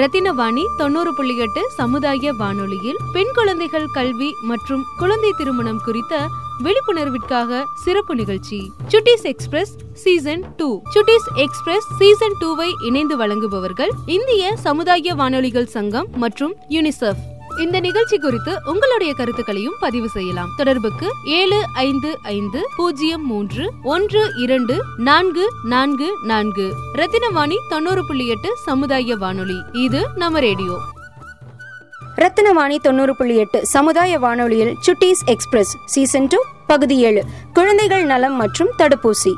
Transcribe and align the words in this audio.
ரத்தினவாணி 0.00 0.64
தொண்ணூறு 0.76 1.14
புள்ளி 1.14 1.36
எட்டு 1.36 1.70
சமுதாய 1.70 2.32
வானொலியில் 2.32 2.96
பெண் 3.12 3.30
குழந்தைகள் 3.34 3.86
கல்வி 3.92 4.34
மற்றும் 4.42 4.84
குழந்தை 4.96 5.32
திருமணம் 5.36 5.80
குறித்த 5.84 6.28
விழிப்புணர்விற்காக 6.64 7.62
சிறப்பு 7.84 8.14
நிகழ்ச்சி. 8.14 8.72
Chutties 8.88 9.22
express 9.22 9.74
season 9.92 10.54
two. 10.56 10.82
Chutties 10.94 11.28
express 11.34 11.86
season 11.98 12.36
டூவை 12.40 12.68
இணைந்து 12.86 13.16
வழங்குபவர்கள் 13.16 13.90
இந்திய 14.06 14.56
சமுதாய 14.56 15.14
வானொலிகள் 15.14 15.66
சங்கம் 15.66 16.06
மற்றும் 16.14 16.54
யுனிசெஃப். 16.70 17.22
இந்த 17.58 17.80
நிகழ்ச்சி 17.80 18.18
குறித்து 18.18 18.58
உங்களுடைய 18.64 19.14
கருத்துக்களையும் 19.14 19.74
பதிவு 19.80 20.08
செய்யலாம். 20.08 20.54
தொடர்புக்கு 20.56 21.12
ஏழு 21.24 21.64
ஐந்து 21.74 22.18
ஐந்து 22.22 22.68
பூஜ்ஜியம் 22.76 23.26
மூன்று 23.26 23.72
ஒன்று 23.82 24.32
இரண்டு 24.36 24.84
நான்கு 24.96 25.48
நான்கு 25.64 26.18
நான்கு. 26.22 26.72
ரத்தினவாணி 26.94 27.54
தொண்ணூறு 27.68 28.06
புள்ளி 28.06 28.26
எட்டு 28.26 28.56
சமுதாய 28.64 29.16
வானொலி. 29.16 29.62
இது 29.72 30.06
நம்ம 30.14 30.40
ரேடியோ. 30.40 30.78
ரத்தினவாணி 32.16 32.78
தொண்ணூறு 32.78 33.16
புள்ளி 33.16 33.36
எட்டு 33.36 33.66
சமுதாய 33.66 34.18
வானொலியில் 34.18 34.76
சுட்டீஸ் 34.86 35.24
எக்ஸ்பிரஸ் 35.24 35.76
சீசன் 35.84 36.26
டூ 36.26 36.38
பகுதி 36.66 36.98
ஏழு. 36.98 37.24
குழந்தைகள் 37.52 38.04
நலம் 38.04 38.36
மற்றும் 38.36 38.68
தடுப்பூசி. 38.78 39.34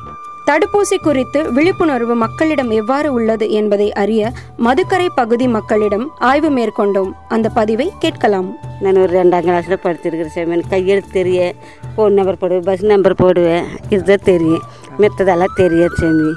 தடுப்பூசி 0.48 0.96
குறித்து 1.02 1.52
விழிப்புணர்வு 1.52 2.14
மக்களிடம் 2.14 2.70
எவ்வாறு 2.70 3.12
உள்ளது 3.12 3.50
என்பதை 3.50 3.92
அறிய 3.92 4.32
மதுக்கரை 4.58 5.06
பகுதி 5.14 5.48
மக்களிடம் 5.48 6.10
ஆய்வு 6.18 6.50
மேற்கொண்டோம். 6.50 7.10
அந்த 7.28 7.48
பதிவை 7.48 7.92
கேட்கலாம். 7.98 8.56
நான் 8.80 8.96
ஒரு 8.96 9.12
ரெண்டாம் 9.22 9.46
கிளாஸில் 9.48 9.82
படிச்சிருக்கிறேன் 9.82 10.34
சார் 10.34 10.44
எனக்கு 10.44 10.68
கையெழுத்து 10.68 11.10
தெரிய 11.12 11.54
ஃபோன் 11.96 12.10
நம்பர் 12.10 12.38
போடுவேன் 12.38 12.62
பஸ் 12.62 12.84
நம்பர் 12.84 13.14
போடுவேன். 13.14 13.64
இதுதான் 13.88 14.26
தெரியும். 14.30 14.62
மித்ததெல்லாம் 14.98 15.54
தெரியாது 15.54 15.96
சாமி. 15.96 16.30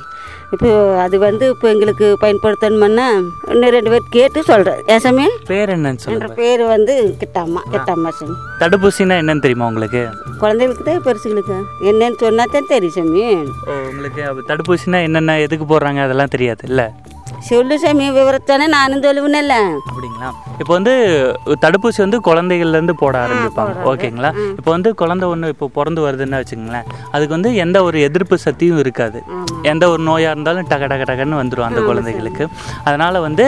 இப்போ 0.56 0.70
அது 1.04 1.16
வந்து 1.20 1.46
இப்போ 1.54 1.68
எங்களுக்கு 1.74 2.08
பயன்படுத்தணுமன்னா 2.24 3.06
இன்னும் 3.52 3.74
ரெண்டு 3.76 3.92
பேர் 3.94 4.08
கேட்டு 4.16 4.40
சொல்கிறேன் 4.50 4.80
ஏன் 4.94 5.04
சாமி? 5.06 5.26
பேர் 5.52 5.72
என்னன்னு 5.76 6.02
சொல்லுங்க. 6.04 6.28
பேர் 6.42 6.64
வந்து 6.74 6.94
கிட்டாம்மா 7.22 7.62
கிட்டாம்மா 7.74 8.10
சாமி 8.18 8.36
தடுப்பூசினா 8.64 9.18
என்னன்னு 9.22 9.44
தெரியுமா 9.46 9.70
உங்களுக்கு? 9.72 10.02
குழந்தைகளுக்கு 10.44 10.86
தான் 10.90 11.06
பெருசுகளுக்கு. 11.08 11.58
என்னன்னு 11.92 12.20
சொன்னா 12.26 12.46
தான் 12.56 12.70
தெரியும் 12.74 12.98
சாமி. 12.98 13.24
உங்களுக்கு 13.90 14.26
தடுப்பூசினா 14.52 15.00
என்னென்ன 15.08 15.38
எதுக்கு 15.46 15.68
போடுறாங்க 15.72 16.02
அதெல்லாம் 16.08 16.34
தெரியாது 16.36 16.66
இல்லை? 16.72 16.88
சொல்லு 17.50 17.76
சாமி 17.84 18.06
விவரத்தானே 18.16 18.66
நானும் 18.76 19.04
சொல்லுவேன்ல 19.06 19.56
அப்படிங்களா? 19.92 20.30
இப்போ 20.62 20.74
வந்து 20.78 20.94
தடுப்பூசி 21.64 22.00
வந்து 22.04 22.18
குழந்தைகள்லேருந்து 22.28 22.96
போட 23.02 23.16
ஆரம்பிப்பாங்க. 23.24 23.76
ஓகேங்களா? 23.92 24.30
இப்போ 24.58 24.70
வந்து 24.76 24.90
குழந்தை 25.02 25.26
ஒன்று 25.34 25.52
இப்போ 25.54 25.68
பிறந்து 25.78 26.02
வருதுன்னு 26.06 26.40
வச்சுக்கோங்களேன். 26.40 26.90
அதுக்கு 27.14 27.34
வந்து 27.38 27.52
எந்த 27.64 27.78
ஒரு 27.88 28.00
எதிர்ப்பு 28.08 28.36
சக்தியும் 28.46 28.82
இருக்காது. 28.84 29.20
எந்த 29.72 29.84
ஒரு 29.94 30.02
நோயாக 30.10 30.34
இருந்தாலும் 30.36 30.68
டக 30.74 30.88
டக 30.92 31.06
டகன்னு 31.12 31.40
வந்துடும் 31.42 31.68
அந்த 31.70 31.82
குழந்தைகளுக்கு. 31.90 32.46
அதனால் 32.88 33.26
வந்து 33.28 33.48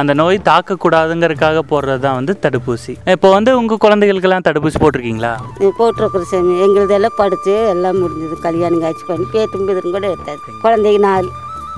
அந்த 0.00 0.12
நோய் 0.20 0.38
தாக்கக்கூடாதுங்கிறதுக்காக 0.48 1.62
போடுறது 1.70 2.02
தான் 2.06 2.18
வந்து 2.20 2.34
தடுப்பூசி. 2.44 2.92
இப்போ 3.14 3.30
வந்து 3.36 3.52
உங்கள் 3.60 3.82
குழந்தைகளுக்கெல்லாம் 3.84 4.46
தடுப்பூசி 4.48 4.80
போட்டிருக்கீங்களா? 4.82 5.32
போட்டிருக்குறோம் 5.80 6.30
சாமி. 6.32 6.54
எங்களுதெல்லாம் 6.66 7.18
படித்து 7.22 7.54
எல்லாம் 7.74 8.00
முடிஞ்சது. 8.02 8.36
கல்யாணம் 8.48 8.82
காய்ச்சி 8.84 9.06
பண்ணி 9.10 9.26
பேத்தும் 9.36 9.68
பேதரும் 9.70 9.96
கூட 9.98 10.06
எடுத்தாச்சு. 10.14 10.52
குழந்தைக்கு 10.64 11.02
நாலு. 11.08 11.30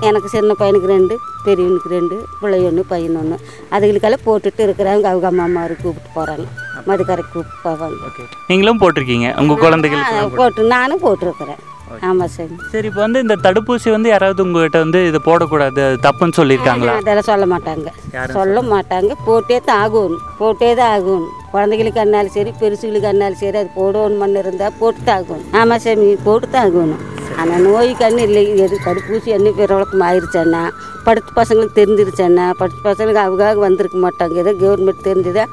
எனக்கு 0.03 0.29
சின்ன 0.29 0.55
பையனுக்கு 0.59 0.87
ரெண்டு 0.87 1.15
பெரியவனுக்கு 1.45 1.89
ரெண்டு 1.89 2.15
பிள்ளை 2.39 2.59
ஒன்று 2.63 2.83
பையன் 2.85 3.17
ஒன்று 3.17 3.37
அதுகளுக்கெல்லாம் 3.71 4.25
போட்டுட்டு 4.25 4.61
இருக்கிறாங்க 4.63 5.05
அவங்க 5.07 5.27
அம்மா 5.27 5.43
அம்மாரு 5.43 5.75
கூப்பிட்டு 5.77 6.11
போகிறாங்க 6.15 6.45
மதுக்கரைக்கு 6.87 7.33
கூப்பிட்டு 7.33 7.61
போவாங்க. 7.65 8.25
நீங்களும் 8.49 8.81
போட்டிருக்கீங்க? 8.81 9.27
உங்கள் 9.41 9.61
குழந்தைகளுக்கு 9.61 10.17
ஆ, 10.17 10.25
போட்டு 10.39 10.63
நானும் 10.73 11.03
போட்டிருக்கிறேன். 11.03 11.61
ஆமாம் 12.09 12.31
சாமி 12.35 12.55
சரி. 12.73 12.87
இப்போ 12.89 13.01
வந்து 13.05 13.19
இந்த 13.25 13.35
தடுப்பூசி 13.45 13.89
வந்து 13.95 14.09
யாராவது 14.13 14.43
உங்ககிட்ட 14.45 14.77
வந்து 14.85 14.99
இது 15.09 15.19
போடக்கூடாது 15.27 15.79
அது 15.87 15.97
தப்புன்னு 16.05 16.37
சொல்லியிருக்காங்களா? 16.39 16.93
அதெல்லாம் 17.01 17.29
சொல்ல 17.31 17.45
மாட்டாங்க. 17.53 17.87
சொல்ல 18.37 18.61
மாட்டாங்க. 18.73 19.11
போட்டே 19.27 19.57
தான் 19.69 19.81
ஆகணும். 19.85 20.23
போட்டே 20.41 20.69
தான் 20.79 20.93
ஆகணும். 20.97 21.31
குழந்தைகளுக்கு 21.53 22.03
அண்ணாலும் 22.03 22.35
சரி 22.37 22.53
பெருசுகளுக்கு 22.61 23.11
அண்ணாலும் 23.11 23.41
சரி 23.43 23.59
அது 23.61 23.71
போடணும்னு 23.79 24.43
இருந்தால் 24.43 24.77
போட்டு 24.81 25.01
தான் 25.09 25.19
ஆகணும். 25.21 25.49
ஆமாம் 25.61 25.83
சாமி 25.85 26.07
போட்டு 26.27 26.49
தான் 26.55 26.65
ஆகணும். 26.69 27.03
ஆனால் 27.41 27.63
நோய் 27.67 27.91
கண்ணு 28.01 28.23
இல்லை. 28.27 28.43
எது 28.65 28.75
தடுப்பூசி 28.87 29.29
என்ன 29.37 29.53
பிறவழக்கம் 29.59 30.05
ஆயிடுச்சேன்னா 30.09 30.63
படித்த 31.05 31.31
பசங்களுக்கு 31.39 31.79
தெரிஞ்சிருச்சேன்னா 31.79 32.45
படித்த 32.59 32.81
பசங்களுக்கு 32.89 33.23
அவங்க 33.27 33.65
வந்திருக்க 33.67 33.97
மாட்டாங்க. 34.05 34.35
ஏதோ 34.43 34.53
கவர்மெண்ட் 34.61 35.07
தெரிஞ்சுதா 35.09 35.45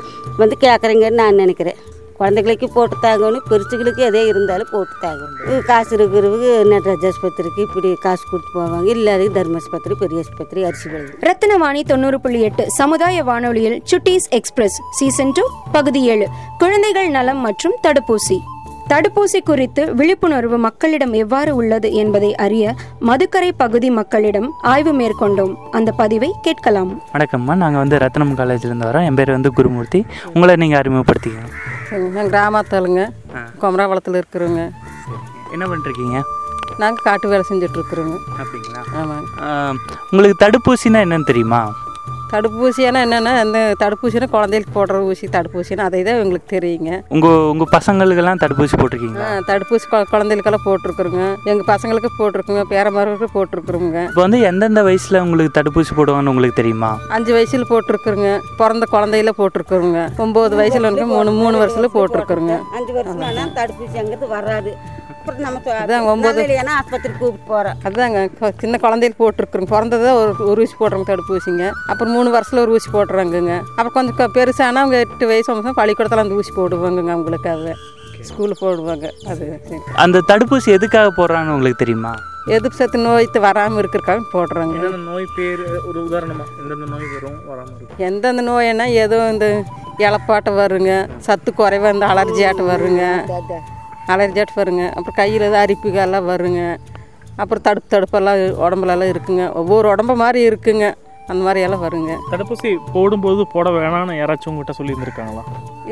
வந்து 0.43 0.57
கேட்குறீங்கன்னு 0.67 1.21
நான் 1.23 1.41
நினைக்கிறேன். 1.45 1.81
குழந்தைகளுக்கு 2.21 2.69
போட்டு 2.69 2.97
தாங்கணும் 3.03 3.45
பெருசுகளுக்கு 3.51 4.01
எதே 4.09 4.23
இருந்தாலும் 4.31 4.71
போட்டு 4.73 4.95
தாங்கணும். 5.03 5.65
காசு 5.71 5.93
இருக்கிறவங்க 5.97 6.49
நடராஜ் 6.73 7.07
ஆஸ்பத்திரிக்கு 7.11 7.61
இப்படி 7.67 7.95
காசு 7.95 8.25
கொடுத்து 8.31 8.51
போவாங்க. 8.57 8.89
இல்லாத 8.95 9.29
தர்ம 9.37 9.57
ஆஸ்பத்திரி 9.61 9.95
பெரிய 10.03 10.23
ஆஸ்பத்திரி 10.25 10.65
அரிசி 10.65 10.89
விளையும் 10.91 11.17
ரத்தினவாணி 11.29 11.83
தொண்ணூறு 11.93 12.21
புள்ளி 12.21 12.41
எட்டு 12.41 12.71
சமுதாய 12.71 13.25
வானொலியில் 13.31 13.83
சுட்டீஸ் 13.91 14.29
எக்ஸ்பிரஸ் 14.41 14.79
சீசன் 14.99 15.35
டூ 15.35 15.45
பகுதி 15.73 16.03
ஏழு. 16.13 16.29
குழந்தைகள் 16.59 17.11
நலம் 17.17 17.43
மற்றும் 17.49 17.77
தடுப்பூசி. 17.83 18.39
தடுப்பூசி 18.93 19.41
குறித்து 19.45 19.83
விழிப்புணர்வு 19.95 20.57
மக்களிடம் 20.59 21.13
எவ்வாறு 21.13 21.51
உள்ளது 21.57 21.89
என்பதை 22.03 22.35
அறிய 22.45 22.75
மதுக்கரை 23.11 23.51
பகுதி 23.57 23.91
மக்களிடம் 23.91 24.49
ஆய்வு 24.73 24.95
மேற்கொண்டோம். 25.01 25.55
அந்த 25.71 25.91
பதிவை 25.93 26.31
கேட்கலாம். 26.43 27.03
வணக்கம்மா. 27.13 27.55
நாங்கள் 27.65 27.83
வந்து 27.83 27.97
ரத்னம் 27.97 28.39
காலேஜ்லேருந்து 28.41 28.89
வரோம். 28.91 29.07
என் 29.07 29.15
பேர் 29.15 29.31
வந்து 29.31 29.53
குருமூர்த்தி. 29.53 30.03
உங்களை 30.35 30.57
நீங்கள் 30.57 30.81
அறிமுகப்படுத்திக்கணும். 30.81 31.55
நாங்கள் 31.91 32.31
கிராமத்தாளுங்க 32.33 33.03
குமராவளத்தில் 33.63 34.19
இருக்கிறோங்க 34.21 34.61
என்ன 35.55 35.65
பண்ணிருக்கீங்க? 35.71 36.19
நாங்கள் 36.81 37.05
காட்டு 37.07 37.31
வேலை 37.31 37.45
செஞ்சிட்ருக்குறோங்க 37.49 38.17
அப்படிங்களா? 38.41 38.83
ஆமாங்க. 39.01 39.29
உங்களுக்கு 40.11 40.37
தடுப்பூசினா 40.45 41.01
என்னன்னு 41.05 41.31
தெரியுமா? 41.31 41.61
தடுப்பூசியானா 42.33 42.99
என்னென்னா 43.05 43.33
அந்த 43.43 43.59
தடுப்பூசினா 43.83 44.27
குழந்தைகளுக்கு 44.35 44.75
போடுற 44.77 44.99
ஊசி 45.03 45.27
தடுப்பூசினா 45.27 45.85
அதை 45.89 46.03
தான் 46.03 46.21
எங்களுக்கு 46.23 46.49
தெரியுங்க. 46.57 46.91
உங்கள் 47.09 47.47
உங்கள் 47.53 47.71
பசங்களுக்கெல்லாம் 47.77 48.41
தடுப்பூசி 48.43 48.75
போட்டிருக்கீங்களா? 48.81 49.27
ஆ, 49.29 49.41
தடுப்பூசி 49.51 49.87
குழந்தைகளுக்கெல்லாம் 50.13 50.67
போட்டிருக்குறோங்க. 50.69 51.23
எங்கள் 51.45 51.69
பசங்களுக்கு 51.73 52.11
போட்டிருக்குங்க 52.19 52.65
பேரமரவுக்கு 52.73 53.29
போட்டிருக்குறோங்க. 53.37 53.99
இப்போ 54.11 54.21
வந்து 54.21 54.41
எந்தெந்த 54.51 54.83
வயசில் 54.83 55.21
உங்களுக்கு 55.21 55.57
தடுப்பூசி 55.59 55.95
போடுவாங்கன்னு 55.99 56.33
உங்களுக்கு 56.35 56.61
தெரியுமா? 56.63 56.93
அஞ்சு 57.17 57.33
வயசில் 57.33 57.69
போட்டிருக்குறோங்க. 57.73 58.31
பிறந்த 58.57 58.87
குழந்தையில 58.95 59.33
போட்டிருக்குறோங்க. 59.41 60.01
ஒம்பது 60.19 60.57
வயசில் 60.57 60.89
வந்து 60.91 61.07
மூணு 61.07 61.33
மூணு 61.33 61.59
வருஷத்தில் 61.59 61.95
போட்டிருக்குறோங்க. 61.99 62.57
அஞ்சு 62.79 62.93
வருஷம் 62.93 63.27
ஆனால் 63.31 63.55
தடுப்பூசி 63.61 63.97
அங்கிறது 64.03 64.29
வராது. 64.29 64.73
அப்புறம் 65.31 65.47
நம்ம 65.47 65.61
தொ- 65.61 65.77
அதான் 65.77 66.07
ஒன்பது- 66.07 66.35
நல்ல 66.35 66.47
இல்லையானா 66.47 66.75
ஆஸ்பத்திரி 66.77 67.15
கூப்பிட்டு 67.15 67.49
போகிறோம் 67.49 67.79
அதுதாங்க 67.85 68.21
சின்ன 68.59 68.79
குழந்தையில 68.83 69.19
போட்டிருக்குறோங்க 69.19 69.71
பிறந்ததை 69.71 70.13
ஒரு 70.15 70.35
ஒரு 70.45 70.63
ஊசி 70.63 70.77
போடுறோங்க 70.81 71.07
தடுப்பூசிங்க 71.11 71.65
அப்புறம் 71.87 72.13
மூணு 72.13 72.31
வருஷத்தில் 72.31 72.61
ஒரு 72.61 72.73
ஊசி 72.73 72.91
போட்டுறாங்கங்க. 72.91 73.55
அப்புறம் 73.77 73.93
கொஞ்சம் 73.93 74.33
பெருசானா 74.35 74.81
அவங்க 74.81 74.99
எட்டு 74.99 75.27
வயசு 75.27 75.53
ஒன்பது 75.53 75.75
பள்ளிக்கூடத்தில் 75.75 76.23
அந்த 76.23 76.35
ஊசி 76.35 76.53
போடுவாங்கங்க 76.57 77.11
அவங்களுக்கு 77.11 77.51
அது. 77.51 77.73
ஸ்கூலில் 78.23 78.61
போடுவாங்க 78.61 79.07
அது. 79.27 79.47
அந்த 79.95 80.23
தடுப்பூசி 80.29 80.67
எதுக்காக 80.69 81.13
போடுறாங்கன்னு 81.17 81.49
உங்களுக்கு 81.49 81.77
தெரியுமா? 81.77 82.13
எதிர்ப்பு 82.47 82.77
சத்து 82.77 82.99
நோய் 82.99 83.27
வராமல் 83.39 83.79
இருக்கிறக்காக 83.79 84.21
போடுறாங்க 84.33 84.97
நோய் 85.05 85.27
பேர் 85.37 85.63
ஒரு 85.87 85.99
உதாரணமா 86.05 86.45
எந்தெந்த 86.61 86.87
நோய் 86.89 87.09
வரும் 87.15 87.39
வராமல் 87.47 87.75
இருக்கும்? 87.77 87.99
எந்தெந்த 87.99 88.43
நோய்னா 88.43 88.87
ஏதோ 88.97 89.29
இந்த 89.31 89.47
இலப்பாட்டம் 89.99 90.59
வருங்க 90.59 90.93
சத்து 91.19 91.53
குறைவா 91.57 91.93
இந்த 91.93 92.07
அலர்ஜி 92.07 92.47
ஆட்டம் 92.47 92.71
வருங்க 92.71 93.03
அலர்ஜி 94.15 94.41
ஆட்டம் 94.43 94.61
வருங்க 94.63 94.85
அப்புறம் 94.97 95.19
கையில் 95.21 95.47
ஏதோ 95.51 95.59
அரிப்புகள்லாம் 95.65 96.31
வருங்க. 96.33 96.63
அப்புறம் 97.43 97.65
தடுப்பு 97.67 97.89
தடுப்பெல்லாம் 97.95 98.41
உடம்புலலாம் 98.65 99.13
இருக்குங்க. 99.13 99.45
ஒவ்வொரு 99.61 99.87
உடம்பு 99.93 100.15
மாதிரி 100.23 100.41
இருக்குங்க. 100.51 100.87
அந்த 101.31 101.43
மாதிரி 101.47 101.61
எல்லாம் 101.65 101.83
வருங்க. 101.85 102.13
தடுப்பூசி 102.31 102.71
போடும்போது 102.95 103.43
போட 103.53 103.69
வேணாம்னு 103.77 104.15
யாராச்சும் 104.21 104.51
உங்ககிட்ட 104.53 104.75
சொல்லியிருந்திருக்காங்களா? 104.79 105.43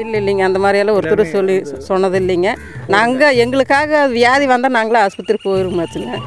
இல்லை 0.03 0.17
இல்லைங்க. 0.21 0.43
அந்த 0.49 0.59
மாதிரியெல்லாம் 0.65 0.99
ஒருத்தர் 0.99 1.33
சொல்லி 1.37 1.57
சொன்னது 1.89 2.19
இல்லைங்க 2.23 2.51
நாங்கள் 2.97 3.39
எங்களுக்காக 3.45 4.01
வியாதி 4.17 4.49
வந்தால் 4.53 4.77
நாங்களே 4.79 5.03
ஆஸ்பத்திரி 5.05 5.41
போயிருமாச்சுங்க 5.47 6.19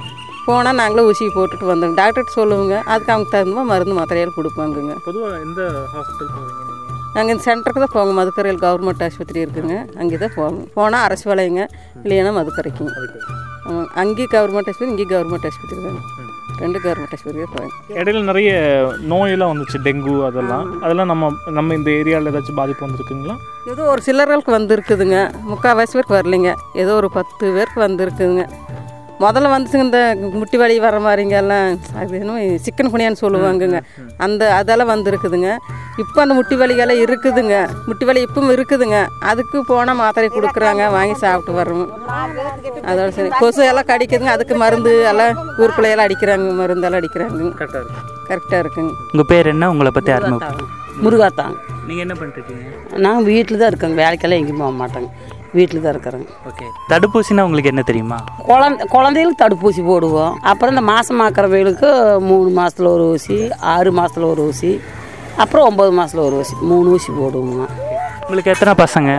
போனால் 0.47 0.79
நாங்களே 0.81 1.06
ஊசி 1.09 1.25
போட்டுட்டு 1.38 1.72
வந்தோங்க 1.72 1.97
டாக்டர்கிட்ட 2.02 2.40
சொல்லுவோங்க. 2.40 2.75
அதுக்கு 2.91 3.13
அவங்க 3.13 3.29
தகுந்த 3.35 3.63
மருந்து 3.72 3.97
மாத்திரையால் 4.00 4.37
கொடுப்பாங்கங்க. 4.37 4.94
பொதுவாக 5.08 5.44
எந்த 5.47 5.61
ஹாஸ்பிட்டல் 5.94 6.32
போவீங்க? 6.35 6.71
நீங்கள் 7.16 7.31
இந்த 7.34 7.43
சென்டருக்கு 7.46 7.81
தான் 7.84 7.96
போங்க 7.96 8.11
மதுக்கரையில் 8.17 8.59
கவர்மெண்ட் 8.66 9.02
ஆஸ்பத்திரி 9.05 9.40
இருக்குங்க. 9.46 9.75
அங்கே 10.02 10.17
தான் 10.23 10.35
போவோம் 10.35 10.59
போனால் 10.75 11.05
அரசு 11.08 11.25
வேலைங்க. 11.29 11.63
இல்லைன்னா 12.03 12.31
மதுக்கரைக்குங்க. 12.40 12.93
அங்கேயும் 14.02 14.34
கவர்மெண்ட் 14.35 14.69
ஆஸ்பத்திரி 14.72 14.91
இங்கேயும் 14.93 15.13
கவர்மெண்ட் 15.13 15.47
ஆஸ்பத்திரி 15.49 15.79
தாங்க 15.87 16.02
ரெண்டு 16.61 16.79
கவர்மெண்ட் 16.84 17.13
ஆஸ்பத்திரி 17.16 17.43
தான் 17.43 17.53
போவேன் 17.55 17.73
இடையில 17.99 18.22
நிறைய 18.29 18.49
நோயெல்லாம் 19.11 19.52
வந்துச்சு. 19.52 19.78
டெங்கு 19.87 20.13
அதெல்லாம். 20.29 20.66
அதெல்லாம் 20.85 21.09
நம்ம 21.11 21.31
நம்ம 21.58 21.75
இந்த 21.79 21.90
ஏரியாவில் 21.99 22.31
ஏதாச்சும் 22.31 22.59
பாதிப்பு 22.61 22.85
வந்திருக்குங்களா? 22.85 23.35
ஏதோ 23.73 23.84
ஒரு 23.93 24.03
சிலர்களுக்கு 24.08 24.53
வந்திருக்குதுங்க. 24.58 25.17
முக்கால்வாசி 25.52 25.96
பேருக்கு 25.97 26.19
வரலைங்க. 26.19 26.53
ஏதோ 26.84 26.93
ஒரு 27.02 27.09
பத்து 27.17 27.43
பேருக்கு 27.58 27.81
வந்திருக்குதுங்க. 27.87 28.46
முதல்ல 29.23 29.50
வந்துச்சுங்க 29.53 29.85
இந்த 29.88 30.00
முட்டி 30.40 30.58
வலி 30.62 30.76
வர 30.85 30.97
மாதிரிங்க 31.06 31.35
எல்லாம் 31.44 31.68
அது 32.00 32.20
என்னமோ 32.20 32.41
சிக்கன் 32.66 32.91
குனியான்னு 32.94 33.22
சொல்லுவாங்கங்க. 33.23 33.79
அந்த 34.26 34.44
அதெல்லாம் 34.59 34.91
வந்துருக்குதுங்க. 34.94 35.50
இப்போ 36.03 36.20
அந்த 36.23 36.34
முட்டி 36.38 36.56
வலிகெல்லாம் 36.62 37.02
இருக்குதுங்க. 37.06 37.56
முட்டி 37.88 38.06
வலி 38.09 38.20
இப்பவும் 38.28 38.53
இருக்குதுங்க. 38.56 39.00
அதுக்கு 39.32 39.58
போனால் 39.72 40.00
மாத்திரை 40.02 40.29
கொடுக்குறாங்க 40.38 40.84
வாங்கி 40.97 41.16
சாப்பிட்டு 41.23 41.58
வர்றோம். 41.59 41.88
அதோட 42.91 43.09
சரி. 43.18 43.32
கொசு 43.41 43.62
எல்லாம் 43.72 43.90
கடிக்குதுங்க. 43.91 44.35
அதுக்கு 44.38 44.56
மருந்து 44.64 44.94
எல்லாம் 45.12 45.34
ஊருக்குள்ளையெல்லாம் 45.62 46.08
அடிக்கிறாங்க 46.09 46.53
மருந்தெல்லாம் 46.62 47.02
அடிக்கிறாங்க. 47.02 47.52
கரெக்டாக 48.29 48.62
இருக்குங்க. 48.64 48.94
உங்கள் 49.14 49.29
பேர் 49.34 49.52
என்ன? 49.56 49.70
உங்களை 49.76 49.91
பற்றி 49.97 50.14
அறிமுகம். 50.18 50.64
முருகாத்தான் 51.06 51.53
நீங்கள் 51.88 52.03
என்ன 52.06 52.16
பண்ணிருக்கீங்க 52.18 52.66
நான் 53.06 53.28
வீட்டில் 53.29 53.62
தான் 53.62 53.70
இருக்கேங்க. 53.72 53.97
வேலைக்கெல்லாம் 54.03 54.40
எங்கேயும் 54.41 54.64
போக 54.64 54.73
மாட்டேங்க. 54.82 55.09
வீட்டில் 55.57 55.81
தான் 55.83 55.93
இருக்கிறேங்க 55.93 56.27
ஓகே. 56.49 56.65
தடுப்பூசினா 56.91 57.45
உங்களுக்கு 57.47 57.71
என்ன 57.73 57.83
தெரியுமா? 57.89 58.17
குழந்த 58.49 58.87
குழந்தைகளுக்கு 58.95 59.43
தடுப்பூசி 59.43 59.81
போடுவோம். 59.89 60.33
அப்புறம் 60.51 60.73
இந்த 60.73 60.85
மாதமாக்குறவங்களுக்கு 60.91 61.89
மூணு 62.29 62.49
மாதத்தில் 62.59 62.93
ஒரு 62.95 63.05
ஊசி 63.15 63.37
ஆறு 63.73 63.91
மாதத்தில் 63.99 64.31
ஒரு 64.33 64.43
ஊசி 64.51 64.71
அப்புறம் 65.43 65.67
ஒம்பது 65.69 65.91
மாதத்தில் 65.97 66.25
ஒரு 66.29 66.37
ஊசி 66.41 66.55
மூணு 66.71 66.87
ஊசி 66.95 67.11
போடுவோங்க 67.19 67.61
உங்களுக்கு 68.23 68.53
எத்தனை 68.53 68.73
பசங்க? 68.83 69.11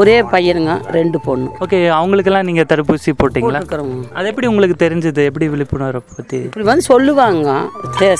ஒரே 0.00 0.14
பையனுங்க 0.32 0.72
ரெண்டு 0.96 1.18
பொண்ணு. 1.26 1.46
ஓகே 1.64 1.78
அவங்களுக்கெல்லாம் 1.98 2.46
நீங்கள் 2.48 2.66
தடுப்பூசி 2.70 3.10
போட்டிங்களா? 3.20 3.60
அது 4.18 4.30
எப்படி 4.30 4.48
உங்களுக்கு 4.50 4.76
தெரிஞ்சது? 4.82 5.20
எப்படி 5.30 5.46
விழிப்புணர்வை 5.52 6.00
பற்றி 6.16 6.38
இப்படி 6.46 6.66
வந்து 6.70 6.84
சொல்லுவாங்க. 6.92 7.48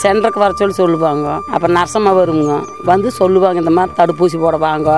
சென்டருக்கு 0.04 0.44
வர 0.44 0.54
சொல்லி 0.60 0.76
சொல்லுவாங்க. 0.82 1.28
அப்புறம் 1.52 1.76
நர்சம்மா 1.78 2.12
வருங்க. 2.20 2.54
வந்து 2.92 3.10
சொல்லுவாங்க 3.20 3.64
இந்த 3.64 3.74
மாதிரி 3.78 3.98
தடுப்பூசி 4.00 4.38
போட 4.44 4.58
வாங்க. 4.68 4.90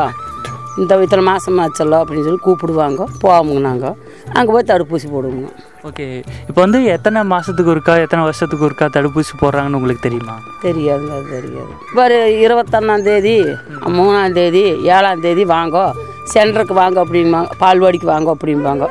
இந்த 0.79 1.03
இத்தனை 1.03 1.25
மாதம் 1.25 1.59
ஆச்சல்லோ 1.59 1.97
அப்படின்னு 1.97 2.23
சொல்லி 2.23 2.39
கூப்பிடுவாங்க. 2.47 3.05
போவோங்க 3.23 3.61
நாங்கள் 3.61 3.95
அங்கே 4.33 4.53
போய் 4.53 4.65
தடுப்பூசி 4.67 5.09
போடுவோங்க. 5.15 5.51
ஓகே. 5.85 6.23
இப்போ 6.49 6.61
வந்து 6.61 6.85
எத்தனை 6.85 7.25
மாதத்துக்கு 7.25 7.75
ஒருக்கா 7.75 7.99
எத்தனை 7.99 8.25
வருஷத்துக்கு 8.25 8.67
ஒருக்கா 8.67 8.89
தடுப்பூசி 8.89 9.43
போடுறாங்கன்னு 9.43 9.73
உங்களுக்கு 9.73 10.11
தெரியுமா? 10.11 10.39
தெரியாதுங்க 10.63 11.11
அது 11.11 11.41
தெரியாது. 11.41 11.69
ஒரு 11.95 12.15
இருபத்தொன்னாம் 12.15 13.03
தேதி 13.03 13.45
மூணாம் 13.87 14.33
தேதி 14.33 14.63
ஏழாம் 14.83 15.21
தேதி 15.21 15.45
வாங்க. 15.45 15.95
சென்டருக்கு 16.35 16.73
வாங்க 16.73 17.05
அப்படிம்பாங்க 17.05 17.51
பால்வாடிக்கு 17.61 18.05
வாங்க 18.05 18.37
அப்படிம்பாங்க. 18.37 18.89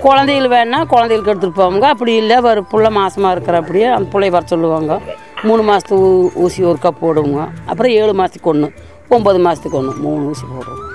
குழந்தைகள் 0.00 0.48
வேணா 0.48 0.86
குழந்தைகளுக்கு 0.86 1.46
எடுத்துகிட்டு 1.46 1.64
போவாங்க. 1.64 1.80
அப்படி 1.80 2.14
இல்லை 2.14 2.36
ஒரு 2.36 2.64
புள்ள 2.72 2.90
மாசமாக 2.90 3.30
இருக்கிற 3.30 3.58
அப்படியே 3.58 3.84
அந்த 3.84 4.18
பிள்ளைய 4.18 4.30
வர 4.30 4.46
சொல்லுவாங்க. 4.46 5.00
மூணு 5.42 5.62
மாதத்து 5.62 5.90
ஊ- 5.90 6.30
ஊசி 6.34 6.64
ஒருக்கா 6.64 6.90
போடுவோங்க. 7.02 7.48
அப்புறம் 7.66 7.92
ஏழு 7.92 8.14
மாதத்துக்கு 8.14 8.50
ஒன்று 8.50 8.72
ஒம்பது 9.10 9.40
மாதத்துக்கு 9.40 9.78
ஒன்று 9.78 9.92
மூணு 9.92 10.24
ஊசி 10.24 10.44
போடுவோம். 10.44 10.87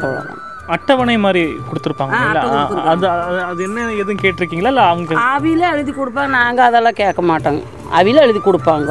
அவ்வளோதான் 0.00 0.46
அட்டவணை 0.66 1.16
மாதிரி 1.18 1.42
கொடுத்துருப்பாங்க 1.68 2.16
இல்ல 2.20 2.40
அது 2.86 3.06
அது- 3.42 3.62
என்ன 3.62 3.86
எதுவும் 3.92 4.20
கேட்டிருக்கீங்களா? 4.22 4.70
இல்லை 4.70 4.84
அவங்க 4.84 5.14
அவில 5.28 5.72
எழுதி 5.72 5.92
கொடுப்பாங்க 5.92 6.32
நாங்கள் 6.34 6.64
அதெல்லாம் 6.64 6.92
கேட்க 6.92 7.22
மாட்டோங்க. 7.22 7.62
அவில 7.94 8.20
எழுதி 8.20 8.40
கொடுப்பாங்க. 8.40 8.90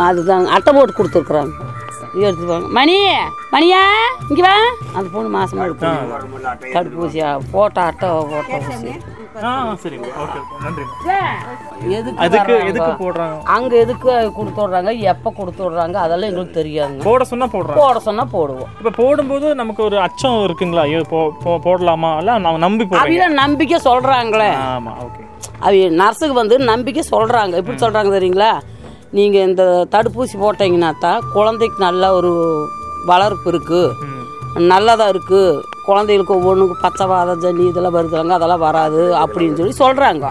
அதுதான் 0.00 0.46
அட்டை 0.46 0.72
போட்டு 0.72 0.94
கொடுத்துருக்குறாங்க. 0.98 1.52
எடுத்துப்பாங்க. 2.20 2.68
மணி 2.70 2.96
மணியா 3.52 3.82
இங்கே 4.28 4.42
வா. 4.42 4.54
அந்த 4.94 5.08
பொண்ணு 5.12 5.38
மாசமாக 5.38 5.66
எடுக்கணும் 5.66 6.74
தடுப்பூசியா 6.74 7.40
போட்ட 7.50 7.80
அட்டை 7.82 8.08
போட்ட 8.30 8.56
ஊசி 8.68 8.92
சரிங்க. 9.82 10.08
ஓகே 10.22 10.38
நன்றி 10.64 10.84
எதுக்கு 11.98 12.20
அதுக்கு? 12.24 12.54
எதுக்கு 12.70 12.92
போடுறாங்க? 13.02 13.36
அங்கே 13.54 13.76
எதுக்கு 13.84 14.10
கொடுத்து 14.38 14.60
விட்றாங்க 14.62 14.92
எப்போ 15.12 15.28
கொடுத்து 15.38 15.62
விட்றாங்க 15.64 15.96
அதெல்லாம் 16.04 16.30
எங்களுக்கு 16.30 16.58
தெரியாதுங்க 16.60 17.04
போட 17.08 17.24
சொன்னா 17.30 17.46
போடுறாங்க. 17.54 17.78
போட 17.82 18.00
சொன்னால் 18.08 18.30
போடுவோம். 18.34 18.70
இப்போ 18.80 18.92
போடும்போது 19.00 19.48
நமக்கு 19.60 19.82
ஒரு 19.88 19.98
அச்சம் 20.06 20.38
இருக்குங்களா? 20.46 20.84
ஐயோ 20.88 21.00
போ 21.44 21.56
போடலாமா? 21.66 22.10
இல்லை 22.22 22.36
நான் 22.46 22.64
நம்பி 22.66 22.86
அவில 23.04 23.28
நம்பிக்கை 23.42 23.80
சொல்கிறாங்களே 23.88 24.50
ஆமா 24.74 24.94
ஓகே. 25.06 25.24
அவ 25.66 25.72
நர்ஸுக்கு 26.02 26.36
வந்து 26.42 26.58
நம்பிக்கை 26.72 27.04
சொல்கிறாங்க 27.14 27.60
எப்படி 27.62 27.78
சொல்கிறாங்க 27.84 28.12
தெரியுங்களா? 28.18 28.52
நீங்கள் 29.18 29.46
இந்த 29.48 29.64
தடுப்பூசி 29.94 30.36
போட்டீங்கன்னா 30.44 30.90
தான் 31.06 31.26
குழந்தைக்கு 31.36 31.78
நல்ல 31.88 32.12
ஒரு 32.18 32.32
வளர்ப்பு 33.10 33.46
இருக்குது 33.52 34.10
நல்லதாக 34.70 35.12
இருக்குது 35.12 35.70
குழந்தைகளுக்கு 35.84 36.34
ஒவ்வொன்றுக்கு 36.34 36.76
பச்சைவாத 36.82 37.36
ஜன்னி 37.36 37.68
இதெல்லாம் 37.68 37.94
வருதுலங்க 37.94 38.28
அதெல்லாம் 38.28 38.58
வராது 38.58 39.14
அப்படின்னு 39.14 39.70
சொல்லி 39.70 39.74
சொல்கிறாங்க 39.78 40.26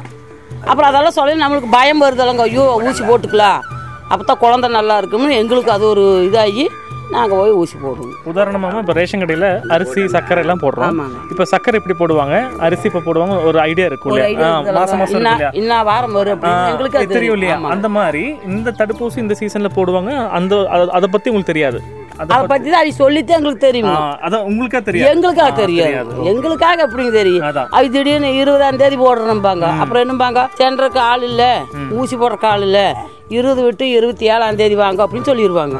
அப்புறம் 0.66 0.90
அதெல்லாம் 0.90 1.12
சொல்லி 1.12 1.46
நம்மளுக்கு 1.46 1.68
பயம் 1.72 2.02
வருதுலங்க. 2.02 2.38
ஐயோ 2.38 2.82
ஊசி 2.84 3.04
போட்டுக்கலாம். 3.04 3.60
அப்போ 4.08 4.24
தான் 4.24 4.38
குழந்தை 4.38 4.70
நல்லா 4.70 4.98
இருக்கும்னு 4.98 5.36
எங்களுக்கு 5.36 5.72
அது 5.72 5.88
ஒரு 5.88 6.30
இதாகி 6.32 6.68
நாங்கள் 7.10 7.38
போய் 7.38 7.52
ஊசி 7.52 7.78
போடுவோம். 7.78 8.12
உதாரணமாக 8.24 8.78
இப்போ 8.80 8.94
ரேஷன் 8.94 9.20
கடையில் 9.20 9.62
அரிசி 9.70 10.08
சர்க்கரை 10.08 10.44
எல்லாம் 10.44 10.60
போடுறோம். 10.60 11.02
இப்போ 11.32 11.46
சர்க்கரை 11.46 11.82
எப்படி 11.86 12.14
போடுவாங்க? 12.14 12.58
அரிசி 12.58 12.90
இப்போ 12.94 13.00
போடுவாங்க 13.00 13.44
ஒரு 13.46 13.60
ஐடியா 13.60 13.86
இருக்கும் 13.86 14.14
இல்லையா? 14.14 14.62
மாசம் 14.62 14.74
மாசம் 14.74 14.98
இன்னா- 14.98 15.10
இருக்கு 15.10 15.20
இல்லையா? 15.20 15.50
இன்னா 15.54 15.82
வாரம் 15.82 16.12
வரும் 16.12 16.42
எங்களுக்கு 16.42 17.08
தெரியும் 17.08 17.34
இல்லையா. 17.34 17.60
அந்த 17.62 17.90
மாதிரி 17.90 18.36
இந்த 18.46 18.72
தடுப்பூசி 18.78 19.18
இந்த 19.18 19.36
சீசன்ல 19.40 19.70
போடுவாங்க. 19.76 20.30
அந்த 20.30 20.56
அத- 20.56 20.90
அதை 20.92 21.10
பத்தி 21.12 21.30
உங்களுக்கு 21.30 21.54
தெரியாது. 21.54 21.82
அத 22.24 22.40
பற்றி 22.46 22.70
தான் 22.70 22.82
அது 22.82 22.92
சொல்லித்தான் 22.94 23.38
எங்களுக்கு 23.38 23.68
தெரியும். 23.68 23.96
அதான் 24.26 24.46
உங்களுக்கா 24.50 24.82
தெரியாது. 24.82 25.10
எங்களுக்காக 25.12 25.52
தெரியாது. 25.54 26.12
எங்களுக்காக 26.24 26.86
எப்படிங்க 26.88 27.12
தெரியும். 27.12 27.46
அது 27.72 27.90
திடீர்னு 27.92 28.30
இருபதாம் 28.36 28.78
தேதி 28.78 28.98
போடுறோம்பாங்க 28.98 29.66
அப்புறம் 29.82 30.04
என்னம்பாங்க? 30.04 30.42
சென்டருக்கு 30.60 31.02
ஆள் 31.06 31.22
இல்ல. 31.22 31.44
ஊசி 31.92 32.16
போடுறக்கு 32.16 32.46
ஆள் 32.46 32.62
இல்ல. 32.62 32.82
இருபது 33.30 33.62
விட்டு 33.64 33.90
இருபத்தி 33.90 34.26
ஏழாம் 34.26 34.56
தேதி 34.56 34.76
வாங்க 34.76 35.06
அப்படின்னு 35.06 35.30
சொல்லிடுவாங்க 35.30 35.78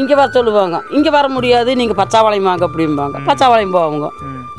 இங்க 0.00 0.12
வர 0.18 0.28
சொல்லுவாங்க. 0.36 0.76
இங்க 0.96 1.08
வர 1.16 1.26
முடியாது 1.34 1.70
நீங்க 1.80 1.94
பச்சாவளையம் 2.00 2.48
வாங்க 2.48 2.64
அப்படிம்பாங்க 2.68 3.20
பச்சாவளையம் 3.28 3.74
போவாங்க. 3.76 4.08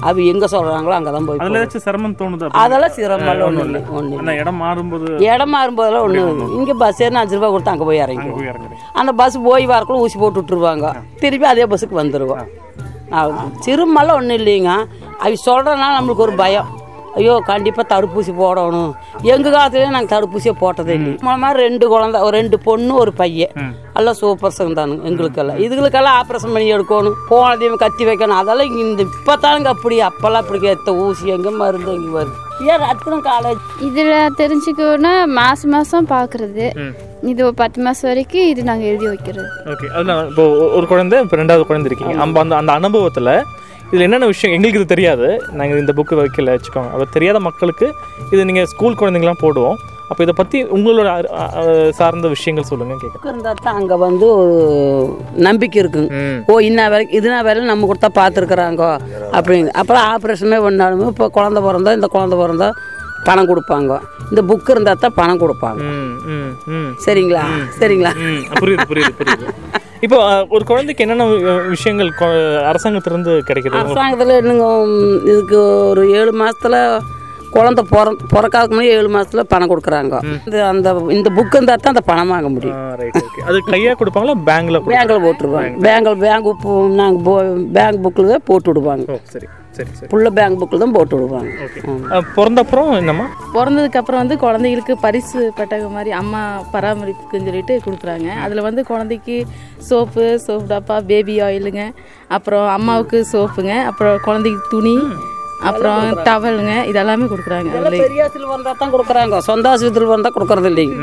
அது 0.10 0.20
எங்க 0.32 0.46
சொல்றாங்களோ 0.54 0.96
அங்கதான் 0.98 1.28
போய் 1.30 1.42
அதுல 1.46 1.64
சிரமம் 1.86 2.16
தோணுது? 2.20 2.50
அதெல்லாம் 2.64 2.94
சிரமம் 2.98 3.44
ஒண்ணு 3.48 3.66
இல்லை 3.68 3.82
அந்த 4.22 4.34
இடம் 4.42 4.60
மாறும்போது 4.64 5.10
இடம் 5.30 5.54
மாறும்போதெல்லாம் 5.56 6.06
ஒண்ணு 6.08 6.48
இங்க 6.60 6.74
பஸ் 6.84 7.02
ஏறினா 7.06 7.22
அஞ்சு 7.24 7.38
ரூபாய் 7.38 7.54
கொடுத்து 7.54 7.74
அங்க 7.74 7.86
போய் 7.90 8.04
இறங்கி 8.06 8.30
அந்த 9.02 9.12
பஸ் 9.22 9.38
போய் 9.48 9.72
வரக்குள்ள 9.74 10.06
ஊசி 10.06 10.18
போட்டு 10.24 10.42
விட்டுருவாங்க. 10.42 10.90
திருப்பி 11.24 11.48
அதே 11.54 11.68
பஸ்ஸுக்கு 11.74 12.02
வந்துடுவோம் 12.04 12.46
சிறுமெல்லாம் 13.66 14.18
ஒன்றும் 14.20 14.40
இல்லைங்க. 14.42 14.72
அவ 15.24 15.32
சொல்கிறனால 15.48 15.98
நம்மளுக்கு 15.98 16.26
ஒரு 16.28 16.36
பயம். 16.44 16.70
ஐயோ 17.18 17.34
கண்டிப்பாக 17.52 17.86
தடுப்பூசி 17.94 18.32
போடணும். 18.42 18.92
எங்கள் 19.34 19.54
காலத்துலேயே 19.56 19.92
நாங்கள் 19.96 20.14
தடுப்பூசியே 20.16 20.54
போட்டதே 20.64 20.94
இல்லை. 20.98 21.14
மாதிரி 21.44 21.60
ரெண்டு 21.68 21.86
குழந்தை 21.94 22.20
ஒரு 22.28 22.36
ரெண்டு 22.40 22.58
பொண்ணு 22.68 22.92
ஒரு 23.04 23.14
பையன். 23.22 23.54
எல்லாம் 24.00 24.18
சூப்பர் 24.22 24.58
தானுங்க 24.80 25.08
எங்களுக்கெல்லாம். 25.10 25.60
இதுகளுக்கெல்லாம் 25.66 26.18
ஆப்ரேஷன் 26.20 26.54
பண்ணி 26.56 26.76
எடுக்கணும். 26.76 27.18
போனதையும் 27.32 27.82
கத்தி 27.86 28.04
வைக்கணும். 28.10 28.40
அதெல்லாம் 28.42 28.78
இந்த 28.86 29.02
இப்போ 29.08 29.36
தானுங்க 29.46 29.72
அப்படி 29.76 29.98
அப்போல்லாம் 30.10 30.44
அப்படி 30.46 30.72
எத்த 30.76 30.94
ஊசி 31.06 31.34
எங்கே 31.38 31.54
மருந்து 31.64 31.92
எங்கே 31.98 32.14
வருது 32.20 32.38
ஏன் 32.72 32.82
ரத்தனம் 32.86 33.28
காலேஜ்? 33.28 33.60
இதில் 33.88 34.34
தெரிஞ்சுக்கணும்னா 34.40 35.12
மாதம் 35.38 35.72
மாதம் 35.74 36.10
பார்க்குறது. 36.16 36.66
இது 37.32 37.40
ஒரு 37.48 37.56
பத்து 37.62 37.80
மாதம் 37.86 38.08
வரைக்கும் 38.10 38.50
இது 38.52 38.62
நாங்கள் 38.70 38.90
எழுதி 38.92 39.08
வைக்கிறது. 39.12 39.48
ஓகே 39.72 39.88
அதில் 39.96 40.12
இப்போ 40.32 40.46
ஒரு 40.78 40.86
குழந்தை 40.92 41.22
இப்போ 41.26 41.38
ரெண்டாவது 41.42 41.70
குழந்தை 41.70 41.90
இருக்கீங்க. 41.90 42.16
நம்ம 42.22 42.40
அந்த 42.44 42.56
அந்த 42.62 42.72
அனுபவத்தில் 42.80 43.32
இதில் 43.92 44.06
என்னென்ன 44.06 44.28
விஷயம் 44.32 44.54
எங்களுக்கு 44.56 44.80
இது 44.80 44.94
தெரியாது. 44.96 45.28
நாங்கள் 45.60 45.80
இந்த 45.84 45.94
புக்கு 46.00 46.20
வைக்கல 46.20 46.56
வச்சுக்கோங்க. 46.56 46.92
அது 46.96 47.14
தெரியாத 47.16 47.38
மக்களுக்கு 47.48 47.88
இது 48.34 48.42
நீங்கள் 48.50 48.70
ஸ்கூல் 48.74 49.00
குழந்தைங்களாம் 49.00 49.44
போடுவோம். 49.46 49.80
அப்போ 50.10 50.22
இதை 50.26 50.34
பற்றி 50.38 50.60
உங்களோட 50.76 51.10
சார்ந்த 51.98 52.28
விஷயங்கள் 52.36 52.68
சொல்லுங்கள் 52.70 53.02
கேட்க 53.02 53.32
இருந்தால் 53.32 53.60
தான் 53.66 53.78
அங்கே 53.80 53.98
வந்து 54.06 54.28
ஒரு 54.42 54.56
நம்பிக்கை 55.48 55.80
இருக்குங்க. 55.82 56.22
ஓ 56.52 56.60
இன்ன 56.70 56.88
வரைக்கும் 56.94 57.18
இதுனா 57.20 57.40
வரையும் 57.48 57.72
நம்ம 57.72 57.90
கொடுத்தா 57.90 58.10
பார்த்துருக்குறாங்க 58.20 58.86
அப்படிங்க 59.40 59.74
அப்புறம் 59.82 60.06
ஆப்ரேஷனே 60.14 60.60
பண்ணாலுமே 60.68 61.12
இப்போ 61.14 61.28
குழந்த 61.38 61.62
பிறந்தா 61.68 61.94
இந்த 62.00 62.10
குழந்த 62.16 62.38
பிறந்தா 62.42 62.70
பணம் 63.28 63.50
கொடுப்பாங்க. 63.52 63.94
இந்த 64.32 64.42
புக் 64.50 64.72
இருந்தால் 64.74 65.04
தான் 65.04 65.18
பணம் 65.22 65.42
கொடுப்பாங்க. 65.44 65.82
சரிங்களா? 67.06 67.44
சரிங்களா? 67.80 68.12
புரியுது 68.62 68.86
புரியுது 68.92 69.14
புரியுது. 69.20 69.48
இப்போ 70.02 70.18
ஒரு 70.50 70.64
குழந்தைக்கு 70.66 71.04
என்னென்ன 71.06 71.26
விஷயங்கள் 71.72 72.12
அரசாங்கத்திலிருந்து 72.70 73.34
கிடைக்குது? 73.50 73.80
அரசாங்கத்தில் 73.80 74.38
என்னங்க 74.38 74.68
ம், 74.90 75.00
இதுக்கு 75.26 75.58
ஒரு 75.90 76.04
ஏழு 76.20 76.34
மாசத்துல 76.42 76.76
குழந்த 77.54 77.82
பிற 77.86 78.02
பிறக்காதுக்கு 78.34 78.74
முன்னாடி 78.74 78.96
ஏழு 78.96 79.10
மாசத்துல 79.10 79.44
பணம் 79.46 79.70
கொடுக்குறாங்க. 79.72 80.16
இந்த 80.46 80.58
அந்த 80.66 80.90
இந்த 81.14 81.30
புக் 81.38 81.56
இருந்தால் 81.56 81.82
தான் 81.82 81.94
அந்த 81.94 82.04
பணம் 82.04 82.34
வாங்க 82.34 82.50
முடியும். 82.50 82.78
அது 83.48 83.60
கையாக 83.70 83.96
கொடுப்பாங்களா 84.00 84.36
பேங்க்ல 84.50 84.80
பேங்கில் 84.90 85.24
போட்டுருவாங்க. 85.26 85.74
பேங்கில் 85.86 86.20
பேங்க் 86.20 86.50
நாங்கள் 87.00 87.24
பேங்க் 87.78 88.04
புக்கில் 88.06 88.32
தான் 88.34 88.46
போட்டு 88.46 88.70
விடுவாங்க. 88.72 89.18
சரி. 89.34 89.48
சரி 89.80 89.92
சரி. 89.98 90.10
புள்ள 90.12 90.28
பேங்க் 90.38 90.60
புக்கில் 90.62 90.84
தான் 90.84 90.96
போட்டு 90.96 91.16
விடுவாங்க. 91.18 91.52
பிறந்தப்புறம் 92.38 92.90
என்னம்மா? 93.02 93.26
பிறந்ததுக்கு 93.58 94.00
அப்புறம் 94.02 94.22
வந்து 94.24 94.38
குழந்தைகளுக்கு 94.46 94.96
பரிசு 95.06 95.40
பெட்டகம் 95.60 95.96
மாதிரி 95.98 96.14
அம்மா 96.22 96.42
பராமரிப்புக்குன்னு 96.74 97.50
சொல்லிட்டு 97.50 97.76
கொடுக்குறாங்க. 97.88 98.30
அதில் 98.46 98.66
வந்து 98.68 98.84
குழந்தைக்கு 98.92 99.38
சோப்பு 99.90 100.26
சோப்பு 100.46 100.70
டப்பா 100.74 100.98
பேபி 101.12 101.36
ஆயிலுங்க 101.48 101.84
அப்புறம் 102.38 102.68
அம்மாவுக்கு 102.78 103.20
சோப்புங்க 103.34 103.74
அப்புறம் 103.90 104.18
குழந்தைக்கு 104.28 104.64
துணி 104.76 104.96
அப்புறம் 105.70 106.04
டவலுங்க 106.28 106.74
இதெல்லாமே 106.90 107.26
கொடுக்குறாங்க 107.32 107.70
அதில் 107.80 108.04
பெரிய 108.04 108.20
ஆஸ்பத்திரியில் 108.26 108.54
வந்தால் 108.54 108.78
தான் 108.82 108.94
கொடுக்குறாங்க. 108.94 109.40
சொந்த 109.48 109.66
ஆஸ்பத்திரியில் 109.72 110.14
வந்தால் 110.14 110.36
கொடுக்குறது 110.36 110.70
இல்லைங்க. 110.72 110.96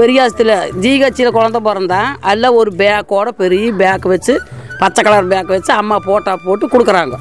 பெரிய 0.00 0.24
ஆஸ்பத்திரியில் 0.24 0.76
ஜிஹெச்சில் 0.84 1.36
குழந்த 1.38 1.60
பிறந்தா 1.68 2.00
எல்லாம் 2.32 2.58
ஒரு 2.60 2.72
பேக்கோட 2.82 3.30
பெரிய 3.42 3.72
பேக் 3.82 4.06
வச்சு 4.12 4.34
பச்சை 4.80 5.04
கலர் 5.04 5.26
பேக் 5.26 5.46
வச்சு 5.46 5.72
அம்மா 5.72 5.98
போட்டா 5.98 6.36
போட்டு 6.44 6.66
கொடுக்குறாங்க. 6.66 7.12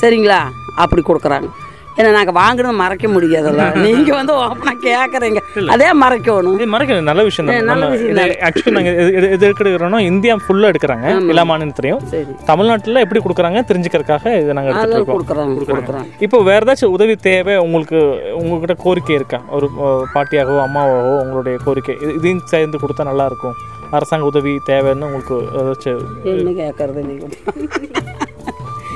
சரிங்களா? 0.00 0.38
அப்படி 0.76 1.02
கொடுக்குறாங்க. 1.02 1.48
ஏன்னா 1.96 2.12
நாங்கள் 2.12 2.34
வாங்கினது 2.34 2.74
மறைக்க 2.74 3.08
முடியாதுல்ல. 3.08 3.74
நீங்கள் 3.78 4.14
வந்து 4.14 4.32
ஓப்பனாக 4.32 4.76
கேட்குறீங்க 4.82 5.64
அதே 5.66 5.92
மறைக்கணும். 6.00 6.54
இது 6.54 6.66
மறைக்க 6.66 7.00
நல்ல 7.00 7.22
விஷயம் 7.22 7.50
தான். 7.50 7.64
நல்ல 7.64 7.86
விஷயம். 7.86 8.16
ஆக்சுவலி 8.16 8.70
நாங்கள் 8.70 8.98
எது 8.98 9.20
எது- 9.20 9.30
எது 9.30 9.52
எடுக்கிறோம்னா 9.52 9.98
இந்தியா 9.98 10.36
ஃபுல்லாக 10.36 10.72
எடுக்கிறாங்க. 10.72 11.28
எல்லா 11.28 11.42
மாநிலத்திலையும். 11.42 12.34
தமிழ்நாட்டில் 12.44 12.94
எப்படி 12.94 13.24
கொடுக்குறாங்க 13.24 13.60
தெரிஞ்சுக்கிறதுக்காக 13.60 14.40
இதை 14.40 14.52
நாங்கள் 14.52 14.90
இருக்கோம். 14.90 15.24
கொடுக்குறாங்க 15.24 15.62
கொடுக்குறாங்க. 15.64 16.08
இப்போ 16.18 16.42
வேற 16.42 16.72
ஏதாச்சும் 16.72 16.84
உதவி 16.84 17.16
தேவை 17.16 17.56
உங்களுக்கு 17.56 18.22
உங்ககிட்ட 18.34 18.74
கோரிக்கை 18.74 19.14
இருக்கா? 19.14 19.40
ஒரு 19.50 19.70
பாட்டியாகவோ 20.14 20.64
அம்மாவாகவோ 20.64 21.20
உங்களுடைய 21.20 21.58
கோரிக்கை. 21.64 21.96
இது- 22.00 22.14
இதையும் 22.14 22.42
சேர்ந்து 22.44 22.78
கொடுத்தா 22.78 23.04
நல்லா 23.04 23.26
இருக்கும். 23.26 23.54
அரசாங்க 23.96 24.24
உதவி 24.30 24.52
தேவைன்னு 24.68 25.06
உங்களுக்கு 25.08 25.36
ஏதாச்சும் 25.58 26.04
என்ன 26.32 26.50
கேட்கறது 26.60 27.02
நீங்கள் 27.10 27.34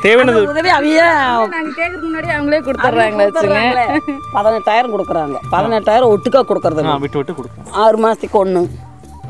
தேவையானது? 0.04 0.40
உதவி 0.52 0.70
முன்னாடி 2.04 2.28
அவங்களே 2.37 2.61
கொடுத்துட்றாங்களே 2.66 3.26
வச்சுங்க. 3.28 3.58
பதினெட்டாயிரம் 4.37 4.94
கொடுக்குறாங்க. 4.94 5.37
பதினெட்டாயிரம் 5.54 6.12
ஒட்டுக்கா 6.14 6.40
கொடுக்கறது 6.49 6.84
விட்டு 7.04 7.18
விட்டு 7.20 7.37
கொடுக்கும். 7.38 7.68
ஆறு 7.82 7.99
மாதத்துக்கு 8.04 8.38
ஒன்று 8.44 8.62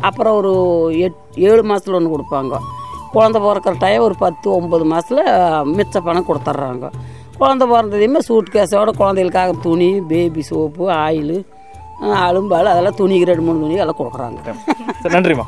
அப்புறம் 0.08 0.36
ஒரு 0.40 0.52
எட் 1.06 1.18
ஏழு 1.48 1.62
மாதத்துல 1.70 1.98
ஒன்று 1.98 2.14
கொடுப்பாங்க. 2.14 2.54
குழந்த 3.14 3.38
பிறக்கிற 3.44 3.74
டைம் 3.84 4.04
ஒரு 4.08 4.14
பத்து 4.24 4.46
ஒம்பது 4.58 4.84
மாதத்தில் 4.92 5.24
மிச்ச 5.78 6.00
பணம் 6.06 6.28
கொடுத்துட்றாங்க. 6.28 6.86
குழந்த 7.40 7.64
பிறந்ததையுமே 7.72 8.20
சூட் 8.28 8.52
கேஸோட 8.54 8.90
குழந்தைகளுக்காக 9.00 9.52
துணி 9.66 9.90
பேபி 10.10 10.42
சோப்பு 10.50 10.84
ஆயில் 11.04 11.36
அலும்பால் 12.26 12.70
அதெல்லாம் 12.72 12.96
துணிக்கு 13.00 13.26
ரெண்டு 13.30 13.44
மூணு 13.46 13.58
துணி 13.62 13.80
எல்லாம் 13.84 13.98
கொடுக்குறாங்க. 14.00 14.38
சரி, 15.02 15.12
நன்றிம்மா. 15.14 15.44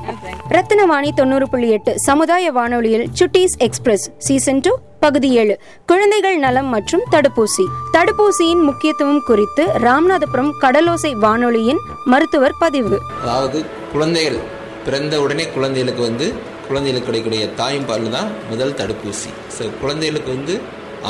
ரத்தினவாணி 0.54 1.10
தொண்ணூறு 1.20 1.46
புள்ளி 1.52 1.68
எட்டு 1.76 1.92
சமுதாய 2.08 2.52
வானொலியில் 2.58 3.06
சுட்டீஸ் 3.18 3.56
எக்ஸ்பிரஸ் 3.66 4.04
சீசன் 4.26 4.62
டூ 4.66 4.72
பகுதி 5.04 5.28
ஏழு. 5.40 5.54
குழந்தைகள் 5.90 6.38
நலம் 6.44 6.68
மற்றும் 6.74 7.04
தடுப்பூசி. 7.14 7.64
தடுப்பூசியின் 7.96 8.62
முக்கியத்துவம் 8.68 9.22
குறித்து 9.30 9.64
ராமநாதபுரம் 9.86 10.52
கடலோசை 10.64 11.12
வானொலியின் 11.24 11.80
மருத்துவர் 12.12 12.56
பதிவு. 12.64 12.98
அதாவது 13.24 13.60
குழந்தைகள் 13.94 14.40
பிறந்த 14.86 15.14
உடனே 15.24 15.46
குழந்தைகளுக்கு 15.56 16.02
வந்து 16.08 16.26
குழந்தைகளுக்கு 16.68 17.08
கிடைக்கக்கூடிய 17.08 17.46
தாய்ப்பால் 17.60 18.10
தான் 18.16 18.28
முதல் 18.50 18.76
தடுப்பூசி. 18.80 19.30
ஸோ 19.56 19.64
குழந்தைகளுக்கு 19.82 20.30
வந்து 20.36 20.54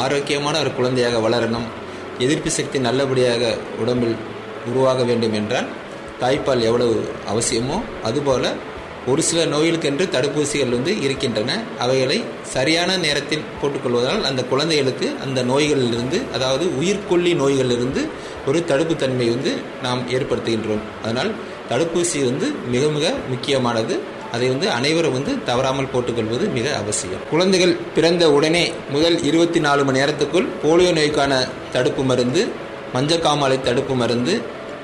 ஆரோக்கியமான 0.05 0.55
ஒரு 0.65 0.71
குழந்தையாக 0.79 1.19
வளரணும். 1.27 1.67
எதிர்ப்பு 2.25 2.51
சக்தி 2.57 2.79
நல்லபடியாக 2.87 3.43
உடம்பில் 3.83 4.17
உருவாக 4.71 5.03
வேண்டும் 5.03 5.33
என்றால் 5.33 5.69
தாய்ப்பால் 6.21 6.63
எவ்வளவு 6.69 6.97
அவசியமோ 7.33 7.79
அதுபோல் 8.03 8.49
ஒரு 9.07 9.23
சில 9.23 9.41
நோய்களுக்கென்று 9.45 10.05
தடுப்பூசிகள் 10.13 10.71
வந்து 10.71 11.01
இருக்கின்றன. 11.01 11.63
அவைகளை 11.79 12.25
சரியான 12.43 12.97
நேரத்தில் 12.97 13.43
போட்டுக்கொள்வதால் 13.61 14.23
அந்த 14.23 14.45
குழந்தைகளுக்கு 14.45 15.11
அந்த 15.25 15.43
நோய்களிலிருந்து 15.43 16.19
அதாவது 16.35 16.65
உயிர்கொல்லி 16.81 17.33
நோய்களிலிருந்து 17.35 18.03
ஒரு 18.47 18.65
தடுப்பு 18.65 18.97
தன்மை 18.97 19.27
வந்து 19.29 19.53
நாம் 19.83 20.03
ஏற்படுத்துகின்றோம். 20.11 20.85
அதனால் 21.03 21.31
தடுப்பூசி 21.71 22.25
வந்து 22.25 22.53
மிக 22.71 22.89
மிக 22.89 23.13
முக்கியமானது. 23.29 23.97
அதை 24.33 24.49
வந்து 24.49 24.71
அனைவரும் 24.71 25.13
வந்து 25.13 25.45
தவறாமல் 25.45 25.91
போட்டுக்கொள்வது 25.93 26.49
மிக 26.53 26.77
அவசியம். 26.77 27.23
குழந்தைகள் 27.31 27.77
பிறந்த 27.95 28.33
உடனே 28.33 28.73
முதல் 28.91 29.23
இருபத்தி 29.23 29.61
நாலு 29.61 29.85
மணி 29.85 29.99
நேரத்துக்குள் 29.99 30.49
போலியோ 30.65 30.93
நோய்க்கான 30.93 31.49
தடுப்பு 31.73 32.03
மருந்து 32.03 32.43
மஞ்சக்காமாலை 32.95 33.61
தடுப்பு 33.61 33.95
மருந்து 33.95 34.35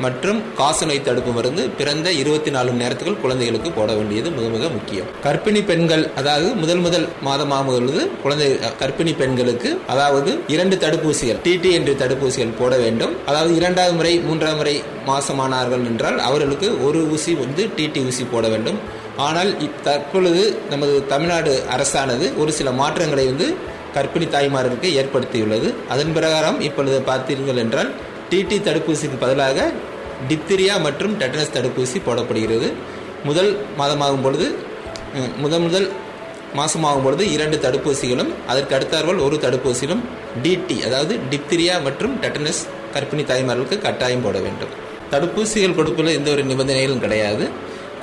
மற்றும் 0.04 0.38
காசநோய் 0.58 1.02
தடுப்பு 1.06 1.32
மருந்து 1.36 1.62
பிறந்த 1.78 2.08
இருபத்தி 2.20 2.50
நாலு 2.54 2.68
மணி 2.72 2.82
நேரத்துக்குள் 2.82 3.18
குழந்தைகளுக்கு 3.24 3.70
போட 3.78 3.90
வேண்டியது 3.98 4.28
மிக 4.36 4.46
மிக 4.54 4.68
முக்கியம். 4.76 5.08
கர்ப்பிணி 5.26 5.60
பெண்கள் 5.70 6.04
அதாவது 6.20 6.48
முதல் 6.62 6.82
முதல் 6.86 7.06
மாதமாக 7.26 7.64
பொழுது 7.70 8.02
குழந்தை 8.22 8.48
கர்ப்பிணி 8.82 9.12
பெண்களுக்கு 9.22 9.70
அதாவது 9.94 10.30
இரண்டு 10.54 10.76
தடுப்பூசிகள் 10.84 11.40
டிடி 11.46 11.72
என்று 11.78 11.94
தடுப்பூசிகள் 12.02 12.56
போட 12.60 12.72
வேண்டும். 12.84 13.12
அதாவது 13.30 13.52
இரண்டாவது 13.60 13.96
முறை 14.00 14.14
மூன்றாம் 14.28 14.58
முறை 14.60 14.74
மாசமானார்கள் 15.10 15.84
என்றால் 15.90 16.18
அவர்களுக்கு 16.28 16.70
ஒரு 16.86 17.02
ஊசி 17.16 17.34
வந்து 17.42 17.64
டிடி 17.78 18.02
ஊசி 18.10 18.26
போட 18.34 18.46
வேண்டும். 18.54 18.80
ஆனால் 19.26 19.50
தற்பொழுது 19.86 20.42
நமது 20.72 20.94
தமிழ்நாடு 21.12 21.52
அரசானது 21.74 22.26
ஒரு 22.42 22.52
சில 22.58 22.70
மாற்றங்களை 22.80 23.24
வந்து 23.32 23.48
கர்ப்பிணி 23.96 24.26
தாய்மார்களுக்கு 24.34 24.88
ஏற்படுத்தியுள்ளது. 25.00 25.68
அதன் 25.92 26.14
பிரகாரம் 26.18 26.58
இப்பொழுது 26.68 26.98
பார்த்தீர்கள் 27.10 27.60
என்றால் 27.64 27.90
டிடி 28.30 28.56
தடுப்பூசிக்கு 28.66 29.16
பதிலாக 29.22 29.58
டித்திரியா 30.28 30.74
மற்றும் 30.86 31.14
டெட்டனஸ் 31.20 31.54
தடுப்பூசி 31.56 31.98
போடப்படுகிறது. 32.08 32.68
முதல் 33.28 33.50
மாதமாகும் 33.80 34.24
பொழுது 34.26 34.46
முதல் 35.44 35.64
முதல் 35.66 35.88
மாதமாகும் 36.58 37.04
பொழுது 37.06 37.24
இரண்டு 37.34 37.56
தடுப்பூசிகளும் 37.64 38.30
அதற்கு 38.52 38.74
அடுத்தார்கள் 38.76 39.18
ஒரு 39.26 39.36
தடுப்பூசியிலும் 39.44 40.02
டிடி 40.44 40.76
அதாவது 40.86 41.14
டிப்திரியா 41.32 41.74
மற்றும் 41.86 42.14
டெட்டனஸ் 42.24 42.62
கர்ப்பிணி 42.94 43.24
தாய்மார்களுக்கு 43.30 43.76
கட்டாயம் 43.86 44.24
போட 44.26 44.38
வேண்டும். 44.46 44.72
தடுப்பூசிகள் 45.12 45.76
கொடுப்பதில் 45.78 46.16
எந்த 46.18 46.28
ஒரு 46.34 46.42
நிபந்தனைகளும் 46.50 47.02
கிடையாது. 47.04 47.44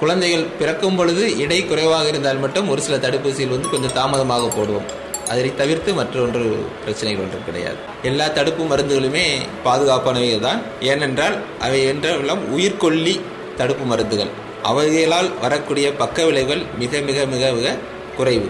குழந்தைகள் 0.01 0.45
பிறக்கும் 0.59 0.97
பொழுது 0.99 1.23
இடை 1.43 1.59
குறைவாக 1.69 2.07
இருந்தால் 2.11 2.41
மட்டும் 2.45 2.67
ஒரு 2.73 2.81
சில 2.87 2.95
தடுப்பூசிகள் 3.05 3.55
வந்து 3.55 3.73
கொஞ்சம் 3.73 3.95
தாமதமாக 3.99 4.49
போடுவோம். 4.57 4.87
அதை 5.31 5.47
தவிர்த்து 5.61 5.93
மற்றொன்று 5.99 6.43
பிரச்சனைகள் 6.83 7.23
ஒன்றும் 7.25 7.45
கிடையாது. 7.45 7.79
எல்லா 8.09 8.27
தடுப்பு 8.37 8.63
மருந்துகளுமே 8.71 9.25
பாதுகாப்பானவை 9.65 10.39
தான் 10.39 10.61
ஏனென்றால் 10.91 11.37
அவை 11.59 11.79
என்றெல்லாம் 11.91 12.43
உயிர்கொல்லி 12.57 13.15
தடுப்பு 13.61 13.85
மருந்துகள். 13.85 14.31
அவைகளால் 14.69 15.29
வரக்கூடிய 15.41 15.87
பக்க 16.03 16.25
விளைவுகள் 16.29 16.63
மிக 16.79 16.99
மிக 17.09 17.25
மிக 17.33 17.51
மிக 17.57 17.75
குறைவு. 18.17 18.49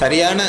சரியான 0.00 0.40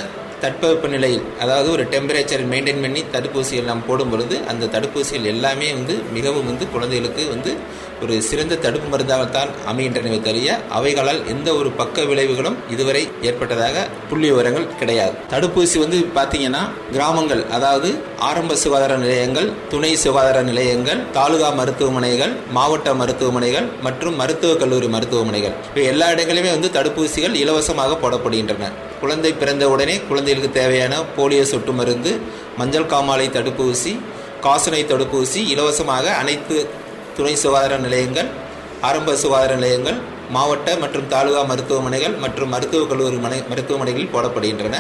தட்பவெப்ப 0.44 0.88
நிலையில் 0.88 1.24
அதாவது 1.40 1.72
ஒரு 1.72 1.84
டெம்பரேச்சர் 1.84 2.44
மெயின்டைன் 2.54 2.82
பண்ணி 2.82 3.04
தடுப்பூசிகள் 3.16 3.70
நாம் 3.72 3.86
போடும் 3.88 4.10
பொழுது 4.10 4.38
அந்த 4.52 4.70
தடுப்பூசிகள் 4.76 5.32
எல்லாமே 5.34 5.74
வந்து 5.74 5.96
மிகவும் 6.14 6.46
வந்து 6.46 6.70
குழந்தைகளுக்கு 6.70 7.26
வந்து 7.30 7.54
ஒரு 8.02 8.22
சிறந்த 8.22 8.56
தடுப்பு 8.56 8.88
மருந்தாகத்தான் 8.94 9.50
அமைகின்றனவே 9.72 10.22
தவிர 10.22 10.56
அவைகளால் 10.78 11.28
எந்த 11.28 11.50
ஒரு 11.54 11.70
பக்க 11.72 12.02
விளைவுகளும் 12.02 12.58
இதுவரை 12.70 13.04
ஏற்பட்டதாக 13.22 13.86
புள்ளி 14.10 14.28
விவரங்கள் 14.32 14.68
கிடையாது. 14.80 15.14
தடுப்பூசி 15.34 15.78
வந்து 15.80 16.00
பார்த்தீங்கன்னா 16.18 16.64
கிராமங்கள் 16.92 17.44
அதாவது 17.50 17.92
ஆரம்ப 18.20 18.56
சுகாதார 18.56 18.98
நிலையங்கள் 18.98 19.52
துணை 19.70 19.96
சுகாதார 19.96 20.42
நிலையங்கள் 20.42 21.02
தாலுகா 21.12 21.50
மருத்துவமனைகள் 21.50 22.34
மாவட்ட 22.52 22.94
மருத்துவமனைகள் 22.94 23.70
மற்றும் 23.82 24.16
மருத்துவக் 24.16 24.60
கல்லூரி 24.60 24.88
மருத்துவமனைகள். 24.88 25.56
இவை 25.72 25.86
எல்லா 25.86 26.10
இடங்களிலுமே 26.10 26.52
வந்து 26.58 26.70
தடுப்பூசிகள் 26.70 27.34
இலவசமாக 27.34 27.98
போடப்படுகின்றன. 28.04 28.72
குழந்தை 29.04 29.34
பிறந்த 29.34 29.70
உடனே 29.70 30.00
குழந்தைகளுக்கு 30.02 30.60
தேவையான 30.60 31.02
போலியோ 31.18 31.42
சொட்டு 31.44 31.72
மருந்து 31.72 32.12
மஞ்சள் 32.58 32.84
காமாலை 32.84 33.28
தடுப்பூசி 33.30 33.92
காசனை 34.44 34.82
தடுப்பூசி 34.84 35.40
இலவசமாக 35.48 36.14
அனைத்து 36.14 36.58
துணை 37.18 37.36
சுகாதார 37.36 37.78
நிலையங்கள் 37.78 38.30
ஆரம்ப 38.82 39.16
சுகாதார 39.16 39.54
நிலையங்கள் 39.54 39.98
மாவட்ட 40.30 40.76
மற்றும் 40.76 41.08
தாலுகா 41.08 41.42
மருத்துவமனைகள் 41.42 42.16
மற்றும் 42.16 42.50
மருத்துவக் 42.50 42.90
கல்லூரி 42.90 43.16
மனை 43.16 43.44
மருத்துவமனைகளில் 43.50 44.14
போடப்படுகின்றன. 44.14 44.76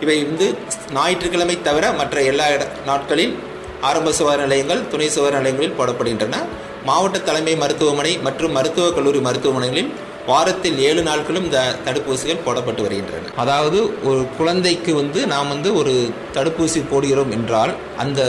இவை 0.00 0.24
வந்து 0.24 0.46
ஞாயிற்றுக்கிழமை 0.94 1.62
தவிர 1.62 1.92
மற்ற 1.92 2.22
எல்லா 2.22 2.48
இட- 2.48 2.68
நாட்களில் 2.86 3.34
ஆரம்ப 3.80 4.12
சுகாதார 4.12 4.42
நிலையங்கள் 4.42 4.88
துணை 4.88 5.10
சுகாதார 5.10 5.40
நிலையங்களில் 5.40 5.78
போடப்படுகின்றன. 5.78 6.36
மாவட்ட 6.84 7.18
தலைமை 7.18 7.56
மருத்துவமனை 7.56 8.18
மற்றும் 8.18 8.52
மருத்துவக் 8.52 8.94
கல்லூரி 8.94 9.18
மருத்துவமனைகளில் 9.18 9.90
வாரத்தில் 10.28 10.78
ஏழு 10.88 11.02
நாட்களும் 11.08 11.46
இந்த 11.48 11.60
தடுப்பூசிகள் 11.86 12.44
போடப்பட்டு 12.46 12.82
வருகின்றன. 12.86 13.30
அதாவது 13.42 13.78
ஒரு 14.08 14.22
குழந்தைக்கு 14.38 14.92
வந்து 15.00 15.20
நாம் 15.32 15.52
வந்து 15.54 15.70
ஒரு 15.80 15.94
தடுப்பூசி 16.36 16.80
போடுகிறோம் 16.92 17.32
என்றால் 17.36 17.72
அந்த 18.04 18.20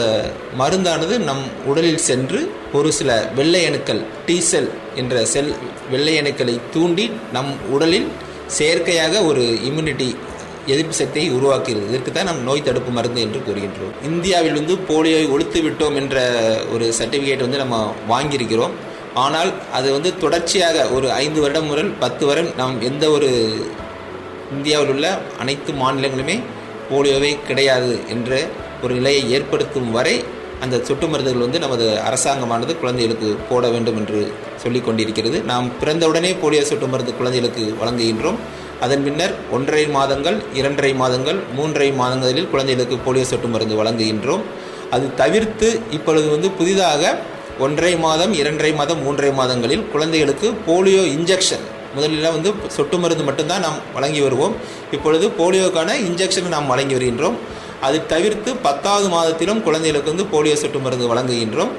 மருந்தானது 0.62 1.18
நம் 1.30 1.44
உடலில் 1.72 2.06
சென்று 2.10 2.42
ஒரு 2.80 2.92
சில 3.00 3.12
வெள்ளை 3.40 3.62
அணுக்கள் 3.70 4.02
என்ற 5.02 5.26
செல் 5.34 5.54
வெள்ளை 5.94 6.16
அணுக்களை 6.22 6.56
தூண்டி 6.74 7.06
நம் 7.38 7.54
உடலில் 7.76 8.10
செயற்கையாக 8.58 9.22
ஒரு 9.30 9.44
இம்யூனிட்டி 9.70 10.10
எதிர்ப்பு 10.74 10.96
சக்தியை 11.00 11.28
உருவாக்குகிறது. 11.36 11.88
இதற்கு 11.92 12.12
தான் 12.16 12.28
நாம் 12.30 12.42
நோய் 12.48 12.66
தடுப்பு 12.68 12.92
மருந்து 12.98 13.20
என்று 13.26 13.40
கூறுகின்றோம். 13.48 13.94
இந்தியாவில் 14.10 14.58
வந்து 14.60 14.74
போலியோவை 14.90 15.28
ஒழித்து 15.36 15.60
விட்டோம் 15.62 15.96
என்ற 16.02 16.18
ஒரு 16.74 16.86
சர்டிஃபிகேட் 17.00 17.46
வந்து 17.46 17.62
நம்ம 17.64 17.78
வாங்கியிருக்கிறோம். 18.12 18.76
ஆனால் 19.14 19.52
அது 19.74 19.92
வந்து 19.92 20.18
தொடர்ச்சியாக 20.18 20.88
ஒரு 20.90 21.12
ஐந்து 21.12 21.42
வருடம் 21.42 21.66
முதல் 21.66 21.92
பத்து 22.00 22.26
வருடம் 22.26 22.56
நாம் 22.58 22.82
எந்த 22.82 23.10
ஒரு 23.10 23.30
இந்தியாவில் 24.52 24.90
உள்ள 24.90 25.20
அனைத்து 25.40 25.74
மாநிலங்களுமே 25.74 26.40
போலியோவே 26.92 27.32
கிடையாது 27.48 28.00
என்ற 28.08 28.48
ஒரு 28.84 28.94
நிலையை 28.94 29.32
ஏற்படுத்தும் 29.32 29.92
வரை 29.92 30.24
அந்த 30.62 30.80
சொட்டு 30.84 31.08
மருந்துகள் 31.08 31.44
வந்து 31.46 31.60
நமது 31.60 32.00
அரசாங்கமானது 32.10 32.80
குழந்தைகளுக்கு 32.80 33.38
போட 33.50 33.68
வேண்டும் 33.68 33.98
என்று 33.98 34.34
சொல்லிக் 34.58 34.86
கொண்டிருக்கிறது. 34.86 35.42
நாம் 35.42 35.72
பிறந்தவுடனே 35.82 36.32
போலியோ 36.42 36.62
சொட்டு 36.62 36.88
மருந்து 36.88 37.14
குழந்தைகளுக்கு 37.16 37.76
வழங்குகின்றோம். 37.82 38.40
அதன் 38.80 39.04
பின்னர் 39.04 39.34
ஒன்றரை 39.52 39.88
மாதங்கள் 39.88 40.38
இரண்டரை 40.54 40.94
மாதங்கள் 40.94 41.40
மூன்றரை 41.58 41.96
மாதங்களில் 41.96 42.50
குழந்தைகளுக்கு 42.50 42.98
போலியோ 43.06 43.22
சொட்டு 43.22 43.48
மருந்து 43.48 43.84
வழங்குகின்றோம். 43.84 44.44
அது 44.92 45.16
தவிர்த்து 45.16 45.80
இப்பொழுது 45.92 46.30
வந்து 46.30 46.52
புதிதாக 46.52 47.16
ஒன்றரை 47.66 47.94
மாதம் 48.06 48.34
இரண்டரை 48.40 48.72
மாதம் 48.80 49.02
மூன்றரை 49.06 49.32
மாதங்களில் 49.40 49.84
குழந்தைகளுக்கு 49.94 50.48
போலியோ 50.68 51.02
இன்ஜெக்ஷன். 51.18 51.64
முதலில் 51.96 52.34
வந்து 52.36 52.50
சொட்டு 52.76 52.98
மருந்து 53.04 53.24
மட்டும்தான் 53.28 53.64
நாம் 53.66 53.80
வழங்கி 53.96 54.22
வருவோம். 54.26 54.54
இப்பொழுது 54.96 55.26
போலியோக்கான 55.40 55.96
இன்ஜெக்ஷன் 56.10 56.54
நாம் 56.56 56.70
வழங்கி 56.74 56.96
வருகின்றோம். 56.98 57.38
அது 57.88 57.98
தவிர்த்து 58.14 58.50
பத்தாவது 58.68 59.08
மாதத்திலும் 59.16 59.62
குழந்தைகளுக்கு 59.68 60.12
வந்து 60.14 60.28
போலியோ 60.34 60.56
சொட்டு 60.64 60.80
மருந்து 60.80 61.12
வழங்குகின்றோம். 61.14 61.74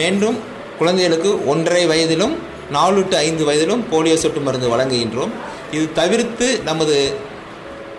மீண்டும் 0.00 0.38
குழந்தைகளுக்கு 0.78 1.30
ஒன்றரை 1.52 1.84
வயதிலும் 1.92 2.34
நாலு 2.76 3.00
டு 3.08 3.16
ஐந்து 3.26 3.42
வயதிலும் 3.48 3.82
போலியோ 3.92 4.16
சொட்டு 4.24 4.40
மருந்து 4.40 4.68
வழங்குகின்றோம். 4.74 5.32
இது 5.76 5.86
தவிர்த்து 6.00 6.46
நமது 6.68 6.96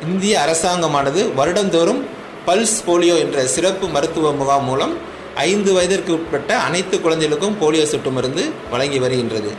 இந்திய 0.07 0.33
அரசாங்கமானது 0.45 1.21
வருடந்தோறும் 1.39 2.01
பல்ஸ் 2.47 2.79
போலியோ 2.87 3.15
என்ற 3.25 3.45
சிறப்பு 3.55 3.85
மருத்துவ 3.87 4.31
முகாம் 4.41 4.65
மூலம் 4.69 4.95
ஐந்து 5.43 5.73
வயதிற்கு 5.73 6.13
உட்பட்ட 6.13 6.51
அனைத்து 6.57 7.01
குழந்தைகளுக்கும் 7.01 7.57
போலியோ 7.61 7.83
சொட்டு 7.83 8.11
மருந்து 8.11 8.43
வழங்கி 8.71 8.99
வருகின்றது. 8.99 9.51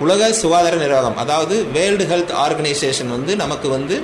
உலக 0.00 0.32
சுகாதார 0.32 0.76
நிர்வாகம் 0.76 1.16
அதாவது 1.16 1.64
வேர்ல்டு 1.72 2.04
ஹெல்த் 2.04 2.32
ஆர்கனைசேஷன் 2.44 3.10
வந்து 3.16 3.36
நமக்கு 3.36 3.68
வந்து 3.68 4.02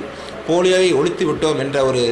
போலியோவை 0.49 0.89
ஒழித்து 0.99 1.25
விட்டோம் 1.31 1.59
என்ற 1.59 1.85
ஒரு 1.85 2.03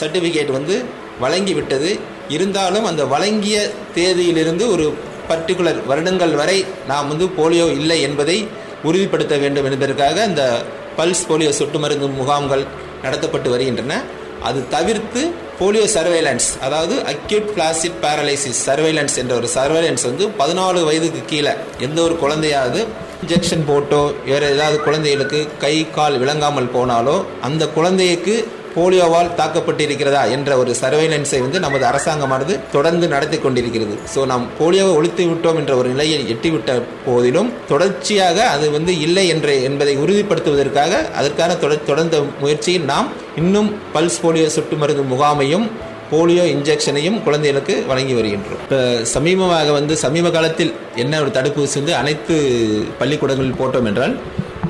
சர்டிஃபிகேட் 0.00 0.52
வந்து 0.58 0.84
வழங்கி 1.20 1.54
விட்டது. 1.54 1.98
இருந்தாலும் 2.28 2.84
அந்த 2.84 3.04
வழங்கிய 3.04 3.70
தேதியிலிருந்து 3.94 4.70
ஒரு 4.70 4.94
பர்டிகுலர் 5.28 5.86
வருடங்கள் 5.86 6.34
வரை 6.34 6.58
நாம் 6.88 7.08
வந்து 7.08 7.26
போலியோ 7.38 7.66
இல்லை 7.72 8.00
என்பதை 8.00 8.48
உறுதிப்படுத்த 8.82 9.36
வேண்டும் 9.36 9.64
என்பதற்காக 9.64 10.24
இந்த 10.24 10.62
பல்ஸ் 10.96 11.26
போலியோ 11.28 11.48
சொட்டு 11.48 11.78
மருந்து 11.78 12.08
முகாம்கள் 12.08 12.64
நடத்தப்பட்டு 13.02 13.48
வருகின்றன. 13.48 14.02
அது 14.42 14.60
தவிர்த்து 14.68 15.22
போலியோ 15.60 15.86
சர்வேலன்ஸ் 15.94 16.48
அதாவது 16.60 16.94
அக்யூட் 17.04 17.48
பிளாசிட் 17.54 17.98
பேரலைசிஸ் 18.02 18.60
சர்வேலன்ஸ் 18.66 19.16
என்ற 19.16 19.32
ஒரு 19.34 19.48
சர்வேலன்ஸ் 19.54 20.04
வந்து 20.06 20.26
பதினாலு 20.38 20.82
வயதுக்கு 20.84 21.22
கீழே 21.26 21.52
எந்த 21.78 21.98
ஒரு 22.02 22.14
குழந்தையாவது 22.16 22.80
இன்ஜெக்ஷன் 23.22 23.64
போட்டோ 23.66 24.02
வேறு 24.24 24.46
ஏதாவது 24.50 24.76
குழந்தைகளுக்கு 24.80 25.40
கை 25.58 25.74
கால் 25.90 26.16
விளங்காமல் 26.18 26.72
போனாலோ 26.74 27.16
அந்த 27.40 27.64
குழந்தைக்கு 27.68 28.36
போலியோவால் 28.74 29.30
தாக்கப்பட்டிருக்கிறதா 29.40 30.22
என்ற 30.36 30.56
ஒரு 30.62 30.72
சர்வைலன்ஸை 30.80 31.40
வந்து 31.44 31.58
நமது 31.64 31.84
அரசாங்கமானது 31.90 32.54
தொடர்ந்து 32.74 33.06
நடத்தி 33.14 33.38
கொண்டிருக்கிறது. 33.38 33.94
ஸோ 34.14 34.22
நாம் 34.30 34.44
போலியோவை 34.58 34.92
ஒழித்து 34.98 35.24
விட்டோம் 35.30 35.58
என்ற 35.60 35.74
ஒரு 35.80 35.88
நிலையை 35.94 36.18
எட்டிவிட்ட 36.34 36.74
போதிலும் 37.06 37.50
தொடர்ச்சியாக 37.70 38.38
அது 38.54 38.66
வந்து 38.76 38.94
இல்லை 39.06 39.24
என்ற 39.34 39.48
என்பதை 39.68 39.94
உறுதிப்படுத்துவதற்காக 40.04 40.92
அதற்கான 41.20 41.56
தொடர் 41.62 41.88
தொடர்ந்த 41.90 42.18
முயற்சியில் 42.42 42.88
நாம் 42.92 43.08
இன்னும் 43.42 43.70
பல்ஸ் 43.94 44.20
போலியோ 44.24 44.50
சொட்டு 44.56 44.76
மருந்து 44.82 45.04
முகாமையும் 45.14 45.66
போலியோ 46.12 46.44
இன்ஜெக்ஷனையும் 46.52 47.18
குழந்தைகளுக்கு 47.26 47.74
வழங்கி 47.90 48.14
வருகின்றோம். 48.18 48.62
இப்போ 48.64 48.78
சமீபமாக 49.14 49.72
வந்து 49.78 49.96
சமீப 50.04 50.30
காலத்தில் 50.36 50.72
என்ன 51.02 51.20
ஒரு 51.24 51.30
தடுப்பூசி 51.36 51.76
வந்து 51.80 51.94
அனைத்து 52.00 52.36
பள்ளிக்கூடங்களில் 53.00 53.58
போட்டோம் 53.60 53.88
என்றால் 53.90 54.14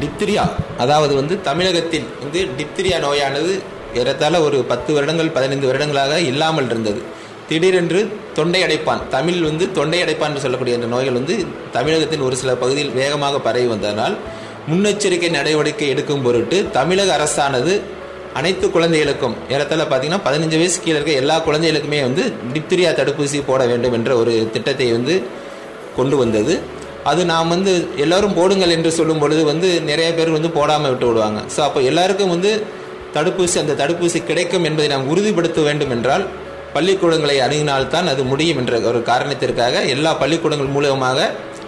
டிப்திரியா 0.02 0.44
அதாவது 0.82 1.12
வந்து 1.20 1.34
தமிழகத்தில் 1.48 2.06
வந்து 2.22 2.42
டிப்திரியா 2.58 2.98
நோயானது 3.06 3.52
ஏறத்தாழ 4.00 4.40
ஒரு 4.46 4.58
பத்து 4.72 4.90
வருடங்கள் 4.94 5.34
பதினைந்து 5.36 5.68
வருடங்களாக 5.70 6.18
இல்லாமல் 6.30 6.68
இருந்தது. 6.70 7.00
திடீரென்று 7.48 8.00
தொண்டை 8.38 8.60
அடைப்பான். 8.66 9.00
தமிழ் 9.14 9.40
வந்து 9.48 9.64
தொண்டை 9.78 10.00
அடைப்பான் 10.04 10.30
என்று 10.32 10.42
சொல்லக்கூடிய 10.44 10.76
இந்த 10.78 10.88
நோய்கள் 10.94 11.18
வந்து 11.20 11.36
தமிழகத்தின் 11.76 12.26
ஒரு 12.26 12.36
சில 12.42 12.54
பகுதியில் 12.54 12.92
வேகமாக 13.00 13.40
பரவி 13.46 13.68
வந்ததனால் 13.74 14.16
முன்னெச்சரிக்கை 14.70 15.30
நடவடிக்கை 15.38 15.88
எடுக்கும் 15.94 16.22
பொருட்டு 16.26 16.56
தமிழக 16.78 17.10
அரசானது 17.18 17.74
அனைத்து 18.38 18.66
குழந்தைகளுக்கும் 18.70 19.36
ஏறத்தாழ 19.54 19.84
பார்த்தீங்கன்னா 19.84 20.24
பதினஞ்சு 20.26 20.56
வயசு 20.60 20.76
கீழே 20.82 20.96
இருக்க 20.96 21.12
எல்லா 21.22 21.36
குழந்தைகளுக்குமே 21.46 22.00
வந்து 22.08 22.24
டிப்திரியா 22.54 22.90
தடுப்பூசி 22.98 23.38
போட 23.48 23.64
வேண்டும் 23.70 23.96
என்ற 23.98 24.10
ஒரு 24.16 24.34
திட்டத்தை 24.52 24.92
வந்து 24.92 25.14
கொண்டு 25.96 26.16
வந்தது. 26.16 26.54
அது 27.10 27.20
நாம் 27.32 27.48
வந்து 27.48 27.72
எல்லோரும் 27.96 28.36
போடுங்கள் 28.38 28.74
என்று 28.76 28.90
சொல்லும் 28.98 29.18
பொழுது 29.18 29.42
வந்து 29.44 29.68
நிறைய 29.80 30.08
பேர் 30.14 30.36
வந்து 30.36 30.50
போடாமல் 30.58 30.90
விட்டு 30.90 31.06
விடுவாங்க. 31.08 31.40
ஸோ 31.56 31.60
அப்போ 31.66 31.80
எல்லாருக்கும் 31.80 32.32
வந்து 32.34 32.50
தடுப்பூசி 33.14 33.56
அந்த 33.62 33.76
தடுப்பூசி 33.82 34.18
கிடைக்கும் 34.30 34.66
என்பதை 34.68 34.88
நாம் 34.94 35.08
உறுதிப்படுத்த 35.12 35.60
வேண்டும் 35.68 35.92
என்றால் 35.96 36.24
பள்ளிக்கூடங்களை 36.74 37.36
அணுகினால்தான் 37.46 38.08
அது 38.12 38.22
முடியும் 38.32 38.58
என்ற 38.62 38.74
ஒரு 38.90 38.98
காரணத்திற்காக 39.10 39.84
எல்லா 39.94 40.10
பள்ளிக்கூடங்கள் 40.22 40.74
மூலமாக 40.76 41.18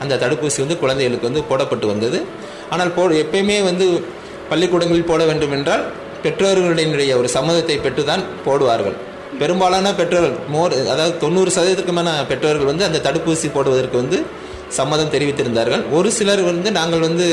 அந்த 0.02 0.18
தடுப்பூசி 0.22 0.58
வந்து 0.64 0.76
குழந்தைகளுக்கு 0.82 1.28
வந்து 1.30 1.42
போடப்பட்டு 1.50 1.86
வந்தது. 1.92 2.18
ஆனால் 2.72 2.92
போ 2.94 3.02
எப்பயுமே 3.22 3.56
வந்து 3.70 3.86
பள்ளிக்கூடங்களில் 4.50 5.10
போட 5.10 5.22
வேண்டும் 5.30 5.54
என்றால் 5.56 5.82
பெற்றோர்களுடைய 6.24 7.12
ஒரு 7.20 7.28
சம்மதத்தை 7.36 7.76
பெற்றுதான் 7.86 8.22
போடுவார்கள். 8.46 8.96
பெரும்பாலான 9.40 9.92
பெற்றோர்கள் 10.00 10.36
மோர் 10.54 10.74
அதாவது 10.92 11.14
தொண்ணூறு 11.18 11.50
சதவீதத்துக்குமான 11.56 12.10
பெற்றோர்கள் 12.30 12.70
வந்து 12.70 12.84
அந்த 12.88 13.02
தடுப்பூசி 13.06 13.48
போடுவதற்கு 13.56 13.96
வந்து 14.02 14.18
சம்மதம் 14.78 15.12
தெரிவித்திருந்தார்கள். 15.14 15.82
ஒரு 15.98 16.10
சிலர் 16.18 16.42
வந்து 16.50 16.68
நாங்கள் 16.78 17.04
வந்து 17.08 17.26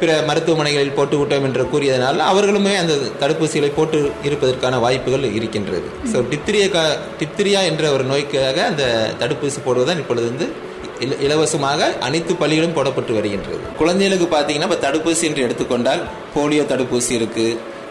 பிற 0.00 0.22
மருத்துவமனைகளில் 0.26 0.94
போட்டு 0.94 1.18
விட்டோம் 1.18 1.44
என்று 1.44 1.68
கூறியதனால் 1.68 2.18
அவர்களுமே 2.26 2.76
அந்த 2.76 2.92
தடுப்பூசிகளை 3.20 3.74
போட்டு 3.74 3.98
இருப்பதற்கான 4.22 4.78
வாய்ப்புகள் 4.78 5.32
இருக்கின்றது. 5.32 5.88
ஸோ 6.12 6.16
டிப்திரிய 6.30 6.70
கா 6.70 6.82
டிப்திரியா 7.20 7.64
என்ற 7.64 7.92
ஒரு 7.92 8.04
நோய்க்காக 8.04 8.64
அந்த 8.64 8.84
தடுப்பூசி 9.20 9.56
போடுவதுதான் 9.64 9.98
இப்பொழுது 9.98 10.26
வந்து 10.28 10.46
இல- 11.00 11.16
இலவசமாக 11.20 11.94
அனைத்து 12.00 12.36
பள்ளிகளும் 12.36 12.74
போடப்பட்டு 12.74 13.12
வருகின்றது. 13.12 13.58
குழந்தைகளுக்கு 13.78 14.36
பார்த்தீங்கன்னா 14.36 14.68
இப்போ 14.68 14.88
தடுப்பூசி 14.88 15.22
என்று 15.22 15.42
எடுத்துக்கொண்டால் 15.42 16.02
போலியோ 16.34 16.64
தடுப்பூசி 16.64 17.10
இருக்கு 17.10 17.46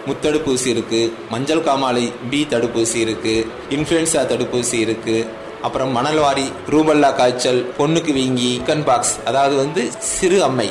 முத்தடுப்பூசி 0.08 0.66
இருக்கு 0.66 1.02
மஞ்சள் 1.30 1.64
காமாலை 1.64 2.14
பி 2.30 2.48
தடுப்பூசி 2.50 2.96
இருக்கு 2.96 3.36
இன்ஃப்ளூயன்சா 3.70 4.22
தடுப்பூசி 4.28 4.74
இருக்கு 4.80 5.18
அப்புறம் 5.62 5.96
மணல்வாரி 5.96 6.46
ரூபல்லா 6.70 7.16
காய்ச்சல் 7.16 7.74
பொண்ணுக்கு 7.78 8.14
வீங்கி 8.14 8.62
கன் 8.66 8.84
பாக்ஸ் 8.84 9.16
அதாவது 9.26 9.56
வந்து 9.56 9.92
சிறு 10.10 10.44
அம்மை. 10.44 10.68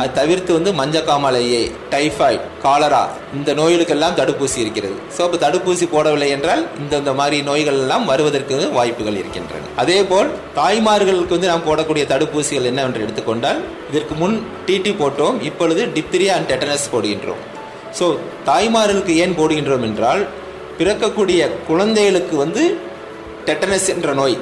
அது 0.00 0.10
தவிர்த்து 0.18 0.50
வந்து 0.56 0.70
மஞ்சக்காமலையே 0.80 1.60
டைஃபாய்ட் 1.94 2.44
காலரா 2.64 3.02
இந்த 3.38 3.50
நோய்களுக்கெல்லாம் 3.60 4.16
தடுப்பூசி 4.20 4.58
இருக்கிறது. 4.64 4.96
ஸோ 5.16 5.20
இப்போ 5.26 5.38
தடுப்பூசி 5.44 5.86
போடவில்லை 5.94 6.28
என்றால் 6.36 6.62
இந்த 6.82 6.94
இந்த 7.02 7.12
மாதிரி 7.20 7.38
நோய்கள் 7.48 7.78
எல்லாம் 7.84 8.04
வருவதற்கு 8.10 8.56
வாய்ப்புகள் 8.78 9.18
இருக்கின்றன. 9.22 9.70
அதே 9.82 9.98
போல் 10.10 10.30
தாய்மார்களுக்கு 10.58 11.36
வந்து 11.36 11.50
நாம் 11.52 11.66
போடக்கூடிய 11.68 12.04
தடுப்பூசிகள் 12.12 12.68
என்னவென்று 12.70 13.04
எடுத்துக்கொண்டால் 13.06 13.60
இதற்கு 13.90 14.16
முன் 14.22 14.36
டிடி 14.68 14.94
போட்டோம் 15.00 15.38
இப்பொழுது 15.50 15.84
டிப்திரியா 15.96 16.34
அண்ட் 16.38 16.50
டெட்டனஸ் 16.52 16.86
போடுகின்றோம். 16.94 17.42
ஸோ 17.98 18.06
தாய்மார்களுக்கு 18.50 19.14
ஏன் 19.24 19.36
போடுகின்றோம் 19.40 19.86
என்றால் 19.90 20.22
பிறக்கக்கூடிய 20.80 21.40
குழந்தைகளுக்கு 21.68 22.34
வந்து 22.44 22.64
டெட்டனஸ் 23.48 23.90
என்ற 23.94 24.12
நோய் 24.20 24.36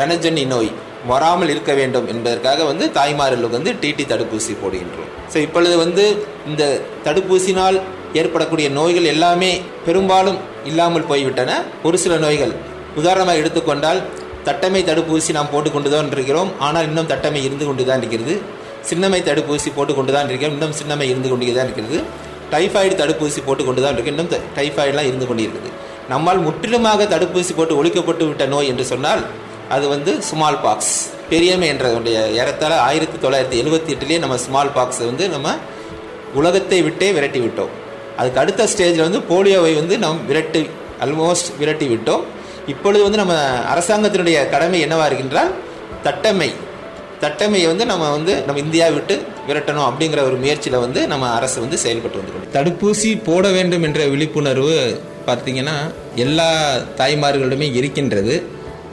ரணஜன்னி 0.00 0.44
நோய் 0.52 0.70
வராமல் 1.10 1.50
இருக்க 1.54 1.72
வேண்டும் 1.80 2.06
என்பதற்காக 2.12 2.64
வந்து 2.70 2.84
தாய்மார்களுக்கு 2.98 3.58
வந்து 3.58 3.72
டிடி 3.82 4.04
தடுப்பூசி 4.12 4.52
போடுகின்றோம். 4.62 5.10
ஸோ 5.32 5.38
இப்பொழுது 5.46 5.74
வந்து 5.84 6.04
இந்த 6.50 6.64
தடுப்பூசினால் 7.06 7.78
ஏற்படக்கூடிய 8.20 8.66
நோய்கள் 8.78 9.08
எல்லாமே 9.14 9.50
பெரும்பாலும் 9.86 10.38
இல்லாமல் 10.70 11.08
போய்விட்டன. 11.10 11.50
ஒரு 11.88 11.96
சில 12.04 12.14
நோய்கள். 12.24 12.52
உதாரணமாக 13.00 13.40
எடுத்துக்கொண்டால் 13.42 14.00
தட்டமை 14.48 14.80
தடுப்பூசி 14.90 15.30
நாம் 15.38 15.52
போட்டுக்கொண்டு 15.54 15.90
தான் 15.94 16.12
இருக்கிறோம். 16.16 16.50
ஆனால் 16.66 16.86
இன்னும் 16.88 17.10
தட்டமை 17.12 17.40
இருந்து 17.48 17.64
கொண்டு 17.68 17.84
தான் 17.88 18.00
இருக்கிறது. 18.02 18.34
சின்னமை 18.90 19.20
தடுப்பூசி 19.28 19.70
போட்டுக்கொண்டு 19.78 20.12
தான் 20.16 20.28
இருக்கிறோம். 20.30 20.54
இன்னும் 20.56 20.76
சின்னமை 20.80 21.08
இருந்து 21.12 21.30
கொண்டு 21.32 21.54
தான் 21.58 21.68
இருக்கிறது. 21.68 21.98
டைஃபாய்டு 22.54 22.94
தடுப்பூசி 23.02 23.40
போட்டுக்கொண்டு 23.46 23.82
தான் 23.84 23.94
இருக்கு. 23.96 24.12
இன்னும் 24.14 24.30
டைஃபாய்டுலாம் 24.58 25.08
இருந்து 25.10 25.28
கொண்டு 25.30 25.44
இருக்குது 25.46 25.72
நம்மால் 26.12 26.40
முற்றிலுமாக 26.46 27.06
தடுப்பூசி 27.12 27.52
போட்டு 27.58 27.78
ஒழிக்கப்பட்டு 27.80 28.24
விட்ட 28.28 28.44
நோய் 28.52 28.70
என்று 28.72 28.84
சொன்னால் 28.90 29.22
அது 29.74 29.84
வந்து 29.88 30.12
ஸ்மால் 30.28 30.60
பாக்ஸ் 30.64 30.94
பெரியமை 31.30 31.68
என்றதுடைய 31.72 32.18
ஏறத்தாழ 32.40 32.72
ஆயிரத்தி 32.88 33.16
தொள்ளாயிரத்தி 33.24 33.56
எழுபத்தி 33.62 33.90
எட்டுலேயே 33.94 34.18
நம்ம 34.24 34.36
ஸ்மால் 34.36 34.72
பாக்ஸை 34.76 35.04
வந்து 35.10 35.24
நம்ம 35.28 35.54
உலகத்தை 36.40 36.78
விட்டே 36.82 37.08
விரட்டி 37.16 37.40
விட்டோம். 37.44 37.72
அதுக்கு 38.16 38.40
அடுத்த 38.42 38.68
ஸ்டேஜில் 38.72 39.06
வந்து 39.06 39.20
போலியோவை 39.30 39.72
வந்து 39.74 39.94
நாம் 40.04 40.20
விரட்டி 40.26 40.62
ஆல்மோஸ்ட் 41.04 41.50
விரட்டி 41.58 41.86
விட்டோம். 41.94 42.22
இப்பொழுது 42.66 43.02
வந்து 43.06 43.20
நம்ம 43.22 43.34
அரசாங்கத்தினுடைய 43.72 44.38
கடமை 44.54 44.78
என்னவாக 44.86 45.08
இருக்கின்றால் 45.10 45.50
தட்டமை. 46.06 46.50
தட்டமையை 47.20 47.66
வந்து 47.72 47.84
நம்ம 47.90 48.10
வந்து 48.10 48.32
நம்ம 48.46 48.60
இந்தியா 48.64 48.86
விட்டு 48.96 49.14
விரட்டணும் 49.48 49.86
அப்படிங்கிற 49.88 50.20
ஒரு 50.28 50.36
முயற்சியில் 50.42 50.78
வந்து 50.78 51.06
நம்ம 51.12 51.28
அரசு 51.38 51.58
வந்து 51.60 51.78
செயல்பட்டு 51.84 52.20
வந்து 52.20 52.50
தடுப்பூசி 52.56 53.10
போட 53.28 53.50
வேண்டும் 53.50 53.84
என்ற 53.88 54.00
விழிப்புணர்வு 54.14 54.76
பார்த்தீங்கன்னா 55.28 55.76
எல்லா 56.24 56.50
தாய்மார்களிடமே 57.00 57.68
இருக்கின்றது. 57.80 58.34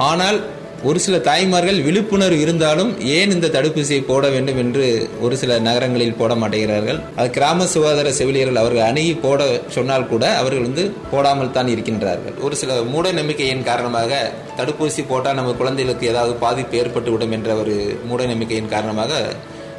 ஆனால் 0.10 0.38
ஒரு 0.88 1.00
சில 1.04 1.17
தாய்மார்கள் 1.28 1.78
விழிப்புணர்வு 1.86 2.39
இருந்தாலும் 2.46 2.89
ஏன் 3.17 3.34
இந்த 3.36 3.50
தடுப்பூசியை 3.54 4.02
போட 4.10 4.24
வேண்டும் 4.34 4.60
என்று 4.63 4.86
ஒரு 5.26 5.36
சில 5.41 5.58
நகரங்களில் 5.67 6.17
போட 6.22 6.34
மாட்டேங்கிறார்கள். 6.41 7.00
அது 7.19 7.30
கிராம 7.38 7.67
சுகாதார 7.74 8.12
செவிலியர்கள் 8.19 8.60
அவர்கள் 8.62 8.88
அணுகி 8.89 9.13
போட 9.26 9.48
சொன்னால் 9.76 10.10
கூட 10.12 10.24
அவர்கள் 10.41 10.67
வந்து 10.67 10.86
போடாமல் 11.13 11.54
தான் 11.58 11.72
இருக்கின்றார்கள். 11.76 12.36
ஒரு 12.46 12.58
சில 12.62 12.82
மூட 12.93 13.13
நம்பிக்கையின் 13.19 13.65
காரணமாக 13.69 14.22
தடுப்பூசி 14.60 15.04
போட்டால் 15.12 15.39
நம்ம 15.39 15.56
குழந்தைகளுக்கு 15.62 16.12
ஏதாவது 16.13 16.36
பாதிப்பு 16.46 16.78
ஏற்பட்டு 16.84 17.12
விடும் 17.15 17.36
என்ற 17.39 17.52
ஒரு 17.63 17.76
மூட 18.12 18.22
நம்பிக்கையின் 18.34 18.72
காரணமாக 18.76 19.24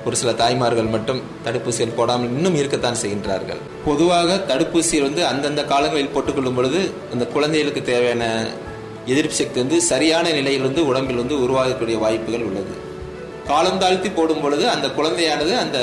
ஒரு 0.09 0.17
சில 0.21 0.33
தாய்மார்கள் 0.43 0.93
மட்டும் 0.95 1.21
தடுப்பூசிகள் 1.45 1.97
போடாமல் 1.99 2.33
இன்னும் 2.37 2.59
இருக்கத்தான் 2.61 3.01
செய்கின்றார்கள். 3.03 3.61
பொதுவாக 3.88 4.43
தடுப்பூசி 4.51 4.97
வந்து 5.07 5.23
அந்தந்த 5.33 5.62
காலங்களில் 5.73 6.14
போட்டுக்கொள்ளும் 6.14 6.59
பொழுது 6.61 6.81
அந்த 7.14 7.27
குழந்தைகளுக்கு 7.35 7.83
தேவையான 7.93 8.25
எதிர்ப்பு 9.12 9.37
சக்தி 9.38 9.59
வந்து 9.62 9.79
சரியான 9.90 10.27
நிலையில் 10.38 10.67
வந்து 10.67 10.83
உடம்பில் 10.90 11.21
வந்து 11.23 11.37
உருவாகக்கூடிய 11.45 11.97
வாய்ப்புகள் 12.05 12.47
உள்ளது. 12.49 12.75
காலம் 13.49 13.81
தாழ்த்தி 13.83 14.11
போடும் 14.11 14.43
பொழுது 14.45 14.64
அந்த 14.75 14.87
குழந்தையானது 14.99 15.53
அந்த 15.64 15.79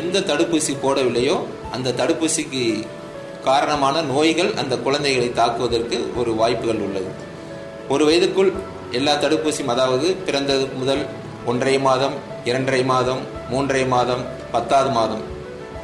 எந்த 0.00 0.22
தடுப்பூசி 0.30 0.72
போடவில்லையோ 0.84 1.36
அந்த 1.74 1.94
தடுப்பூசிக்கு 2.00 2.62
காரணமான 3.48 4.02
நோய்கள் 4.12 4.50
அந்த 4.54 4.74
குழந்தைகளை 4.86 5.28
தாக்குவதற்கு 5.32 5.98
ஒரு 6.20 6.32
வாய்ப்புகள் 6.40 6.82
உள்ளது. 6.86 7.10
ஒரு 7.88 8.02
வயதுக்குள் 8.08 8.50
எல்லா 8.98 9.14
தடுப்பூசியும் 9.14 9.72
அதாவது 9.74 10.08
பிறந்தது 10.26 10.64
முதல் 10.80 11.02
ஒன்றரை 11.50 11.76
மாதம் 11.88 12.14
இரண்டரை 12.44 12.82
மாதம் 12.92 13.22
மூன்றரை 13.52 13.84
மாதம் 13.88 14.22
பத்தாவது 14.52 14.90
மாதம் 14.98 15.22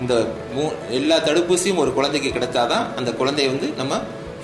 இந்த 0.01 0.15
மூ 0.55 0.65
எல்லா 0.99 1.17
தடுப்பூசியும் 1.19 1.81
ஒரு 1.83 1.91
குழந்தைக்கு 1.97 2.31
கிடைச்சாதான் 2.35 2.85
அந்த 2.97 3.11
குழந்தையை 3.21 3.49
வந்து 3.53 3.69
நம்ம 3.77 3.95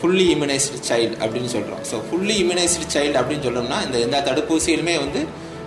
ஃபுல்லி 0.05 0.25
இம்யூனைஸ்டு 0.33 0.79
சைல்டு 0.89 1.15
அப்படின்னு 1.21 1.51
சொல்கிறோம் 1.53 1.83
ஸோ 1.91 1.97
ஃபுல்லி 2.07 2.35
இம்யூனைஸ்டு 2.41 2.87
சைல்டு 2.95 3.17
அப்படின்னு 3.21 3.45
சொல்லணும்னா 3.47 3.79
இந்த 3.87 3.99
எல்லா 3.99 4.19
தடுப்பூசியிலுமே 4.19 4.95
வந்து 4.99 5.21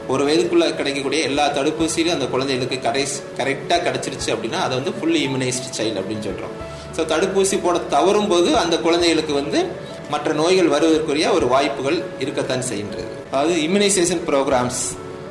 ஒரு 0.07 0.23
வயதுக்குள்ளே 0.27 0.65
கிடைக்கக்கூடிய 0.75 1.21
எல்லா 1.21 1.45
தடுப்பூசியிலும் 1.55 2.15
அந்த 2.15 2.25
குழந்தைகளுக்கு 2.25 2.77
கடை 2.79 3.03
கரெக்டாக 3.37 3.79
கிடச்சிருச்சு 3.87 4.29
அப்படின்னா 4.33 4.59
அதை 4.65 4.73
வந்து 4.79 4.91
ஃபுல்லி 4.91 5.21
இம்யூனைஸ்டு 5.27 5.71
சைல்டு 5.77 5.99
அப்படின்னு 6.01 6.23
சொல்கிறோம் 6.23 6.53
ஸோ 6.97 7.03
தடுப்பூசி 7.13 7.57
போட 7.61 7.77
தவறும் 7.95 8.27
போது 8.27 8.51
அந்த 8.57 8.77
குழந்தைகளுக்கு 8.77 9.33
வந்து 9.33 9.61
மற்ற 10.09 10.33
நோய்கள் 10.33 10.67
வருவதற்குரிய 10.67 11.33
ஒரு 11.33 11.47
வாய்ப்புகள் 11.47 11.97
இருக்கத்தான் 12.19 12.67
செய்கின்றது. 12.69 13.09
அதாவது 13.31 13.55
இம்யூனைசேஷன் 13.61 14.23
ப்ரோக்ராம்ஸ் 14.29 14.83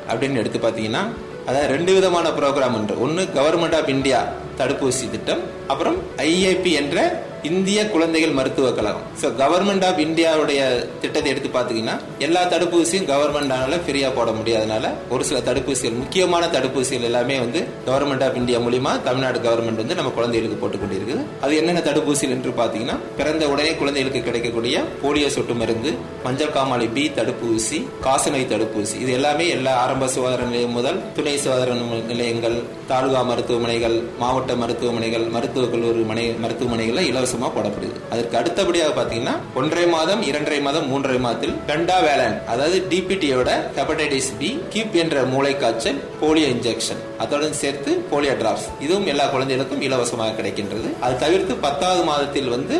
அப்படின்னு 0.09 0.41
எடுத்து 0.43 0.59
பார்த்தீங்கன்னா 0.59 1.03
அதாவது 1.45 1.67
ரெண்டு 1.67 1.93
விதமான 1.93 2.29
ப்ரோக்ராம் 2.29 2.73
ஒன்று 2.73 2.99
ஒன்று 2.99 3.23
கவர்மெண்ட் 3.35 3.75
ஆஃப் 3.75 3.89
இந்தியா 3.89 4.19
தடுப்பூசி 4.57 5.09
திட்டம் 5.09 5.41
அப்புறம் 5.67 5.97
ஐஏபி 6.17 6.71
என்ற 6.71 6.97
இந்திய 7.43 7.89
குழந்தைகள் 7.89 8.31
மருத்துவக் 8.31 8.75
கழகம். 8.75 9.01
ஸோ 9.21 9.25
கவர்மெண்ட் 9.25 9.85
ஆஃப் 9.85 9.99
இந்தியாவுடைய 9.99 10.85
திட்டத்தை 11.01 11.31
எடுத்து 11.31 11.59
பார்த்தீங்கன்னா 11.59 11.99
எல்லா 12.19 12.43
தடுப்பூசியும் 12.43 13.07
கவர்மெண்டானால 13.07 13.79
ஃப்ரீயாக 13.87 14.15
போட 14.15 14.31
முடியாதனால 14.31 14.89
ஒரு 15.09 15.23
சில 15.23 15.39
தடுப்பூசிகள் 15.39 15.97
முக்கியமான 15.97 16.45
தடுப்பூசிகள் 16.45 17.01
எல்லாமே 17.01 17.39
வந்து 17.39 17.67
கவர்மெண்ட் 17.85 18.23
ஆஃப் 18.23 18.35
இந்தியா 18.35 18.59
மூலியமா 18.59 19.01
தமிழ்நாடு 19.01 19.39
கவர்மெண்ட் 19.39 19.81
வந்து 19.83 19.95
நம்ம 19.95 20.11
குழந்தைகளுக்கு 20.11 20.61
போட்டுக் 20.61 20.81
கொண்டிருக்குது. 20.83 21.25
அது 21.41 21.57
என்னென்ன 21.57 21.79
தடுப்பூசிகள் 21.79 22.35
என்று 22.37 22.49
பார்த்தீங்கன்னா 22.49 22.97
பிறந்த 23.17 23.49
உடனே 23.49 23.75
குழந்தைகளுக்கு 23.75 24.23
கிடைக்கக்கூடிய 24.23 24.83
போலியோ 25.03 25.27
சொட்டு 25.27 25.53
மருந்து 25.53 25.93
மஞ்சள் 26.23 26.47
காமாலை 26.47 26.89
பி 26.93 27.11
தடுப்பூசி 27.15 27.85
காசநோய் 28.03 28.49
தடுப்பூசி 28.53 28.99
இது 29.01 29.11
எல்லாமே 29.11 29.47
எல்லா 29.47 29.75
ஆரம்ப 29.75 30.07
சுகாதார 30.07 30.43
நிலையம் 30.43 30.71
முதல் 30.71 31.01
துணை 31.13 31.37
சுகாதார 31.37 31.73
நிலையங்கள் 32.07 32.76
தாலுகா 32.89 33.21
மருத்துவமனைகள் 33.29 33.95
மாவட்ட 34.19 34.51
மருத்துவமனைகள் 34.59 35.25
மருத்துவக் 35.33 35.71
கல்லூரி 35.71 36.03
மனை 36.09 36.23
மருத்துவமனைகளில் 36.43 37.07
இலவசமா 37.09 37.47
போடப்படுது. 37.55 37.97
அதற்கு 38.11 38.35
அடுத்தபடியாக 38.39 38.91
பாத்தீங்கன்னா 38.99 39.33
ஒன்றரை 39.59 39.85
மாதம் 39.95 40.21
இரண்டரை 40.29 40.59
மாதம் 40.67 40.87
மூன்றரை 40.91 41.19
மாதத்தில் 41.25 41.55
ரெண்டா 41.71 41.97
வேலன் 42.05 42.37
அதாவது 42.53 42.77
டிபிடியோட 42.91 43.49
ஹெப்படைட்டிஸ் 43.77 44.31
பி 44.39 44.51
கீப் 44.75 44.95
என்ற 45.03 45.25
மூளை 45.33 45.53
காய்ச்சல் 45.63 45.99
போலியோ 46.21 46.47
இன்ஜெக்ஷன் 46.55 47.01
அதோடன் 47.25 47.59
சேர்த்து 47.63 47.93
போலியோ 48.13 48.35
டிராப்ஸ் 48.41 48.69
இதுவும் 48.85 49.09
எல்லா 49.13 49.27
குழந்தைகளுக்கும் 49.35 49.83
இலவசமாக 49.89 50.35
கிடைக்கின்றது. 50.39 50.87
அது 51.05 51.21
தவிர்த்து 51.25 51.55
பத்தாவது 51.67 52.03
மாதத்தில் 52.11 52.49
வந்து 52.55 52.77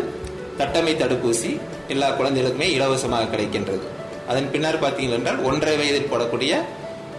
தட்டமை 0.62 0.96
தடுப்பூசி 1.04 1.54
எல்லா 1.96 2.10
குழந்தைகளுக்குமே 2.20 2.70
இலவசமாக 2.80 3.32
கிடைக்கின்றது. 3.36 3.86
அதன் 4.32 4.52
பின்னர் 4.56 4.84
பார்த்தீங்கள் 4.84 5.20
என்றால் 5.22 5.46
ஒன்றரை 5.50 5.78
வயதில் 5.84 6.12
போடக்கூடிய 6.14 6.54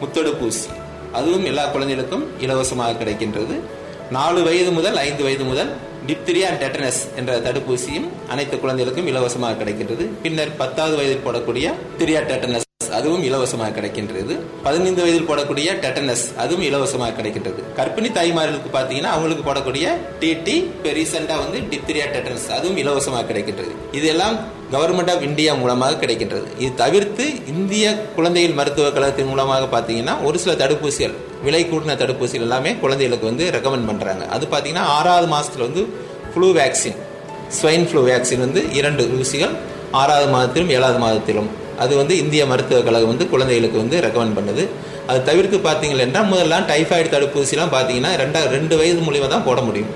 முத்தடுப்பூசி. 0.02 0.68
அதுவும் 1.12 1.44
எல்லா 1.44 1.66
குழந்தைகளுக்கும் 1.66 2.24
இலவசமாக 2.40 2.96
கிடைக்கின்றது. 3.00 3.56
நாலு 4.16 4.42
வயது 4.42 4.70
முதல் 4.70 4.96
ஐந்து 4.96 5.22
வயது 5.22 5.44
முதல் 5.44 5.70
டிப்திரியா 6.08 6.46
அண்ட் 6.50 6.62
டெட்டனஸ் 6.64 7.00
என்ற 7.16 7.32
தடுப்பூசியும் 7.46 8.08
அனைத்து 8.28 8.56
குழந்தைகளுக்கும் 8.60 9.10
இலவசமாக 9.12 9.64
கிடைக்கின்றது. 9.64 10.06
பின்னர் 10.22 10.56
பத்தாவது 10.62 10.96
வயதில் 11.00 11.26
போடக்கூடிய 11.26 11.74
திரியா 11.98 12.22
டெட்டனஸ் 12.32 12.67
அதுவும் 12.96 13.24
இலவசமாக 13.28 13.72
கிடைக்கின்றது. 13.76 14.34
பதினைந்து 14.64 15.00
வயதில் 15.02 15.26
போடக்கூடிய 15.30 15.68
டெட்டனஸ் 15.84 16.22
அதுவும் 16.42 16.64
இலவசமாக 16.68 17.12
கிடைக்கின்றது. 17.18 17.60
கர்ப்பிணி 17.78 18.08
தாய்மார்களுக்கு 18.16 18.70
பார்த்தீங்கன்னா 18.76 19.10
அவங்களுக்கு 19.14 19.44
போடக்கூடிய 19.48 19.86
டிடி 20.20 20.54
இப்போ 20.74 20.92
ரீசெண்டாக 20.98 21.42
வந்து 21.44 21.58
டிப்திரியா 21.72 22.06
டெட்டனஸ் 22.14 22.46
அதுவும் 22.56 22.78
இலவசமாக 22.82 23.24
கிடைக்கின்றது. 23.30 23.72
இதெல்லாம் 23.98 24.36
கவர்மெண்ட் 24.74 25.12
ஆஃப் 25.14 25.26
இந்தியா 25.28 25.52
மூலமாக 25.62 25.98
கிடைக்கின்றது. 26.04 26.48
இது 26.62 26.72
தவிர்த்து 26.82 27.26
இந்திய 27.54 27.84
குழந்தைகள் 28.16 28.58
மருத்துவக் 28.60 28.96
கழகத்தின் 28.98 29.30
மூலமாக 29.32 29.68
பார்த்தீங்கன்னா 29.76 30.16
ஒரு 30.28 30.38
சில 30.44 30.54
தடுப்பூசிகள் 30.64 31.14
விலை 31.46 31.62
கூட்டின 31.72 31.98
தடுப்பூசிகள் 32.02 32.46
எல்லாமே 32.48 32.72
குழந்தைகளுக்கு 32.82 33.30
வந்து 33.32 33.46
ரெக்கமெண்ட் 33.58 33.88
பண்ணுறாங்க 33.90 34.24
அது 34.36 34.46
பார்த்தீங்கன்னா 34.52 34.88
ஆறாவது 34.98 35.28
மாதத்தில் 35.34 35.68
வந்து 35.68 35.84
flu 36.32 36.50
vaccine 36.60 36.98
swine 37.58 37.88
flu 37.90 38.02
vaccine 38.10 38.44
வந்து 38.48 38.62
இரண்டு 38.80 39.04
ஊசிகள் 39.18 39.54
ஆறாவது 40.00 40.28
மாதத்திலும் 40.34 40.70
ஏழாவது 40.76 40.98
மாதத்திலும் 41.04 41.48
அது 41.84 41.92
வந்து 42.00 42.14
இந்திய 42.22 42.42
மருத்துவக் 42.52 42.86
கழகம் 42.88 43.10
வந்து 43.12 43.26
குழந்தைகளுக்கு 43.32 43.78
வந்து 43.82 43.96
ரெக்கமெண்ட் 44.06 44.36
பண்ணுது. 44.38 44.64
அது 45.10 45.20
தவிர்த்து 45.30 45.58
பார்த்தீங்கள் 45.66 46.04
என்றால் 46.06 46.28
முதல்லாம் 46.30 46.66
டைஃபாய்டு 46.70 47.08
தடுப்பூசிலாம் 47.14 47.72
பார்த்தீங்கன்னா 47.76 48.12
ரெண்டா 48.22 48.40
ரெண்டு 48.56 48.74
வயது 48.80 49.02
மூலியமாக 49.06 49.30
தான் 49.34 49.46
போட 49.48 49.60
முடியும். 49.68 49.92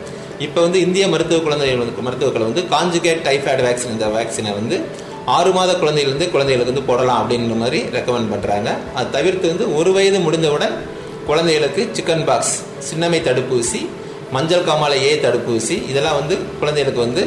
இப்போ 0.47 0.59
வந்து 0.67 0.79
இந்திய 0.87 1.05
மருத்துவ 1.13 1.39
குழந்தைகள் 1.47 2.05
மருத்துவக் 2.07 2.35
கழகம் 2.37 2.53
வந்து 2.53 2.65
காஞ்சுகேட் 2.75 3.25
டைஃபாய்டு 3.29 3.65
வேக்சின் 3.67 3.95
இந்த 3.97 4.07
வேக்சினை 4.17 4.53
வந்து 4.61 4.77
ஆறு 5.37 5.51
மாத 5.57 5.73
குழந்தையிலேருந்து 5.81 6.27
குழந்தைகளுக்கு 6.35 6.73
வந்து 6.73 6.89
போடலாம் 6.89 7.19
அப்படின்ற 7.23 7.57
மாதிரி 7.63 7.81
ரெக்கமெண்ட் 7.97 8.31
பண்ணுறாங்க 8.33 8.71
அது 8.99 9.11
தவிர்த்து 9.17 9.53
வந்து 9.53 9.67
ஒரு 9.79 9.91
வயது 9.97 10.21
முடிந்தவுடன் 10.27 10.75
குழந்தைகளுக்கு 11.29 11.83
சிக்கன் 11.97 12.25
பாக்ஸ் 12.29 12.55
சின்னமை 12.89 13.21
தடுப்பூசி 13.29 13.81
மஞ்சள் 14.37 14.67
காமாலை 14.69 14.97
ஏ 15.09 15.13
தடுப்பூசி 15.25 15.77
இதெல்லாம் 15.91 16.19
வந்து 16.21 16.35
குழந்தைகளுக்கு 16.61 17.03
வந்து 17.07 17.23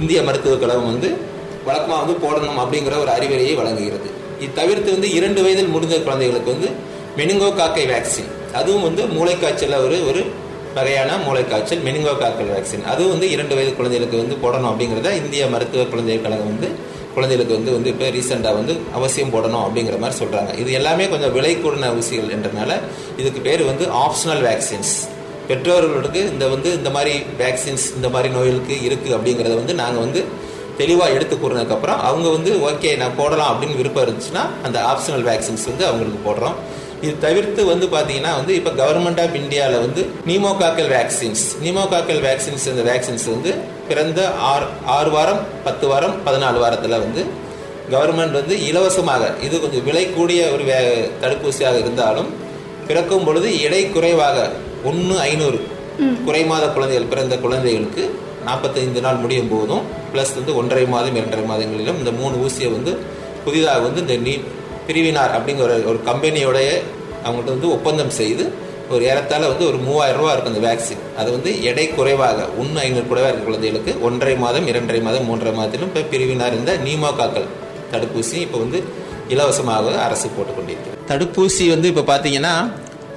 இந்திய 0.00 0.18
மருத்துவக் 0.28 0.62
கழகம் 0.62 0.90
வந்து 0.92 1.08
வழக்கமாக 1.66 1.98
வந்து 2.02 2.16
போடணும் 2.24 2.60
அப்படிங்கிற 2.62 2.94
ஒரு 2.98 3.10
அறிவுரையை 3.16 3.54
வழங்குகிறது. 3.60 4.08
இது 4.42 4.52
தவிர்த்து 4.60 4.90
வந்து 4.96 5.08
இரண்டு 5.18 5.40
வயதில் 5.44 5.74
முடிந்த 5.74 5.98
குழந்தைகளுக்கு 6.06 6.54
வந்து 6.54 6.70
மெனுங்கோ 7.18 7.50
காக்கை 7.56 7.84
வேக்சின் 7.90 8.30
அதுவும் 8.58 8.82
வந்து 8.82 9.02
மூளைக்காய்ச்சலில் 9.16 9.82
ஒரு 9.86 9.96
ஒரு 10.10 10.22
வகையான 10.76 11.16
மூளைக்காய்ச்சல் 11.26 11.82
மெனுங்கோ 11.86 12.14
காக்கல் 12.14 12.50
வேக்சின் 12.52 12.84
அதுவும் 12.92 13.12
வந்து 13.14 13.26
இரண்டு 13.30 13.54
வயது 13.54 13.72
குழந்தைகளுக்கு 13.76 14.16
வந்து 14.16 14.36
போடணும் 14.42 14.70
அப்படிங்கிறத 14.70 15.10
இந்திய 15.20 15.46
மருத்துவ 15.46 15.84
குழந்தைகள் 15.84 16.24
கழகம் 16.26 16.50
வந்து 16.52 16.68
குழந்தைகளுக்கு 17.14 17.56
வந்து 17.56 17.72
வந்து 17.72 17.88
இப்போ 17.90 18.06
ரீசெண்டாக 18.10 18.56
வந்து 18.56 18.74
அவசியம் 18.92 19.32
போடணும் 19.34 19.64
அப்படிங்கிற 19.64 19.96
மாதிரி 19.98 20.16
சொல்கிறாங்க 20.18 20.52
இது 20.58 20.70
எல்லாமே 20.72 21.06
கொஞ்சம் 21.08 21.32
விலை 21.32 21.52
கூடின 21.56 21.90
ஊசிகள் 21.98 22.32
என்றனால 22.36 22.72
இதுக்கு 23.16 23.40
பேர் 23.40 23.62
வந்து 23.64 23.86
ஆப்ஷனல் 24.04 24.42
வேக்சின்ஸ் 24.48 24.94
பெற்றோர்களுக்கு 25.48 26.20
இந்த 26.32 26.44
வந்து 26.48 26.68
இந்த 26.72 26.90
மாதிரி 26.90 27.14
வேக்சின்ஸ் 27.38 27.86
இந்த 27.96 28.08
மாதிரி 28.08 28.28
நோய்களுக்கு 28.34 28.74
இருக்குது 28.88 29.14
அப்படிங்கிறத 29.16 29.54
வந்து 29.54 29.74
நாங்கள் 29.74 30.04
வந்து 30.04 30.20
தெளிவாக 30.78 31.10
எடுத்து 31.10 31.36
கூறினதுக்கப்புறம் 31.36 31.98
அவங்க 32.00 32.28
வந்து 32.28 32.50
ஓகே 32.70 32.96
நான் 32.96 33.16
போடலாம் 33.16 33.50
அப்படின்னு 33.52 33.76
விருப்பம் 33.76 34.04
இருந்துச்சுன்னா 34.06 34.44
அந்த 34.62 34.78
ஆப்ஷனல் 34.92 35.24
வேக்சின்ஸ் 35.30 35.66
வந்து 35.66 35.86
அவங்களுக்கு 35.86 36.20
போடுறோம். 36.28 36.56
இது 37.00 37.18
தவிர்த்து 37.18 37.64
வந்து 37.64 37.86
பார்த்தீங்கன்னா 37.86 38.32
வந்து 38.34 38.54
இப்போ 38.54 38.70
கவர்மெண்ட் 38.70 39.20
ஆஃப் 39.20 39.34
இந்தியாவில் 39.34 39.80
வந்து 39.80 40.02
நீமோகாக்கல் 40.26 40.90
வேக்சின்ஸ் 40.92 41.44
நீமோகாக்கல் 41.62 42.20
வேக்சின்ஸ் 42.20 42.66
இந்த 42.68 42.82
வேக்சின்ஸ் 42.82 43.26
வந்து 43.26 43.52
பிறந்த 43.88 44.20
ஆறு 44.50 44.66
ஆறு 44.86 45.10
வாரம் 45.10 45.40
பத்து 45.64 45.86
வாரம் 45.88 46.14
பதினாலு 46.26 46.58
வாரத்தில் 46.58 46.98
வந்து 46.98 47.22
கவர்மெண்ட் 47.90 48.32
வந்து 48.32 48.56
இலவசமாக 48.66 49.32
இது 49.42 49.60
கொஞ்சம் 49.60 49.84
விலை 49.84 50.04
கூடிய 50.10 50.42
ஒரு 50.52 50.64
வே 50.64 50.78
தடுப்பூசியாக 51.20 51.78
இருந்தாலும் 51.78 52.28
பிறக்கும் 52.86 53.24
பொழுது 53.24 53.60
எடை 53.60 53.90
குறைவாக 53.90 54.36
ஒன்று 54.84 55.16
ஐநூறு 55.20 55.58
குறைமாத 56.26 56.64
குழந்தைகள் 56.72 57.08
பிறந்த 57.08 57.36
குழந்தைகளுக்கு 57.36 58.04
நாற்பத்தைந்து 58.44 59.02
நாள் 59.02 59.20
முடியும் 59.20 59.50
போதும் 59.50 59.84
ப்ளஸ் 60.12 60.34
வந்து 60.38 60.52
ஒன்றரை 60.58 60.84
மாதம் 60.92 61.16
இரண்டரை 61.18 61.44
மாதங்களிலும் 61.48 62.00
இந்த 62.00 62.12
மூணு 62.18 62.34
ஊசியை 62.42 62.70
வந்து 62.74 62.92
புதிதாக 63.44 63.80
வந்து 63.84 64.02
இந்த 64.04 64.16
நீ 64.24 64.34
பிரிவினார் 64.86 65.34
அப்படிங்கிற 65.36 65.64
ஒரு- 65.68 65.88
ஒரு 65.90 66.00
கம்பெனியோடைய 66.06 66.68
அவங்கள்ட்ட 67.22 67.54
வந்து 67.54 67.70
ஒப்பந்தம் 67.74 68.14
செய்து 68.16 68.44
ஒரு 68.90 69.02
ஏறத்தாழ 69.08 69.42
வந்து 69.50 69.64
ஒரு 69.68 69.78
மூவாயிரம் 69.84 70.20
ரூபா 70.20 70.32
இருக்கும் 70.32 70.52
அந்த 70.52 70.62
வேக்சின் 70.64 71.02
அது 71.16 71.28
வந்து 71.34 71.50
எடை 71.68 71.84
குறைவாக 71.90 72.48
ஒன்று 72.58 72.80
ஐநூறு 72.82 73.06
குறைவாக 73.06 73.30
இருக்க 73.30 73.46
குழந்தைகளுக்கு 73.48 73.92
ஒன்றரை 74.06 74.34
மாதம் 74.40 74.66
இரண்டரை 74.70 75.00
மாதம் 75.04 75.26
மூன்றரை 75.28 75.52
மாதத்திலும் 75.54 75.90
இப்போ 75.90 76.02
பிரிவினார் 76.10 76.58
இந்த 76.58 76.72
நீமோகாக்கள் 76.84 77.46
தடுப்பூசி 77.92 78.36
இப்போ 78.42 78.58
வந்து 78.58 78.78
இலவசமாக 79.28 79.94
அரசு 80.04 80.26
போட்டுக்கொண்டிருக்கிறது 80.30 80.98
தடுப்பூசி 81.08 81.64
வந்து 81.70 81.88
இப்போ 81.92 82.04
பார்த்தீங்கன்னா 82.08 82.54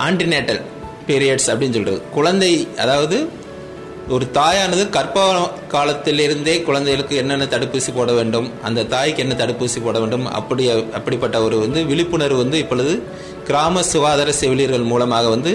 ஆன்டினேட்டல் 0.06 0.62
பீரியட்ஸ் 1.08 1.50
அப்படின்னு 1.52 1.78
சொல்கிறது 1.78 2.00
குழந்தை 2.14 2.52
அதாவது 2.78 3.18
ஒரு 4.14 4.26
தாயானது 4.32 4.84
கற்ப 4.96 5.20
காலத்திலிருந்தே 5.74 6.54
குழந்தைகளுக்கு 6.66 7.16
என்னென்ன 7.22 7.46
தடுப்பூசி 7.54 7.92
போட 7.96 8.12
வேண்டும் 8.18 8.48
அந்த 8.68 8.86
தாய்க்கு 8.92 9.22
என்ன 9.24 9.36
தடுப்பூசி 9.40 9.80
போட 9.86 9.98
வேண்டும் 10.04 10.26
அப்படி 10.40 10.64
அப்படிப்பட்ட 10.98 11.38
ஒரு 11.46 11.56
வந்து 11.62 11.80
விழிப்புணர்வு 11.92 12.38
வந்து 12.44 12.58
இப்பொழுது 12.64 12.94
கிராம 13.48 13.84
சுகாதார 13.92 14.30
செவிலியர்கள் 14.42 14.86
மூலமாக 14.92 15.30
வந்து 15.36 15.52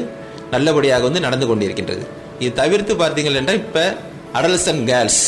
நல்லபடியாக 0.54 1.06
வந்து 1.08 1.22
நடந்து 1.26 1.46
கொண்டிருக்கின்றது. 1.50 2.02
இது 2.42 2.50
தவிர்த்து 2.60 2.94
பார்த்தீங்கள் 3.02 3.38
என்றால் 3.40 3.60
இப்போ 3.62 3.84
அடல்சன் 4.38 4.82
கேர்ள்ஸ் 4.90 5.22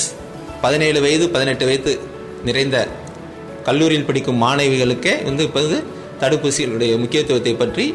பதினேழு 0.64 0.98
வயது 1.04 1.24
பதினெட்டு 1.36 1.64
வயது 1.68 1.92
நிறைந்த 2.48 2.76
கல்லூரியில் 3.68 4.08
படிக்கும் 4.08 4.42
மாணவிகளுக்கே 4.44 5.14
வந்து 5.28 5.44
இப்போ 5.48 5.60
வந்து 5.66 5.78
தடுப்பூசிகளுடைய 6.22 6.92
முக்கியத்துவத்தை 7.04 7.54
பற்றி 7.62 7.86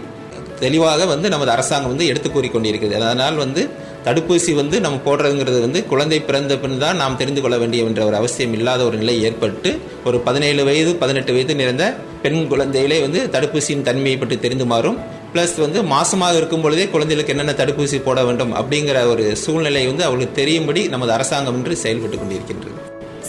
தெளிவாக 0.63 1.01
வந்து 1.13 1.27
நமது 1.33 1.51
அரசாங்கம் 1.55 1.91
வந்து 1.93 2.07
எடுத்து 2.11 2.29
கூறிக்கொண்டிருக்கிறது. 2.29 3.01
அதனால் 3.01 3.43
வந்து 3.43 3.61
தடுப்பூசி 4.05 4.51
வந்து 4.59 4.77
நம்ம 4.83 4.99
போடுறதுங்கிறது 5.05 5.59
வந்து 5.65 5.79
குழந்தை 5.91 6.17
பிறந்த 6.27 6.53
பின் 6.61 6.77
தான் 6.83 6.99
நாம் 7.01 7.17
தெரிந்து 7.21 7.41
கொள்ள 7.43 7.55
வேண்டிய 7.61 7.87
என்ற 7.89 8.01
ஒரு 8.09 8.15
அவசியம் 8.19 8.53
இல்லாத 8.57 8.81
ஒரு 8.89 8.97
நிலை 9.01 9.15
ஏற்பட்டு 9.27 9.69
ஒரு 10.09 10.17
பதினேழு 10.27 10.61
வயது 10.67 10.91
பதினெட்டு 11.01 11.31
வயது 11.35 11.55
நிறைந்த 11.61 11.85
பெண் 12.23 12.41
குழந்தைகளே 12.51 12.97
வந்து 13.05 13.21
தடுப்பூசியின் 13.35 13.85
தன்மையை 13.89 14.17
பற்றி 14.21 14.37
தெரிந்துமாறும் 14.45 14.97
ப்ளஸ் 15.33 15.55
வந்து 15.65 15.79
மாசமாக 15.93 16.37
இருக்கும் 16.39 16.63
பொழுதே 16.65 16.85
குழந்தைகளுக்கு 16.93 17.33
என்னென்ன 17.35 17.55
தடுப்பூசி 17.61 17.97
போட 18.07 18.19
வேண்டும் 18.27 18.53
அப்படிங்கிற 18.61 18.97
ஒரு 19.13 19.25
சூழ்நிலை 19.43 19.83
வந்து 19.91 20.05
அவங்களுக்கு 20.07 20.39
தெரியும்படி 20.41 20.83
நமது 20.95 21.13
அரசாங்கம் 21.17 21.57
இன்று 21.59 21.77
செயல்பட்டு 21.83 22.17
கொண்டிருக்கின்றது. 22.21 22.77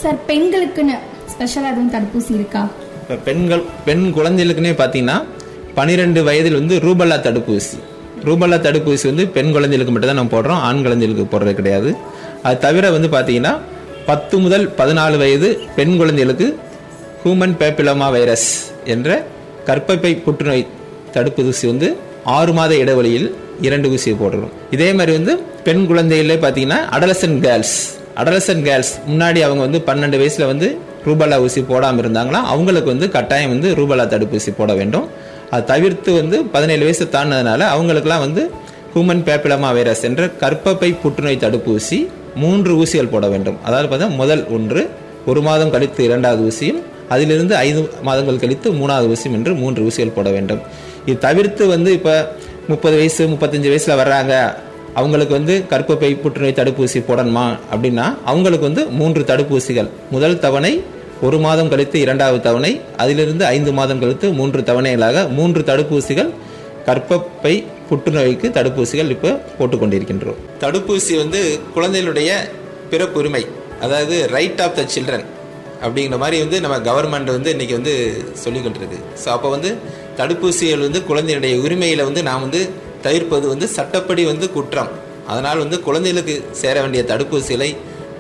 சார் 0.02 0.18
பெண்களுக்குன்னு 0.31 0.96
ஸ்பெஷலாக 1.35 1.72
எதுவும் 1.74 1.92
தடுப்பூசி 1.96 2.33
இருக்கா? 2.38 2.62
இப்போ 3.02 3.16
பெண்கள் 3.28 3.64
பெண் 3.88 4.07
குழந்தைகளுக்குன்னே 4.18 4.74
பார்த்தீங்கன்னா 4.81 5.18
பன்னிரெண்டு 5.78 6.20
வயதில் 6.28 6.59
வந்து 6.61 6.76
ரூபல்லா 6.85 7.16
தடுப்பூசி. 7.26 7.78
ரூபல்லா 8.26 8.59
தடுப்பூசி 8.66 9.07
வந்து 9.11 9.24
பெண் 9.37 9.50
குழந்தைகளுக்கு 9.54 9.92
மட்டும் 9.94 10.11
தான் 10.11 10.20
நம்ம 10.20 10.33
போடுறோம் 10.37 10.62
ஆண் 10.68 10.83
குழந்தைகளுக்கு 10.87 11.26
போடுறது 11.33 11.54
கிடையாது. 11.61 11.90
அது 12.42 12.59
தவிர 12.59 12.90
வந்து 12.96 13.09
பார்த்தீங்கன்னா 13.16 13.52
பத்து 14.11 14.38
முதல் 14.38 14.66
பதினாலு 14.81 15.16
வயது 15.22 15.48
பெண் 15.76 15.96
குழந்தைகளுக்கு 15.96 16.46
ஹூமன் 17.22 17.57
பேப்பிலமா 17.61 18.11
வைரஸ் 18.16 18.48
என்ற 18.85 19.26
கற்பப்பை 19.68 20.12
புற்றுநோய் 20.26 20.66
தடுப்பூசி 21.14 21.66
வந்து 21.66 21.88
ஆறு 22.24 22.52
மாத 22.52 22.72
இடைவெளியில் 22.83 23.28
இரண்டு 23.66 23.87
ஊசியை 23.94 24.16
போடுறோம். 24.22 24.52
இதே 24.70 24.88
மாதிரி 24.92 25.12
வந்து 25.18 25.33
பெண் 25.66 25.85
குழந்தைகளே 25.90 26.37
பார்த்தீங்கன்னா 26.44 26.81
அடலசன் 26.96 27.38
கேர்ள்ஸ் 27.44 27.76
அடலசன் 28.20 28.62
கேர்ள்ஸ் 28.66 28.92
முன்னாடி 29.09 29.40
அவங்க 29.46 29.62
வந்து 29.66 29.81
பன்னெண்டு 29.88 30.16
வயசில் 30.22 30.46
வந்து 30.46 30.68
ரூபல்லா 31.07 31.37
ஊசி 31.44 31.61
போடாமல் 31.61 32.02
இருந்தாங்களா 32.04 32.40
அவங்களுக்கு 32.52 32.88
வந்து 32.94 33.09
கட்டாயம் 33.16 33.52
வந்து 33.54 33.68
ரூபல்லா 33.78 34.07
தடுப்பூசி 34.14 34.50
போட 34.57 34.72
வேண்டும். 34.74 35.07
அது 35.50 35.64
தவிர்த்து 35.72 36.11
வந்து 36.20 36.37
பதினேழு 36.54 36.82
வயசு 36.87 37.04
தாண்டினதுனால 37.14 37.61
அவங்களுக்குலாம் 37.74 38.24
வந்து 38.26 38.42
ஹூமன் 38.94 39.22
பேப்பிலமா 39.28 39.70
வைரஸ் 39.78 40.04
என்ற 40.08 40.22
கற்பப்பை 40.42 40.90
புற்றுநோய் 41.02 41.42
தடுப்பூசி 41.44 41.98
மூன்று 42.42 42.72
ஊசிகள் 42.82 43.12
போட 43.14 43.26
வேண்டும். 43.32 43.56
அதாவது 43.66 43.88
பார்த்தா 43.90 44.08
முதல் 44.20 44.42
ஒன்று 44.56 44.82
ஒரு 45.30 45.40
மாதம் 45.48 45.72
கழித்து 45.74 46.00
இரண்டாவது 46.08 46.42
ஊசியும் 46.48 46.80
அதிலிருந்து 47.14 47.54
ஐந்து 47.66 47.82
மாதங்கள் 48.08 48.42
கழித்து 48.44 48.68
மூணாவது 48.80 49.08
ஊசியும் 49.14 49.37
என்று 49.38 49.52
மூன்று 49.62 49.80
ஊசிகள் 49.88 50.16
போட 50.16 50.28
வேண்டும். 50.37 50.61
இது 51.08 51.18
தவிர்த்து 51.26 51.66
வந்து 51.74 51.90
இப்போ 51.98 52.14
முப்பது 52.72 52.96
வயசு 53.00 53.22
முப்பத்தஞ்சு 53.32 53.68
வயசில் 53.72 54.00
வர்றாங்க 54.02 54.34
அவங்களுக்கு 54.98 55.34
வந்து 55.38 55.54
கற்பப்பை 55.70 56.11
புற்றுநோய் 56.22 56.58
தடுப்பூசி 56.61 57.00
போடணுமா 57.08 57.46
அப்படின்னா 57.72 58.06
அவங்களுக்கு 58.30 58.66
வந்து 58.70 58.84
மூன்று 59.00 59.22
தடுப்பூசிகள். 59.30 59.88
முதல் 60.14 60.40
தவணை 60.44 60.72
ஒரு 61.22 61.38
மாதம் 61.38 61.68
கழித்து 61.68 62.00
இரண்டாவது 62.00 62.40
தவணை 62.40 62.70
அதிலிருந்து 62.96 63.44
ஐந்து 63.46 63.72
மாதம் 63.72 64.00
கழித்து 64.00 64.33
மூன்று 64.33 64.61
தவணைகளாக 64.62 65.28
மூன்று 65.28 65.62
தடுப்பூசிகள் 65.62 66.31
கற்பப்பை 66.87 67.54
புற்றுநோய்க்கு 67.88 68.48
தடுப்பூசிகள் 68.50 69.11
இப்போ 69.11 69.31
போட்டுக்கொண்டிருக்கின்றோம் 69.59 70.38
தடுப்பூசி 70.61 71.16
வந்து 71.16 71.40
குழந்தைகளுடைய 71.74 72.31
பிறப்புரிமை 72.90 73.42
அதாவது 73.81 74.26
ரைட் 74.26 74.61
ஆஃப் 74.61 74.76
த 74.76 74.85
சில்ட்ரன் 74.94 75.26
அப்படிங்கிற 75.83 76.18
மாதிரி 76.18 76.38
வந்து 76.42 76.61
நம்ம 76.61 76.78
கவர்மெண்ட் 76.78 77.31
வந்து 77.31 77.50
இன்னைக்கு 77.50 77.74
வந்து 77.74 77.94
சொல்லிக்கொண்டிருக்கு 78.44 78.98
ஸோ 79.24 79.28
அப்போ 79.28 79.48
வந்து 79.48 79.70
தடுப்பூசிகள் 80.16 80.78
வந்து 80.78 81.02
குழந்தையுடைய 81.09 81.57
உரிமையில் 81.64 82.04
வந்து 82.04 82.22
நாம் 82.22 82.40
வந்து 82.40 82.62
தவிர்ப்பது 83.02 83.46
வந்து 83.48 83.66
சட்டப்படி 83.68 84.24
வந்து 84.24 84.50
குற்றம். 84.50 84.90
அதனால் 85.26 85.59
வந்து 85.59 85.81
குழந்தைகளுக்கு 85.81 86.35
சேர 86.52 86.81
வேண்டிய 86.81 87.02
தடுப்பூசிகளை 87.02 87.70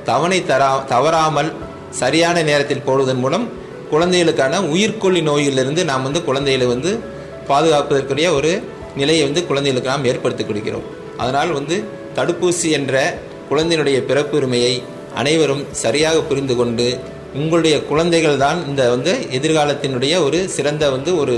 தவணை 0.04 0.44
தரா 0.44 0.84
தவறாமல் 0.88 1.50
சரியான 1.90 2.42
நேரத்தில் 2.42 2.84
போடுவதன் 2.84 3.18
மூலம் 3.18 3.48
குழந்தைகளுக்கான 3.90 4.60
உயிர்கொல்லி 4.60 5.22
நோயிலிருந்து 5.22 5.84
நாம் 5.84 6.02
வந்து 6.02 6.24
குழந்தைகளை 6.24 6.66
வந்து 6.66 7.00
பாதுகாப்பதற்குரிய 7.46 8.32
ஒரு 8.32 8.62
நிலையை 8.96 9.24
வந்து 9.24 9.46
குழந்தைகளுக்கு 9.46 9.88
நாம் 9.88 10.04
ஏற்படுத்தி 10.04 10.44
கொடுக்கிறோம் 10.44 10.86
அதனால் 11.16 11.52
வந்து 11.52 11.84
தடுப்பூசி 12.14 12.70
என்ற 12.70 13.20
குழந்தையினுடைய 13.50 14.06
பிறப்புரிமையை 14.06 14.82
அனைவரும் 15.14 15.64
சரியாக 15.72 16.20
புரிந்து 16.20 16.54
கொண்டு 16.56 16.98
உங்களுடைய 17.34 17.82
குழந்தைகள் 17.82 18.36
தான் 18.36 18.66
இந்த 18.66 18.90
வந்து 18.90 19.12
எதிர்காலத்தினுடைய 19.30 20.22
ஒரு 20.22 20.48
சிறந்த 20.48 20.90
வந்து 20.90 21.16
ஒரு 21.16 21.36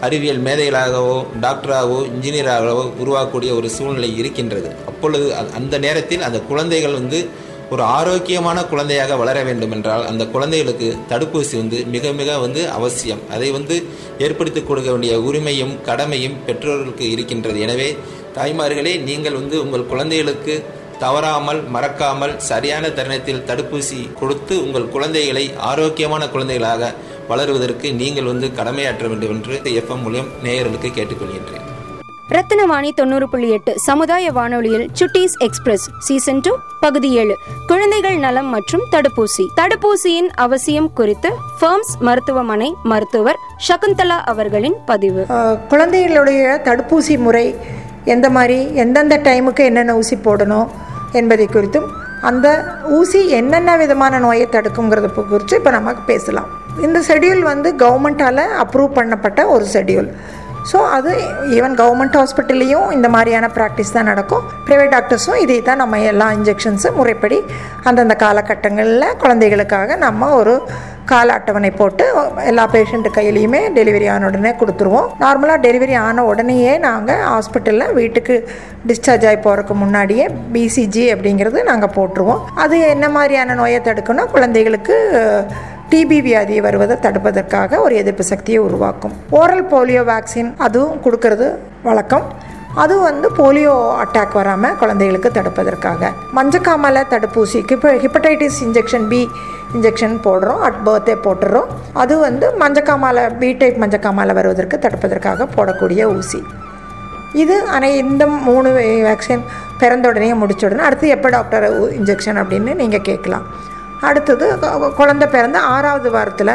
அறிவியல் 0.00 0.42
மேதைகளாகவோ 0.44 1.26
டாக்டராகவோ 1.40 1.98
இன்ஜினியராகவோ 2.06 2.84
உருவாக்கக்கூடிய 3.00 3.54
ஒரு 3.54 3.70
சூழ்நிலை 3.70 4.16
இருக்கின்றது. 4.16 4.74
அப்பொழுது 4.86 5.34
அந்த 5.34 5.78
நேரத்தில் 5.78 6.22
அந்த 6.22 6.38
குழந்தைகள் 6.40 6.92
வந்து 6.92 7.28
ஒரு 7.74 7.82
ஆரோக்கியமான 7.98 8.58
குழந்தையாக 8.70 9.16
வளர 9.20 9.38
வேண்டும் 9.48 9.74
என்றால் 9.76 10.06
அந்த 10.10 10.22
குழந்தைகளுக்கு 10.34 10.88
தடுப்பூசி 11.10 11.54
வந்து 11.60 11.78
மிக 11.94 12.12
மிக 12.20 12.38
வந்து 12.44 12.62
அவசியம். 12.78 13.22
அதை 13.34 13.48
வந்து 13.56 13.76
ஏற்படுத்தி 14.18 14.62
கொடுக்க 14.62 14.88
வேண்டிய 14.90 15.12
உரிமையும் 15.28 15.74
கடமையும் 15.88 16.36
பெற்றோர்களுக்கு 16.46 17.06
இருக்கின்றது. 17.10 17.60
எனவே 17.66 17.88
தாய்மார்களே 18.38 18.94
நீங்கள் 19.08 19.38
வந்து 19.40 19.56
உங்கள் 19.64 19.90
குழந்தைகளுக்கு 19.92 20.56
தவறாமல் 21.04 21.60
மறக்காமல் 21.74 22.34
சரியான 22.50 22.90
தருணத்தில் 22.98 23.44
தடுப்பூசி 23.50 24.00
கொடுத்து 24.20 24.56
உங்கள் 24.64 24.92
குழந்தைகளை 24.96 25.44
ஆரோக்கியமான 25.70 26.22
குழந்தைகளாக 26.34 26.92
வளருவதற்கு 27.30 27.88
நீங்கள் 28.02 28.30
வந்து 28.32 28.48
கடமையாற்ற 28.60 29.06
வேண்டும் 29.08 29.34
என்று 29.36 29.56
எஃப்எம் 29.80 30.04
மூலியம் 30.06 30.32
நேயர்களுக்கு 30.44 30.90
கேட்டுக்கொள்கின்றேன். 30.98 31.66
ரத்தினவாணி 32.34 32.90
தொண்ணூறு 32.98 33.28
புள்ளி 33.28 33.48
எட்டு 33.54 33.72
சமுதாய 33.86 34.32
வானொலியில் 34.36 34.84
சுட்டீஸ் 34.98 35.34
எக்ஸ்பிரஸ் 35.46 35.86
சீசன் 35.98 36.40
டூ 36.40 36.52
பகுதி 36.80 37.08
ஏழு. 37.20 37.34
குழந்தைகள் 37.66 38.18
நலம் 38.24 38.50
மற்றும் 38.54 38.84
தடுப்பூசி. 38.92 39.44
தடுப்பூசியின் 39.60 40.28
அவசியம் 40.44 40.88
குறித்து 40.92 41.30
ஃபர்ம்ஸ் 41.60 41.92
மருத்துவமனை 41.98 42.68
மருத்துவர் 42.82 43.40
சகுந்தலா 43.68 44.18
அவர்களின் 44.32 44.76
பதிவு. 44.84 45.24
குழந்தைகளுடைய 45.72 46.60
தடுப்பூசி 46.68 47.16
முறை 47.18 47.46
எந்த 48.14 48.30
மாதிரி 48.30 48.74
எந்தெந்த 48.74 49.18
டைமுக்கு 49.28 49.64
என்னென்ன 49.70 49.96
ஊசி 50.02 50.18
போடணும் 50.28 50.68
என்பதை 51.12 51.48
குறித்தும் 51.56 51.88
அந்த 52.30 52.46
ஊசி 52.98 53.20
என்னென்ன 53.40 53.76
விதமான 53.76 54.18
நோயை 54.18 54.46
தடுக்குங்கிறத 54.46 55.08
குறித்து 55.32 55.56
இப்போ 55.56 55.70
நமக்கு 55.70 56.02
பேசலாம். 56.12 56.50
இந்த 56.86 56.98
ஷெட்யூல் 57.08 57.42
வந்து 57.52 57.68
கவர்மெண்ட்டால் 57.82 58.44
அப்ரூவ் 58.64 58.98
பண்ணப்பட்ட 58.98 59.40
ஒரு 59.54 59.64
ஷெட்யூல் 59.72 60.08
ஸோ 60.72 60.76
அது 60.90 61.12
ஈவன் 61.48 61.74
கவர்மெண்ட் 61.74 62.16
ஹாஸ்பிட்டல்லையும் 62.20 62.90
இந்த 62.90 63.08
மாதிரியான 63.08 63.50
ப்ராக்டிஸ் 63.54 63.92
தான் 63.92 64.04
நடக்கும். 64.04 64.42
ப்ரைவேட் 64.66 64.92
டாக்டர்ஸும் 64.94 65.40
இதே 65.40 65.62
தான் 65.62 65.76
நம்ம 65.76 65.98
எல்லா 65.98 66.32
இன்ஜெக்ஷன்ஸும் 66.32 66.94
முறைப்படி 66.94 67.44
அந்தந்த 67.84 68.14
காலகட்டங்களில் 68.14 69.16
குழந்தைகளுக்காக 69.18 69.96
நம்ம 69.96 70.30
ஒரு 70.34 70.54
கால 71.12 71.32
அட்டவணை 71.36 71.70
போட்டு 71.78 72.04
எல்லா 72.50 72.64
பேஷண்ட்டு 72.74 73.10
கையிலையுமே 73.16 73.60
டெலிவரி 73.78 74.06
ஆன 74.14 74.26
உடனே 74.30 74.52
கொடுத்துருவோம். 74.60 75.08
நார்மலாக 75.22 75.58
டெலிவரி 75.66 75.94
ஆன 76.06 76.24
உடனேயே 76.30 76.74
நாங்கள் 76.86 77.22
ஹாஸ்பிட்டலில் 77.30 77.94
வீட்டுக்கு 77.98 78.34
டிஸ்சார்ஜ் 78.90 79.26
ஆகி 79.30 79.38
போகிறதுக்கு 79.46 79.76
முன்னாடியே 79.82 80.26
பிசிஜி 80.54 81.04
அப்படிங்கிறது 81.14 81.62
நாங்கள் 81.70 81.94
போட்டுருவோம். 81.96 82.44
அது 82.64 82.78
என்ன 82.94 83.08
மாதிரியான 83.16 83.56
நோயை 83.62 83.80
தடுக்கணும்னா 83.88 84.26
குழந்தைகளுக்கு 84.36 84.96
டிபி 85.92 86.18
வியாதி 86.26 86.56
வருவதை 86.66 86.96
தடுப்பதற்காக 87.04 87.78
ஒரு 87.86 87.94
எதிர்ப்பு 88.02 88.24
சக்தியை 88.32 88.60
உருவாக்கும். 88.68 89.14
ஓரல் 89.40 89.66
போலியோ 89.72 90.02
வேக்சின் 90.12 90.50
அதுவும் 90.66 91.00
கொடுக்கறது 91.04 91.48
வழக்கம். 91.88 92.26
அது 92.74 92.94
வந்து 93.00 93.30
போலியோ 93.38 93.74
அட்டாக் 94.02 94.32
வராமல் 94.32 94.76
குழந்தைகளுக்கு 94.76 95.30
தடுப்பதற்காக. 95.34 96.12
மஞ்சக்காமலை 96.36 97.02
தடுப்பூசிக்கு 97.12 97.76
இப்போ 97.76 97.92
ஹிப்படைட்டிஸ் 98.04 98.58
இன்ஜெக்ஷன் 98.66 99.06
பி 99.08 99.30
இன்ஜெக்ஷன் 99.74 100.14
போடுறோம் 100.24 100.60
அட் 100.66 100.80
பர்த்டே 100.86 101.14
போட்டுடுறோம் 101.24 101.68
அது 101.92 102.18
வந்து 102.18 102.46
மஞ்சக்காமாலை 102.60 103.36
பி 103.38 103.52
டைப் 103.52 103.80
மஞ்சக்காமலை 103.82 104.34
வருவதற்கு 104.38 104.78
தடுப்பதற்காக 104.78 105.48
போடக்கூடிய 105.56 106.02
ஊசி. 106.16 106.40
இது 107.32 107.66
ஆனால் 107.66 107.96
இந்த 108.02 108.26
மூணு 108.26 108.70
வேக்சின் 109.08 109.44
பிறந்த 109.78 110.08
உடனே 110.08 110.32
முடிச்ச 110.32 110.64
உடனே 110.64 110.82
அடுத்து 110.82 111.08
எப்போ 111.08 111.28
டாக்டர் 111.28 111.66
இன்ஜெக்ஷன் 111.98 112.40
அப்படின்னு 112.42 112.74
நீங்கள் 112.74 113.06
கேட்கலாம். 113.10 113.46
அடுத்தது 114.00 114.46
குழந்த 114.62 114.90
குழந்தை 114.96 115.28
பிறந்த 115.28 115.58
ஆறாவது 115.58 116.10
வாரத்தில் 116.10 116.54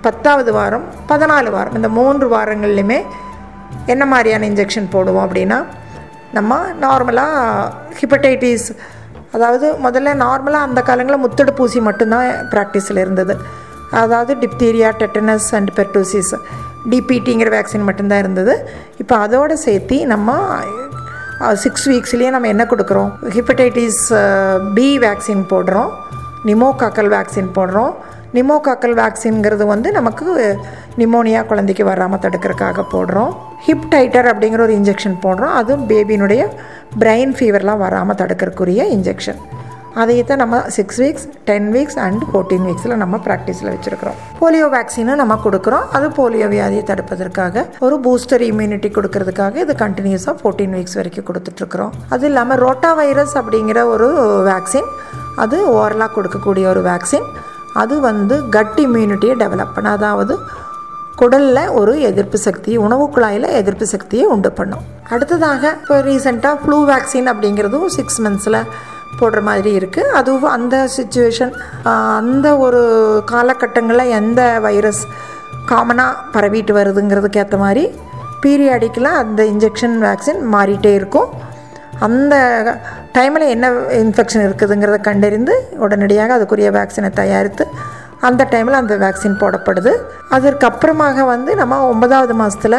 பத்தாவது 0.00 0.52
வாரம் 0.52 0.84
பதினாலு 1.08 1.50
வாரம் 1.50 1.74
இந்த 1.74 1.88
மூன்று 1.88 2.26
வாரங்கள்லையுமே 2.36 3.02
என்ன 3.92 4.06
மாதிரியான 4.06 4.48
இன்ஜெக்ஷன் 4.48 4.88
போடுவோம் 4.92 5.24
அப்படின்னா 5.26 5.58
நம்ம 6.32 6.58
நார்மலாக 6.80 7.70
ஹிப்படைட்டிஸ் 8.00 8.68
அதாவது 9.36 9.66
முதல்ல 9.84 10.10
நார்மலாக 10.24 10.66
அந்த 10.68 10.80
காலங்களில் 10.88 11.24
முத்தடுப்பூசி 11.24 11.80
மட்டும்தான் 11.88 12.28
ப்ராக்டிஸில் 12.54 13.02
இருந்தது. 13.04 13.34
அதாவது 14.02 14.32
டிப்தீரியா 14.42 14.90
டெட்டனஸ் 15.02 15.48
அண்ட் 15.56 15.70
பெர்டூசிஸ் 15.78 16.32
டிபிடிங்கிற 16.90 17.48
வேக்சின் 17.56 17.86
மட்டும்தான் 17.88 18.18
இருந்தது. 18.18 18.54
இப்போ 19.02 19.14
அதோடு 19.16 19.56
சேர்த்து 19.66 19.96
நம்ம 20.12 20.36
சிக்ஸ் 21.64 21.86
வீக்ஸ்லேயே 21.90 22.30
நம்ம 22.30 22.48
என்ன 22.54 22.64
கொடுக்குறோம்? 22.70 23.10
ஹிப்படைட்டிஸ் 23.36 24.02
பி 24.74 24.98
வேக்சின் 25.04 25.44
போடுறோம். 25.52 25.90
நிமோகாக்கல் 26.48 27.10
வேக்சின் 27.16 27.50
போடுறோம். 27.58 27.92
நிமோகாக்கல் 28.36 28.94
வேக்சின்ங்கிறது 29.00 29.64
வந்து 29.72 29.88
நமக்கு 29.98 30.26
நிமோனியா 31.00 31.40
குழந்தைக்கு 31.50 31.84
வராமல் 31.92 32.22
தடுக்கிறதுக்காக 32.26 32.84
போடுறோம். 32.94 33.32
ஹிப் 33.66 33.88
டைட்டர் 33.94 34.30
அப்படிங்கிற 34.32 34.62
ஒரு 34.68 34.76
இன்ஜெக்ஷன் 34.80 35.18
போடுறோம். 35.24 35.56
அதுவும் 35.60 35.88
பேபியினுடைய 35.90 36.44
பிரெயின் 37.02 37.34
ஃபீவர்லாம் 37.38 37.82
வராமல் 37.86 38.18
தடுக்கிறதுக்குரிய 38.22 38.84
இன்ஜெக்ஷன். 38.96 39.40
அதையே 40.02 40.22
தான் 40.28 40.40
நம்ம 40.42 40.58
six 40.76 40.98
weeks 41.02 41.26
ten 41.48 41.66
weeks 41.74 41.98
and 42.04 42.22
fourteen 42.28 42.64
வீக்ஸில் 42.68 42.94
நம்ம 43.02 43.16
ப்ராக்டிஸில் 43.26 43.70
வச்சுருக்கிறோம். 43.72 44.18
போலியோ 44.40 44.66
வேக்சினும் 44.76 45.20
நம்ம 45.22 45.34
கொடுக்குறோம். 45.46 45.84
அது 45.96 46.06
போலியோ 46.18 46.46
வியாதியை 46.54 46.84
தடுப்பதற்காக 46.90 47.64
ஒரு 47.86 47.96
பூஸ்டர் 48.06 48.44
இம்யூனிட்டி 48.50 48.90
கொடுக்கறதுக்காக 48.96 49.54
இது 49.64 49.74
கண்டினியூஸாக 49.84 50.34
ஃபோர்டீன் 50.40 50.74
வீக்ஸ் 50.78 50.98
வரைக்கும் 51.00 51.28
கொடுத்துட்ருக்குறோம். 51.30 51.92
அது 52.16 52.26
இல்லாமல் 52.30 52.60
ரோட்டா 52.64 52.92
வைரஸ் 53.02 53.34
அப்படிங்கிற 53.42 53.82
ஒரு 53.94 54.08
வேக்சின் 54.50 54.90
அது 55.44 55.58
ஓரலாக 55.78 56.10
கொடுக்கக்கூடிய 56.16 56.64
ஒரு 56.74 56.82
வேக்சின் 56.90 57.28
அது 57.80 57.94
வந்து 58.00 58.36
கட் 58.56 58.78
இம்யூனிட்டியை 58.86 59.34
டெவலப் 59.42 59.74
பண்ண 59.74 59.90
அதாவது 59.90 60.34
குடலில் 61.20 61.72
ஒரு 61.80 61.92
எதிர்ப்பு 62.08 62.38
சக்தி 62.44 62.72
உணவு 62.76 63.04
குழாயில் 63.14 63.48
எதிர்ப்பு 63.60 63.86
சக்தியை 63.86 64.24
உண்டு 64.34 64.50
பண்ணும். 64.52 64.84
அடுத்ததாக 65.14 65.62
இப்போ 65.80 65.96
ரீசெண்டாக 66.08 66.56
ஃப்ளூ 66.62 66.78
வேக்சின் 66.90 67.28
அப்படிங்கிறதும் 67.32 67.86
சிக்ஸ் 67.96 68.20
மந்த்ஸில் 68.22 68.58
போடுற 69.20 69.40
மாதிரி 69.48 69.70
இருக்குது 69.78 70.12
அதுவும் 70.18 70.54
அந்த 70.56 70.76
சுச்சுவேஷன் 70.96 71.52
அந்த 72.20 72.56
ஒரு 72.56 72.80
காலகட்டங்களில் 73.32 74.14
எந்த 74.20 74.42
வைரஸ் 74.66 75.02
காமனாக 75.70 76.20
பரவிட்டு 76.34 76.72
வருதுங்கிறதுக்கு 76.78 77.40
ஏற்ற 77.42 77.56
மாதிரி 77.56 77.84
பீரியாடிக்கலாக 78.44 79.22
அந்த 79.24 79.42
இன்ஜெக்ஷன் 79.52 79.96
வேக்சின் 80.06 80.40
மாறிட்டே 80.54 80.92
இருக்கும். 81.00 81.30
அந்த 82.06 82.34
டைமில் 83.14 83.46
என்ன 83.48 83.66
இன்ஃபெக்ஷன் 83.98 84.44
இருக்குதுங்கிறத 84.44 84.98
கண்டறிந்து 85.00 85.54
உடனடியாக 85.78 86.36
அதுக்குரிய 86.38 86.68
வேக்சினை 86.70 87.10
தயாரித்து 87.10 87.64
அந்த 88.28 88.42
டைமில் 88.52 88.78
அந்த 88.80 88.94
வேக்சின் 89.02 89.38
போடப்படுது. 89.42 89.92
அதற்கப்புறமாக 90.36 91.24
வந்து 91.30 91.50
நம்ம 91.60 91.78
ஒன்பதாவது 91.92 92.34
மாதத்தில் 92.40 92.76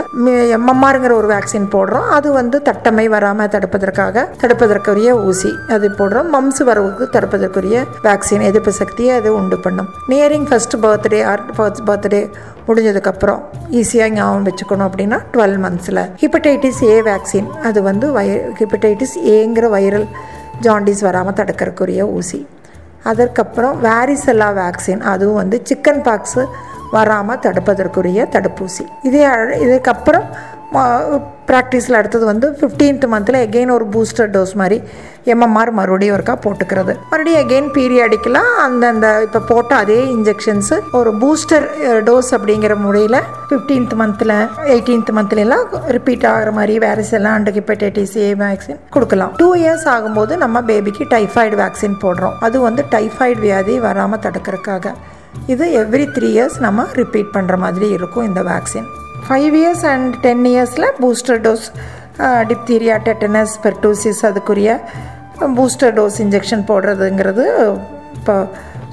எம்எம்ஆருங்கிற 0.57 1.13
ஒரு 1.21 1.27
வேக்சின் 1.33 1.67
போடுறோம். 1.75 2.07
அது 2.17 2.29
வந்து 2.39 2.59
தட்டமை 2.67 3.05
வராமல் 3.15 3.51
தடுப்பதற்காக 3.55 4.25
தடுப்பதற்குரிய 4.43 5.11
ஊசி 5.29 5.51
அது 5.75 5.89
போடுறோம். 5.99 6.29
மம்ஸ் 6.35 6.61
வரவுக்கு 6.69 7.05
தடுப்பதற்குரிய 7.15 7.77
வேக்சின் 8.07 8.45
எதிர்ப்பு 8.49 8.73
சக்தியை 8.81 9.13
அது 9.19 9.31
உண்டு 9.41 9.59
பண்ணும். 9.65 9.91
Nearing 10.13 10.47
first 10.51 10.77
birthday 10.85 11.21
or 11.33 11.43
first 11.57 11.85
birthday 11.89 12.21
முடிஞ்சதுக்கப்புறம் 12.67 13.39
ஈஸியாக 13.79 14.13
ஞாபகம் 14.17 14.47
வச்சுக்கணும் 14.49 14.87
அப்படின்னா 14.89 15.19
டுவெல் 15.33 15.57
மந்த்ஸில் 15.65 16.03
ஹிப்படைட்டிஸ் 16.23 16.81
ஏ 16.91 16.95
வேக்சின் 17.09 17.49
அது 17.69 17.79
வந்து 17.89 18.07
வய 18.17 18.39
ஹிப்படைட்டிஸ் 18.61 19.15
ஏங்கிற 19.35 19.67
வைரல் 19.75 20.07
ஜாண்டிஸ் 20.65 21.05
வராமல் 21.09 21.37
தடுக்கிறக்குரிய 21.39 22.01
ஊசி. 22.17 22.39
அதற்கப்புறம் 23.03 23.83
வேரிசெல்லா 23.83 24.53
வேக்சின் 24.53 24.99
அதுவும் 24.99 25.35
வந்து 25.35 25.61
சிக்கன் 25.73 26.01
பாக்ஸு 26.01 26.45
வராமல் 26.91 27.39
தடுப்பதற்குரிய 27.39 28.25
தடுப்பூசி. 28.31 28.87
இதே 29.01 29.23
அழ- 29.23 29.57
இதுக்கப்புறம் 29.57 30.23
ப்ராக்டிஸில் 31.49 31.97
அடுத்தது 31.99 32.25
வந்து 32.25 32.47
ஃபிஃப்டீன்த் 32.59 33.05
மந்தில் 33.13 33.37
எகெயின் 33.45 33.71
ஒரு 33.75 33.85
பூஸ்டர் 33.93 34.29
டோஸ் 34.35 34.53
மாதிரி 34.61 34.77
எம்எம்ஆர் 35.33 35.71
மறுபடியும் 35.79 36.15
ஒருக்கா 36.15 36.35
போட்டுக்கிறது. 36.45 36.93
மறுபடியும் 37.11 37.41
எகெயின் 37.43 37.69
பீரியாடிக்கெலாம் 37.75 38.49
அந்தந்த 38.65 39.07
இப்போ 39.25 39.39
போட்ட 39.49 39.75
அதே 39.75 39.99
இன்ஜெக்ஷன்ஸு 40.15 40.77
ஒரு 40.99 41.11
பூஸ்டர் 41.21 41.65
டோஸ் 42.09 42.31
அப்படிங்கிற 42.37 42.75
முறையில் 42.85 43.19
ஃபிஃப்டீன்த் 43.49 43.95
மந்தில் 44.01 44.35
எயிட்டீன்த் 44.73 45.11
மந்த்லாம் 45.19 45.67
ரிப்பீட் 45.97 46.25
ஆகிற 46.31 46.51
மாதிரி 46.51 46.75
வேரஸ் 46.85 47.13
எல்லாம் 47.19 47.37
அண்டு 47.37 47.53
ஹெப்படைட்டிஸ் 47.57 48.17
ஏ 48.25 48.33
வேக்சின் 48.43 48.79
கொடுக்கலாம். 48.89 49.33
டூ 49.43 49.49
இயர்ஸ் 49.55 49.87
ஆகும்போது 49.95 50.35
நம்ம 50.45 50.61
பேபிக்கு 50.71 51.05
டைஃபாய்டு 51.15 51.57
வேக்சின் 51.63 52.01
போடுறோம். 52.05 52.35
அது 52.39 52.59
வந்து 52.67 52.83
டைஃபாய்டு 52.95 53.39
வியாதி 53.39 53.79
வராமல் 53.79 54.23
தடுக்கிறதுக்காக. 54.27 54.93
இது 55.53 55.65
எவ்ரி 55.83 56.07
த்ரீ 56.17 56.27
இயர்ஸ் 56.35 56.59
நம்ம 56.59 56.85
ரிப்பீட் 57.01 57.33
பண்ணுற 57.37 57.57
மாதிரி 57.57 57.89
இருக்கும் 57.89 58.27
இந்த 58.31 58.43
vaccine 58.51 58.89
five 59.27 59.55
years 59.61 59.85
and 59.93 60.13
ten 60.25 60.45
இயர்ஸில் 60.51 60.87
booster 61.01 61.41
dose 61.45 61.67
diphtheria 62.49 62.95
tetanus 63.07 63.53
pertussis 63.65 64.21
அதுக்குரிய 64.29 64.71
பூஸ்டர் 65.57 65.93
டோஸ் 65.99 66.17
இன்ஜெக்ஷன் 66.25 66.65
போடுறதுங்கிறது 66.69 67.45
இப்போ 68.17 68.35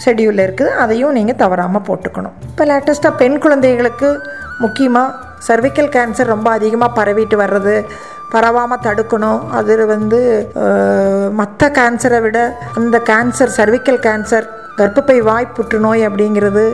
ஷெடியூலில் 0.05 0.45
இருக்குது. 0.47 0.71
அதையும் 0.83 1.17
நீங்கள் 1.19 1.39
தவறாமல் 1.43 1.85
போட்டுக்கணும். 1.89 2.37
இப்போ 2.51 2.65
லேட்டஸ்ட்டாக 2.71 3.19
பெண் 3.23 3.37
குழந்தைகளுக்கு 3.45 4.09
முக்கியமாக 4.65 5.17
சர்விக்கல் 5.49 5.91
கேன்சர் 5.97 6.33
ரொம்ப 6.35 6.49
அதிகமாக 6.59 6.97
பரவிட்டு 6.99 7.37
வர்றது 7.43 7.75
பரவாமல் 8.35 8.83
தடுக்கணும். 8.87 9.43
அது 9.59 9.75
வந்து 9.93 10.21
மற்ற 11.41 11.69
கேன்சரை 11.79 12.21
விட 12.27 12.39
அந்த 12.81 12.97
கேன்சர் 13.11 13.53
சர்விக்கல் 13.59 14.01
கேன்சர் 14.07 14.49
கர்ப்பப்பை 14.81 15.19
வாய் 15.29 15.55
புற்றுநோய் 15.57 16.07
அப்படிங்கிறது 16.09 16.65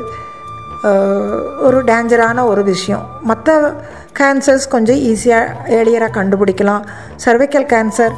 ஒரு 1.67 1.79
டேஞ்சரான 1.85 2.45
ஒரு 2.45 2.62
விஷயம். 2.65 3.05
மற்ற 3.23 3.75
கேன்சர்ஸ் 4.19 4.67
கொஞ்சம் 4.69 4.97
ஈஸியாக 4.97 5.55
ஏர்லியராக 5.69 6.17
கண்டுபிடிக்கலாம். 6.19 6.83
சர்வைக்கல் 7.25 7.67
கேன்சர் 7.73 8.15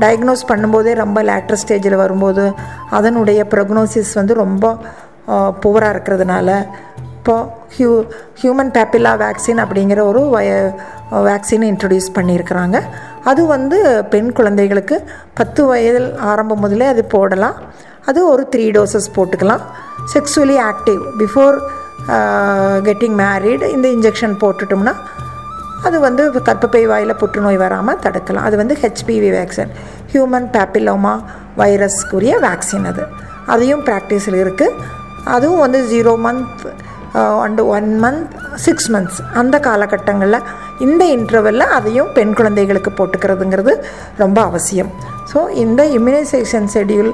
டயக்னோஸ் 0.00 0.48
பண்ணும்போதே 0.48 0.94
ரொம்ப 0.94 1.22
லேட்டர் 1.22 1.60
ஸ்டேஜில் 1.62 1.96
வரும்போது 1.96 2.52
அதனுடைய 2.90 3.46
ப்ரொக்னோசிஸ் 3.50 4.12
வந்து 4.14 4.34
ரொம்ப 4.34 4.76
புவராக 5.60 5.94
இருக்கிறதுனால 5.94 6.66
இப்போது 7.18 7.48
ஹியூ 7.76 7.92
ஹியூமன் 8.40 8.72
பேப்பிலா 8.76 9.12
வேக்சின் 9.22 9.62
அப்படிங்கிற 9.62 10.00
ஒரு 10.10 10.20
வய 10.34 10.50
வேக்சின் 11.10 11.64
இன்ட்ரடியூஸ் 11.70 12.10
பண்ணியிருக்கிறாங்க. 12.14 12.80
அது 13.24 13.46
வந்து 13.46 14.04
பெண் 14.12 14.32
குழந்தைகளுக்கு 14.32 14.96
பத்து 15.34 15.64
வயதில் 15.64 16.16
ஆரம்பம் 16.16 16.60
முதலே 16.60 16.86
அது 16.86 17.04
போடலாம். 17.04 17.56
அது 18.06 18.28
ஒரு 18.28 18.46
த்ரீ 18.56 18.66
டோசஸ் 18.76 19.14
போட்டுக்கலாம். 19.16 19.64
Sexually 20.14 20.58
active 20.70 21.00
before 21.18 21.58
getting 22.88 23.16
married 23.22 23.68
இந்த 23.76 23.86
இன்ஜெக்ஷன் 23.96 24.34
போட்டுட்டோம்னா 24.42 24.94
அது 25.86 25.96
வந்து 26.06 26.22
கற்பப்பை 26.48 26.82
வாயில் 26.90 27.18
புற்றுநோய் 27.20 27.58
வராமல் 27.64 28.00
தடுக்கலாம். 28.04 28.46
அது 28.48 28.56
வந்து 28.62 28.74
ஹெச்பிவி 28.82 29.30
வேக்சின் 29.36 29.72
ஹியூமன் 30.12 30.48
பேப்பிலோமா 30.54 31.14
வைரஸ்க்குரிய 31.60 32.34
வேக்சின் 32.46 32.86
அது. 32.90 33.04
அதையும் 33.52 33.82
ப்ராக்டிஸில் 33.88 34.38
இருக்குது 34.44 34.76
அதுவும் 35.34 35.62
வந்து 35.64 35.80
zero 35.92 36.12
month 36.26 36.64
and 37.44 37.62
one 37.76 37.90
month 38.04 38.32
six 38.64 38.88
months 38.94 39.20
அந்த 39.40 39.56
காலகட்டங்களில் 39.66 40.46
இந்த 40.86 41.02
இன்டர்வெல்ல 41.16 41.66
அதையும் 41.78 42.10
பெண் 42.16 42.34
குழந்தைகளுக்கு 42.38 42.90
போட்டுக்கிறதுங்கிறது 42.98 43.72
ரொம்ப 44.22 44.38
அவசியம். 44.50 44.90
ஸோ 45.32 45.38
இந்த 45.64 45.82
இம்யூனைசேஷன் 45.98 46.68
ஷெடியூல் 46.74 47.12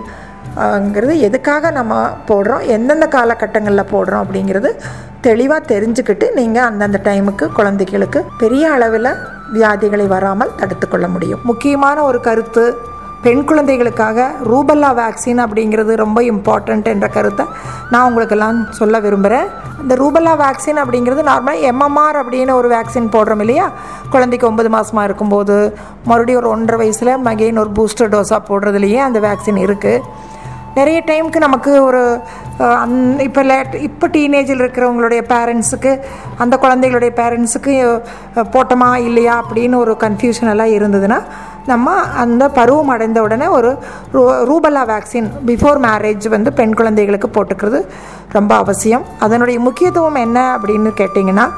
ங்கிறது 0.56 1.18
எதுக்காக 1.18 1.70
நம்ம 1.70 2.10
போடுறோம்? 2.28 2.66
எந்தெந்த 2.66 3.06
காலகட்டங்களில் 3.06 3.90
போடுறோம் 3.92 4.22
அப்படிங்கிறது 4.24 4.80
தெளிவாக 5.20 5.74
தெரிஞ்சுக்கிட்டு 5.74 6.32
நீங்கள் 6.34 6.62
அந்தந்த 6.62 7.00
டைமுக்கு 7.04 7.52
குழந்தைகளுக்கு 7.52 8.24
பெரிய 8.38 8.70
அளவில் 8.70 9.16
வியாதிகளை 9.52 10.06
வராமல் 10.06 10.54
தடுத்துக்கொள்ள 10.56 11.08
முடியும். 11.08 11.40
முக்கியமான 11.44 12.02
ஒரு 12.02 12.20
கருத்து 12.20 12.76
பெண் 13.22 13.44
குழந்தைகளுக்காக 13.44 14.30
ரூபல்லா 14.44 14.90
வேக்சின் 14.94 15.40
அப்படிங்கிறது 15.44 15.94
ரொம்ப 15.94 16.22
இம்பார்ட்டண்ட் 16.22 16.84
என்ற 16.84 17.08
கருத்தை 17.08 17.46
நான் 17.90 18.04
உங்களுக்கெல்லாம் 18.04 18.66
சொல்ல 18.70 19.00
விரும்புகிறேன் 19.00 19.48
இந்த 19.82 19.94
ரூபல்லா 19.94 20.32
வேக்சின் 20.36 20.76
அப்படிங்கிறது 20.76 21.22
நார்மலாக 21.22 21.70
எம்எம்ஆர் 21.70 22.18
அப்படின்னு 22.22 22.50
ஒரு 22.50 22.68
வேக்சின் 22.68 23.08
போடுறோம் 23.08 23.40
இல்லையா? 23.40 23.70
குழந்தைக்கு 24.10 24.46
ஒன்பது 24.46 24.68
மாதமாக 24.68 25.04
இருக்கும்போது 25.04 25.76
மறுபடியும் 26.04 26.40
ஒரு 26.42 26.48
ஒன்றரை 26.48 26.78
வயசில் 26.78 27.16
மகெயின் 27.24 27.58
ஒரு 27.58 27.70
பூஸ்டர் 27.70 28.08
டோஸாக 28.08 28.42
போடுறதுலையே 28.48 28.96
அந்த 28.96 29.20
வேக்சின் 29.20 29.62
இருக்குது 29.66 30.30
நிறைய 30.74 31.02
டைமுக்கு 31.06 31.36
நமக்கு 31.36 31.84
ஒரு 31.84 32.20
அந் 32.58 33.18
இப்போ 33.18 33.42
லேட் 33.42 33.74
இப்போ 33.74 34.08
டீனேஜில் 34.08 34.60
இருக்கிறவங்களுடைய 34.60 35.22
பேரண்ட்ஸுக்கு 35.28 36.00
அந்த 36.38 36.56
குழந்தைகளுடைய 36.56 37.12
பேரண்ட்ஸுக்கு 37.16 38.00
போட்டோமா 38.34 38.96
இல்லையா 38.96 39.42
அப்படின்னு 39.42 39.74
ஒரு 39.74 39.96
கன்ஃபியூஷன் 40.00 40.50
எல்லாம் 40.50 40.68
இருந்ததுன்னா 40.68 41.22
நம்ம 41.66 41.94
அந்த 41.94 42.48
பருவம் 42.48 42.88
அடைந்த 42.88 43.22
உடனே 43.22 43.46
ஒரு 43.46 43.78
ரூ 44.12 44.32
ரூபல்லா 44.32 44.84
வேக்சின் 44.86 45.30
பிஃபோர் 45.46 45.78
மேரேஜ் 45.78 46.28
வந்து 46.28 46.52
பெண் 46.52 46.74
குழந்தைகளுக்கு 46.74 47.28
போட்டுக்கிறது 47.28 47.86
ரொம்ப 48.32 48.54
அவசியம். 48.54 49.04
அதனுடைய 49.18 49.58
முக்கியத்துவம் 49.58 50.14
என்ன 50.14 50.58
அப்படின்னு 50.58 50.90
கேட்டிங்கன்னா 50.96 51.48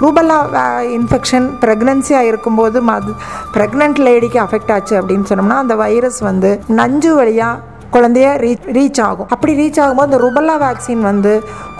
ரூபல்லா 0.00 0.36
இன்ஃபெக்ஷன் 0.82 1.48
ப்ரெக்னன்சியாக 1.60 2.20
இருக்கும்போது 2.20 2.82
மது 2.82 3.12
ப்ரெக்னென்ட் 3.54 3.98
லேடிக்கு 3.98 4.38
அஃபெக்ட் 4.38 4.72
ஆச்சு 4.72 5.00
அப்படின்னு 5.00 5.24
சொன்னோம்னா 5.28 5.56
அந்த 5.56 5.74
வைரஸ் 5.74 6.18
வந்து 6.18 6.60
நஞ்சு 6.66 7.14
வழியாக 7.14 7.60
குழந்தைய 7.94 8.28
ரீச் 8.44 8.66
ரீச் 8.76 9.00
ஆகும். 9.08 9.30
அப்படி 9.34 9.52
ரீச் 9.60 9.80
ஆகும்போது 9.84 10.08
அந்த 10.08 10.18
ருபல்லா 10.24 10.54
வேக்சின் 10.64 11.02
வந்து 11.10 11.32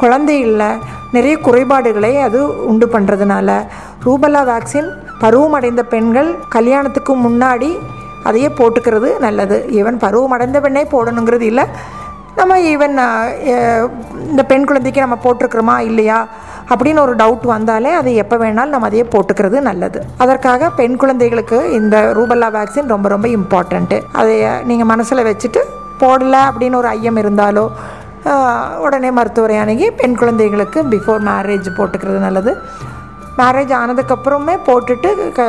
குழந்தையில் 0.03 0.65
நிறைய 1.17 1.35
குறைபாடுகளை 1.47 2.13
அது 2.27 2.41
உண்டு 2.71 2.87
பண்ணுறதுனால 2.95 3.51
ரூபல்லா 4.07 4.43
வேக்சின் 4.53 4.89
பருவமடைந்த 5.23 5.83
பெண்கள் 5.93 6.29
கல்யாணத்துக்கு 6.57 7.13
முன்னாடி 7.27 7.71
அதையே 8.29 8.49
போட்டுக்கிறது 8.59 9.09
நல்லது. 9.25 9.57
ஈவன் 9.79 9.99
பருவமடைந்த 10.05 10.59
பெண்ணே 10.65 10.83
போடணுங்கிறது 10.93 11.47
இல்லை. 11.51 11.65
நம்ம 12.39 12.59
ஈவன் 12.73 12.95
இந்த 14.31 14.43
பெண் 14.51 14.67
குழந்தைக்கு 14.69 15.05
நம்ம 15.05 15.17
போட்டிருக்கிறோமா 15.25 15.77
இல்லையா 15.89 16.19
அப்படின்னு 16.73 17.01
ஒரு 17.05 17.15
டவுட் 17.21 17.47
வந்தாலே 17.53 17.91
அதை 18.01 18.13
எப்போ 18.23 18.37
வேணாலும் 18.43 18.75
நம்ம 18.75 18.89
அதையே 18.91 19.05
போட்டுக்கிறது 19.15 19.59
நல்லது. 19.69 20.01
அதற்காக 20.25 20.71
பெண் 20.81 20.97
குழந்தைகளுக்கு 21.03 21.59
இந்த 21.79 21.97
ரூபல்லா 22.19 22.51
வேக்சின் 22.59 22.93
ரொம்ப 22.95 23.09
ரொம்ப 23.15 23.29
இம்பார்ட்டண்ட்டு 23.39 23.99
அதை 24.21 24.37
நீங்கள் 24.71 24.91
மனசில் 24.93 25.29
வச்சுட்டு 25.31 25.63
போடலை 26.03 26.41
அப்படின்னு 26.51 26.81
ஒரு 26.83 26.91
ஐயம் 26.97 27.21
இருந்தாலோ 27.23 27.65
உடனே 28.85 29.11
மருத்துவரை 29.19 29.57
அணுகி 29.65 29.87
பெண் 29.99 30.17
குழந்தைகளுக்கு 30.21 30.79
பிஃபோர் 30.93 31.21
மேரேஜ் 31.29 31.69
போட்டுக்கிறது 31.77 32.19
நல்லது. 32.25 32.53
மேரேஜ் 33.41 33.73
ஆனதுக்கப்புறமே 33.83 34.55
போட்டுட்டு 34.69 35.11
க 35.37 35.43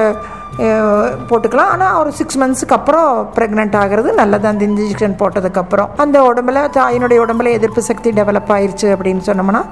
போட்டுக்கலாம். 1.29 1.71
ஆனால் 1.73 1.97
ஒரு 2.01 2.11
சிக்ஸ் 2.19 2.37
மந்த்ஸுக்கு 2.41 2.75
அப்புறம் 2.77 3.09
ப்ரெக்னென்ட் 3.35 3.75
ஆகிறது 3.81 4.09
நல்லது. 4.19 4.45
அந்த 4.51 4.63
இன்ஜெக்ஷன் 4.69 5.15
போட்டதுக்கப்புறம் 5.21 5.89
அந்த 6.03 6.17
உடம்புல 6.29 6.63
தாயினுடைய 6.77 7.19
உடம்புல 7.25 7.51
எதிர்ப்பு 7.57 7.81
சக்தி 7.89 8.11
டெவலப் 8.19 8.51
ஆயிடுச்சு 8.55 8.87
அப்படின்னு 8.95 9.23
சொன்னோம்னா 9.29 9.63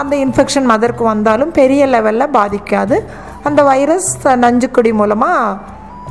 அந்த 0.00 0.14
இன்ஃபெக்ஷன் 0.24 0.68
மதருக்கு 0.72 1.04
வந்தாலும் 1.12 1.54
பெரிய 1.60 1.86
லெவலில் 1.94 2.34
பாதிக்காது. 2.38 2.98
அந்த 3.48 3.60
வைரஸ் 3.70 4.10
நஞ்சுக்கொடி 4.44 4.92
மூலமாக 5.00 5.56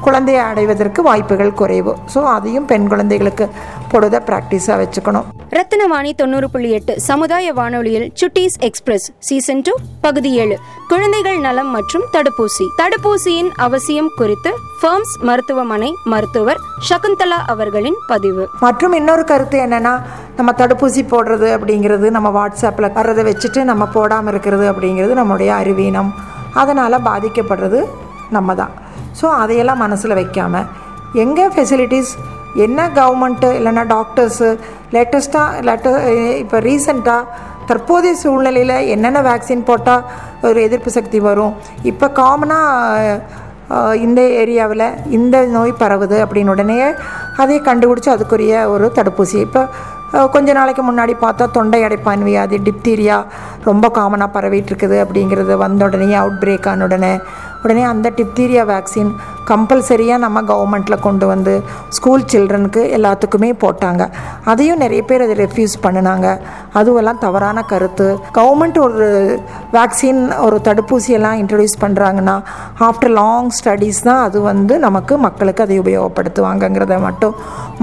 குழந்தையை 0.08 0.42
அடைவதற்கு 0.50 1.02
வாய்ப்புகள் 1.10 1.58
குறைவு. 1.62 1.94
ஸோ 2.14 2.22
அதையும் 2.36 2.68
பெண் 2.72 2.88
குழந்தைகளுக்கு 2.92 3.46
பொழுத 3.92 4.22
ப்ராக்டிஸாக 4.30 4.78
வச்சுக்கணும். 4.82 5.28
ரத்தினவாணி 5.58 6.12
தொண்ணூறு 6.22 6.48
புள்ளி 6.54 6.70
எட்டு 6.78 6.94
சமுதாய 7.08 7.48
வானொலியில் 7.60 8.06
சுட்டீஸ் 8.20 8.58
எக்ஸ்பிரஸ் 8.68 9.08
சீசன் 9.28 9.64
டூ 9.68 9.74
பகுதி 10.06 10.32
ஏழு. 10.44 10.56
குழந்தைகள் 10.92 11.40
நலம் 11.48 11.72
மற்றும் 11.76 12.06
தடுப்பூசி. 12.16 12.66
தடுப்பூசியின் 12.82 13.52
அவசியம் 13.66 14.12
குறித்து 14.20 14.52
ஃபர்ம்ஸ் 14.82 15.16
மருத்துவமனை 15.30 15.90
மருத்துவர் 16.14 16.62
சகுந்தலா 16.90 17.40
அவர்களின் 17.54 18.00
பதிவு. 18.12 18.46
மற்றும் 18.66 18.96
இன்னொரு 19.00 19.26
கருத்து 19.32 19.60
என்னன்னா 19.66 19.94
நம்ம 20.40 20.52
தடுப்பூசி 20.62 21.04
போடுறது 21.14 21.50
அப்படிங்கிறது 21.58 22.10
நம்ம 22.18 22.30
வாட்ஸ்அப்பில் 22.40 22.94
வர்றதை 23.00 23.24
வச்சுட்டு 23.32 23.64
நம்ம 23.72 23.84
போடாமல் 23.98 24.34
இருக்கிறது 24.34 24.68
அப்படிங்கிறது 24.72 25.16
நம்மளுடைய 25.22 25.52
அறிவீனம். 25.62 26.12
அதனால் 26.62 27.04
பாதிக்கப்படுறது 27.10 27.82
நம்ம 28.38 28.56
தான். 28.62 28.74
ஸோ 29.22 29.26
அதையெல்லாம் 29.42 29.78
மனசில் 29.78 30.14
வைக்காமல் 30.14 30.68
எங்கே 31.24 31.48
ஃபெசிலிட்டிஸ் 31.56 32.14
என்ன 32.56 32.90
கவர்மெண்ட்டு 32.96 33.50
இல்லைன்னா 33.60 33.84
டாக்டர்ஸு 33.94 34.50
லேட்டஸ்ட்டாக 34.92 35.62
லேட்ட 35.68 35.92
இப்போ 36.44 36.58
ரீசண்டாக 36.60 37.30
தற்போதைய 37.70 38.16
சூழ்நிலையில் 38.24 38.76
என்னென்ன 38.94 39.20
வேக்சின் 39.22 39.68
போட்டால் 39.70 40.04
ஒரு 40.42 40.60
எதிர்ப்பு 40.62 40.92
சக்தி 40.92 41.20
வரும்? 41.20 41.54
இப்போ 41.84 42.08
காமனாக 42.20 43.22
இந்த 44.06 44.22
ஏரியாவில் 44.42 44.86
இந்த 45.18 45.46
நோய் 45.46 45.80
பரவுது 45.82 46.18
அப்படின்னு 46.24 46.50
உடனே 46.50 46.78
அதை 47.38 47.56
கண்டுபிடிச்சி 47.60 48.10
அதுக்குரிய 48.16 48.56
ஒரு 48.68 48.92
தடுப்பூசி. 48.98 49.38
இப்போ 49.48 49.62
கொஞ்ச 50.34 50.54
நாளைக்கு 50.54 50.84
முன்னாடி 50.90 51.14
பார்த்தா 51.22 51.46
தொண்டை 51.52 51.80
அடைப்பான் 51.84 52.26
வியாதி 52.30 52.58
டிப்தீரியா 52.68 53.18
ரொம்ப 53.64 53.86
காமனாக 53.90 54.36
பரவிட்டு 54.36 54.70
இருக்குது 54.72 54.98
அப்படிங்கிறது 55.04 55.54
வந்த 55.58 55.86
உடனே 55.86 56.14
அவுட் 56.14 56.40
பிரேக் 56.44 56.68
ஆன 56.72 56.84
உடனே 56.84 57.14
உடனே 57.64 57.84
அந்த 57.94 58.08
டிப்தீரியா 58.18 58.66
வேக்சின் 58.74 59.14
கம்பல்சரியாக 59.50 60.24
நம்ம 60.24 60.42
கவர்மெண்ட்டில் 60.50 61.04
கொண்டு 61.06 61.26
வந்து 61.32 61.54
ஸ்கூல் 61.96 62.28
சில்ட்ரனுக்கு 62.32 62.82
எல்லாத்துக்குமே 62.98 63.50
போட்டாங்க. 63.64 64.04
அதையும் 64.52 64.82
நிறைய 64.84 65.02
பேர் 65.10 65.24
அதை 65.26 65.36
ரெஃப்யூஸ் 65.46 65.76
பண்ணினாங்க. 65.86 66.28
அதுவெல்லாம் 66.80 67.20
தவறான 67.26 67.64
கருத்து. 67.72 68.08
கவர்மெண்ட் 68.38 68.80
ஒரு 68.86 69.08
வேக்சின் 69.78 70.22
ஒரு 70.46 70.60
தடுப்பூசியெல்லாம் 70.68 71.40
இன்ட்ரடியூஸ் 71.42 71.76
பண்ணுறாங்கன்னா 71.84 72.36
ஆஃப்டர் 72.90 73.14
லாங் 73.20 73.52
ஸ்டடீஸ் 73.60 74.02
தான் 74.10 74.24
அது 74.28 74.42
வந்து 74.52 74.74
நமக்கு 74.88 75.14
மக்களுக்கு 75.28 75.66
அதை 75.66 75.78
உபயோகப்படுத்துவாங்கங்கிறத 75.80 76.98
மட்டும் 77.08 77.36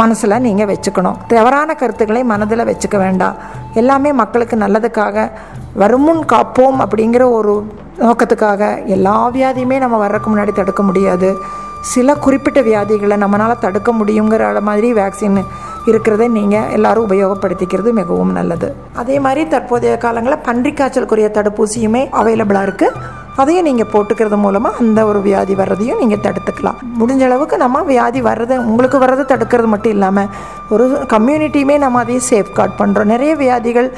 மனசில் 0.03 0.43
நீங்கள் 0.47 0.71
வச்சுக்கணும். 0.73 1.19
தவறான 1.35 1.75
கருத்துக்களை 1.75 2.25
மனதில் 2.33 2.69
வச்சுக்க 2.71 2.97
வேண்டாம். 3.07 3.37
எல்லாமே 3.75 4.13
மக்களுக்கு 4.13 4.57
நல்லதுக்காக 4.57 5.31
வருமுன் 5.75 6.19
காப்போம் 6.19 6.79
அப்படிங்கிற 6.79 7.31
ஒரு 7.33 7.73
நோக்கத்துக்காக 7.99 8.85
எல்லா 8.85 9.31
வியாதியுமே 9.31 9.79
நம்ம 9.79 9.97
வர்றதுக்கு 9.97 10.37
முன்னாடி 10.37 10.53
தடுக்க 10.53 10.83
முடியாது. 10.83 11.39
சில 11.81 12.15
குறிப்பிட்ட 12.15 12.61
வியாதிகளை 12.61 13.17
நம்மளால் 13.25 13.59
தடுக்க 13.59 13.93
முடியுங்கிற 13.93 14.41
அள 14.41 14.61
மாதிரி 14.61 14.95
வேக்சின் 14.95 15.45
இருக்கிறத 15.91 16.29
நீங்கள் 16.39 16.69
எல்லாரும் 16.77 17.07
உபயோகப்படுத்திக்கிறது 17.09 17.93
மிகவும் 18.01 18.37
நல்லது. 18.39 18.69
அதே 19.03 19.17
மாதிரி 19.27 19.43
தற்போதைய 19.55 19.95
காலங்களில் 20.05 20.45
பன்றி 20.49 20.73
காய்ச்சலுக்குரிய 20.81 21.31
தடுப்பூசியுமே 21.39 22.05
அவைலபிளாக 22.23 22.69
இருக்குது 22.69 23.19
அதையும் 23.41 23.67
நீங்கள் 23.69 23.91
போட்டுக்கிறது 23.93 24.37
மூலமாக 24.45 24.81
அந்த 24.83 25.01
ஒரு 25.11 25.21
வியாதி 25.27 25.55
வர்றதையும் 25.61 26.01
நீங்கள் 26.03 26.23
தடுத்துக்கலாம். 26.25 26.79
முடிஞ்ச 27.01 27.23
அளவுக்கு 27.29 27.57
நம்ம 27.65 27.83
வியாதி 27.91 28.21
வர்றதை 28.29 28.57
உங்களுக்கு 28.71 28.99
வர்றதை 29.05 29.25
தடுக்கிறது 29.33 29.69
மட்டும் 29.75 29.95
இல்லாமல் 29.97 30.33
ஒரு 30.75 30.87
கம்யூனிட்டியுமே 31.15 31.77
நம்ம 31.85 32.01
அதையும் 32.05 32.29
சேஃப்கார்ட் 32.33 32.75
பண்ணுறோம் 32.81 33.13
நிறைய 33.15 33.35
வியாதிகள் 33.45 33.89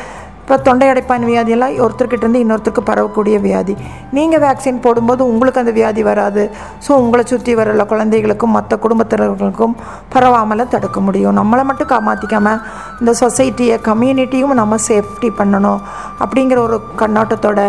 இப்போ 0.42 0.56
தொண்டை 0.66 0.86
அடைப்பான் 0.92 1.24
வியாதியெல்லாம் 1.30 1.74
ஒருத்தர்கிட்ட 1.84 2.24
இருந்து 2.24 2.40
இன்னொருத்தருக்கு 2.44 2.82
பரவக்கூடிய 2.88 3.36
வியாதி. 3.44 3.74
நீங்கள் 4.16 4.42
வேக்சின் 4.44 4.80
போடும்போது 4.84 5.22
உங்களுக்கு 5.32 5.60
அந்த 5.62 5.72
வியாதி 5.76 6.02
வராது. 6.08 6.42
ஸோ 6.84 6.90
உங்களை 7.02 7.24
சுற்றி 7.32 7.52
வரல 7.60 7.84
குழந்தைகளுக்கும் 7.92 8.54
மற்ற 8.56 8.76
குடும்பத்தினர்களுக்கும் 8.84 9.74
பரவாமல் 10.14 10.64
தடுக்க 10.72 11.00
முடியும். 11.06 11.36
நம்மளை 11.40 11.64
மட்டும் 11.68 11.90
காமாற்றிக்காமல் 11.92 12.60
இந்த 13.00 13.12
சொசைட்டியை 13.22 13.76
கம்யூனிட்டியும் 13.88 14.54
நம்ம 14.60 14.78
சேஃப்டி 14.88 15.30
பண்ணணும். 15.40 15.80
அப்படிங்கிற 16.24 16.60
ஒரு 16.68 16.78
கண்ணோட்டத்தோட 17.02 17.60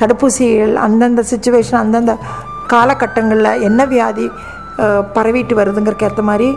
தடுப்பூசிகள் 0.00 0.74
அந்தந்த 0.86 1.24
சுச்சுவேஷன் 1.32 1.80
அந்தந்த 1.84 2.14
காலகட்டங்களில் 2.72 3.62
என்ன 3.68 3.86
வியாதி 3.94 4.26
பரவிட்டு 5.16 5.54
வருதுங்கிறக்கு 5.60 6.08
ஏற்ற 6.08 6.24
மாதிரி 6.30 6.48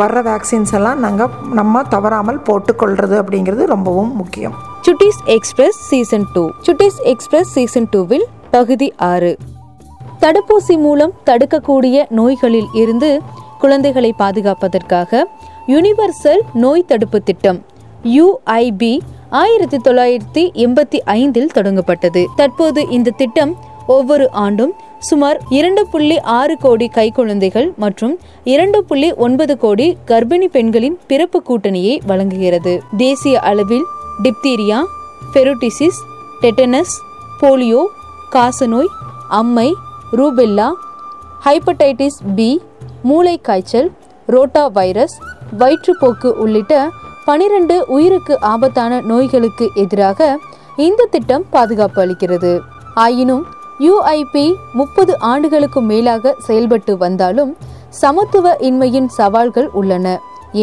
வர்ற 0.00 0.18
வேக்சின்ஸ் 0.30 0.74
எல்லாம் 0.78 1.00
நாங்கள் 1.04 1.36
நம்ம 1.60 1.82
தவறாமல் 1.94 2.42
போட்டுக்கொள்வது 2.48 3.16
அப்படிங்கிறது 3.22 3.64
ரொம்பவும் 3.74 4.12
முக்கியம். 4.22 4.58
Chutties 4.84 5.18
express 5.24 5.78
season 5.88 6.24
two. 6.32 6.50
Chutties 6.66 7.00
express 7.02 7.50
season 7.50 7.88
டூவில் 7.92 8.24
பகுதி 8.50 8.92
ஆறு. 8.96 9.36
தடுப்பூசி 10.20 10.76
மூலம் 10.76 11.12
தடுக்கக்கூடிய 11.26 12.04
நோய்களில் 12.08 12.68
இருந்து 12.72 13.20
குழந்தைகளை 13.58 14.14
பாதுகாப்பதற்காக 14.18 15.26
யுனிவர்சல் 15.66 16.40
நோய் 16.54 16.84
தடுப்பு 16.84 17.20
திட்டம் 17.20 17.64
யுஐபி 18.04 18.98
ஆயிரத்தி 19.30 19.76
தொள்ளாயிரத்தி 19.76 20.44
எண்பத்தி 20.64 21.00
ஐந்தில் 21.04 21.50
தொடங்கப்பட்டது. 21.54 22.26
தற்போது 22.36 22.88
இந்த 22.88 23.10
திட்டம் 23.10 23.56
ஒவ்வொரு 23.86 24.30
ஆண்டும் 24.30 24.74
சுமார் 25.08 25.38
இரண்டு 25.48 25.86
புள்ளி 25.86 26.16
ஆறு 26.38 26.56
கோடி 26.56 26.86
கைக்குழந்தைகள் 26.94 27.68
மற்றும் 27.76 28.18
இரண்டு 28.44 28.84
புள்ளி 28.84 29.12
ஒன்பது 29.12 29.58
கோடி 29.58 29.86
கர்ப்பிணி 30.06 30.48
பெண்களின் 30.56 30.98
பிறப்பு 31.06 31.38
கூட்டணியை 31.48 31.94
வழங்குகிறது. 32.06 32.82
தேசிய 32.96 33.40
அளவில் 33.40 33.86
டிப்தீரியா 34.22 34.78
ஃபெரோட்டிசிஸ் 35.32 36.00
டெட்டனஸ் 36.40 36.94
போலியோ 37.40 37.82
காசநோய் 38.32 38.90
அம்மை 39.28 39.68
ரூபெல்லா 40.12 40.68
ஹைப்படைட்டிஸ் 41.44 42.20
பி 42.36 42.50
மூளை 43.02 43.38
காய்ச்சல் 43.38 43.90
ரோட்டா 44.26 44.66
வைரஸ் 44.78 45.16
வயிற்றுப்போக்கு 45.58 46.30
உள்ளிட்ட 46.44 46.74
பனிரெண்டு 47.24 47.76
உயிருக்கு 47.86 48.40
ஆபத்தான 48.40 49.00
நோய்களுக்கு 49.00 49.70
எதிராக 49.74 50.38
இந்த 50.76 51.08
திட்டம் 51.10 51.44
பாதுகாப்பு 51.50 51.98
அளிக்கிறது. 52.04 52.52
ஆயினும் 52.94 53.46
யுஐபி 53.84 54.46
முப்பது 54.78 55.12
ஆண்டுகளுக்கு 55.18 55.80
மேலாக 55.90 56.32
செயல்பட்டு 56.46 56.92
வந்தாலும் 56.96 57.52
சமத்துவ 58.00 58.56
இன்மையின் 58.68 59.06
சவால்கள் 59.18 59.68
உள்ளன. 59.80 60.06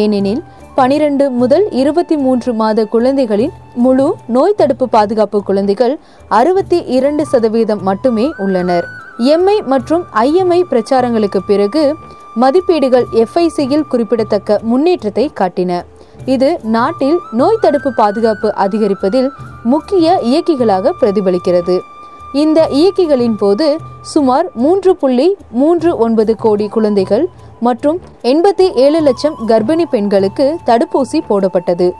ஏனெனில் 0.02 0.42
பனிரெண்டு 0.74 1.24
முதல் 1.30 1.64
இருபத்தி 1.70 2.16
மூன்று 2.16 2.50
மாத 2.60 2.84
குழந்தைகளின் 2.84 3.54
முழு 3.84 4.06
நோய் 4.36 4.56
தடுப்பு 4.60 4.88
பாதுகாப்பு 4.88 5.42
குழந்தைகள் 5.42 5.94
அறுபத்தி 6.28 6.78
இரண்டு 6.96 7.26
சதவீதம் 7.26 7.82
மட்டுமே 7.82 8.26
உள்ளனர். 8.38 8.86
எம்ஐ 9.34 9.56
மற்றும் 9.72 10.04
ஐஎம்ஐ 10.14 10.60
பிரச்சாரங்களுக்கு 10.72 11.42
பிறகு 11.46 11.84
மதிப்பீடுகள் 12.34 13.06
எஃப்ஐசியில் 13.24 13.86
குறிப்பிடத்தக்க 13.88 14.60
முன்னேற்றத்தை 14.62 15.30
காட்டின. 15.40 15.82
இது 16.24 16.48
நாட்டில் 16.62 17.18
நோய் 17.32 17.62
தடுப்பு 17.66 17.92
பாதுகாப்பு 17.92 18.48
அதிகரிப்பதில் 18.64 19.30
முக்கிய 19.62 20.18
இயக்கிகளாக 20.30 20.92
பிரதிபலிக்கிறது. 21.00 21.78
இந்த 22.32 22.68
இயக்கிகளின் 22.70 23.36
போது 23.36 23.78
சுமார் 24.02 24.46
மூன்று 24.54 24.96
புள்ளி 24.96 25.36
மூன்று 25.50 25.96
ஒன்பது 25.96 26.36
கோடி 26.36 26.68
குழந்தைகள் 26.68 27.28
மற்றும் 27.60 28.00
எண்பத்தி 28.22 28.72
ஏழு 28.74 29.00
லட்சம் 29.00 29.36
கர்ப்பிணி 29.46 29.84
பெண்களுக்கு 29.90 30.56
தடுப்பூசி 30.66 31.20
போடப்பட்டது. 31.28 31.92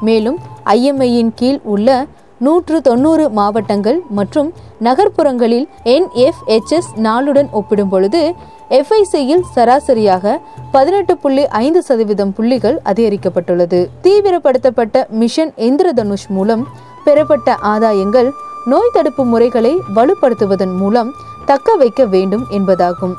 மேலும் 0.00 0.38
ஐஎம்ஐயின் 0.64 1.30
கீழ் 1.34 1.60
உள்ள 1.62 2.06
நூற்று 2.38 2.80
தொண்ணூறு 2.80 3.30
மாவட்டங்கள் 3.30 4.00
மற்றும் 4.08 4.52
நகர்ப்புறங்களில் 4.82 5.68
என்எஃப்ஹெச்எஸ் 5.84 6.90
நாளுடன் 6.94 7.48
ஒப்பிடும் 7.52 7.88
பொழுது 7.88 8.34
எஃப்ஐசியில் 8.68 9.42
சராசரியாக 9.54 10.40
பதினெட்டு 10.72 11.16
புள்ளி 11.16 11.46
ஐந்து 11.46 11.82
சதவீதம் 11.82 12.32
புள்ளிகள் 12.32 12.80
அதிகரிக்கப்பட்டுள்ளது. 12.84 13.86
தீவிரப்படுத்தப்பட்ட 14.02 15.08
மிஷன் 15.08 15.52
இந்திரதனுஷ் 15.56 16.28
மூலம் 16.28 16.66
பெறப்பட்ட 17.04 17.56
ஆதாயங்கள் 17.62 18.30
நோய் 18.70 18.92
தடுப்பு 18.92 19.24
முறைகளை 19.24 19.72
வலுப்படுத்துவதன் 19.96 20.72
மூலம் 20.76 21.10
தக்க 21.44 21.74
வைக்க 21.74 22.04
வேண்டும் 22.14 22.44
என்பதாகும். 22.50 23.12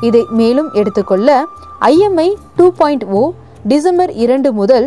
இதை 0.00 0.22
மேலும் 0.30 0.68
எடுத்துக்கொள்ள 0.72 1.28
IMI 1.80 2.28
two 2.56 2.66
point 2.78 3.04
O 3.18 3.22
December 3.72 4.12
இரண்டு 4.24 4.52
முதல் 4.52 4.86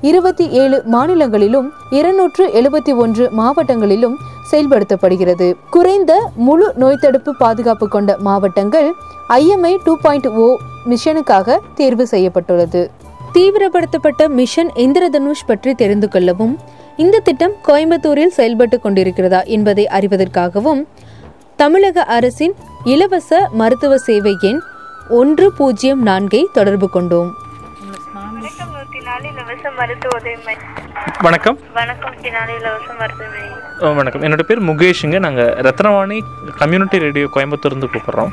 இருபத்தி 0.00 0.44
ஏழு 0.60 0.82
மாநிலங்களிலும் 0.94 1.68
இருநூற்று 1.90 2.44
எழுபத்தி 2.60 2.96
ஒன்று 2.96 3.24
மாவட்டங்களிலும் 3.40 4.16
செயல்படுத்தப்படுகிறது. 4.50 5.48
குறைந்த 5.70 6.12
முழு 6.46 6.72
நோய் 6.76 7.02
தடுப்பு 7.04 7.34
பாதுகாப்பு 7.36 7.88
கொண்ட 7.88 8.16
மாவட்டங்கள் 8.28 8.88
ஐஎம்ஐ 9.28 9.74
டூ 9.84 9.94
பாயிண்ட் 10.06 10.28
ஓ 10.44 10.48
மிஷனுக்காக 10.90 11.58
தேர்வு 11.74 12.06
செய்யப்பட்டுள்ளது. 12.06 12.90
தீவிரப்படுத்தப்பட்ட 13.34 14.28
மிஷன் 14.28 14.70
இந்திரதனுஷ் 14.86 15.46
பற்றி 15.46 15.74
தெரிந்து 15.74 16.08
கொள்ளவும் 16.08 16.58
இந்த 16.98 17.20
திட்டம் 17.20 17.52
கோயம்புத்தூரில் 17.66 18.26
செயல்பட்டு 18.28 18.80
கொண்டிருக்கிறதா 18.84 19.44
என்பதை 19.46 19.86
அறிவதற்காகவும் 19.90 20.80
தமிழக 21.56 22.02
அரசின் 22.08 22.54
இலவச 22.84 23.30
மருத்துவ 23.52 23.98
சேவை 23.98 24.36
எண் 24.40 24.60
ஒன்று 25.08 25.52
பூஜ்ஜியம் 25.52 26.06
நான்கை 26.06 26.44
தொடர்பு 26.52 26.90
கொண்டோம். 26.90 27.30
வணக்கம். 31.22 31.56
வணக்கம் 33.92 34.22
என்னோட 34.22 34.42
பேர் 34.42 34.62
முகேஷுங்க. 34.62 35.18
நாங்கள் 35.18 35.50
ரத்னவாணி 35.66 36.18
கம்யூனிட்டி 36.58 36.98
ரேடியோ 36.98 37.28
கோயம்புத்தூர்ந்து 37.34 37.88
கூப்பிட்றோம். 37.92 38.32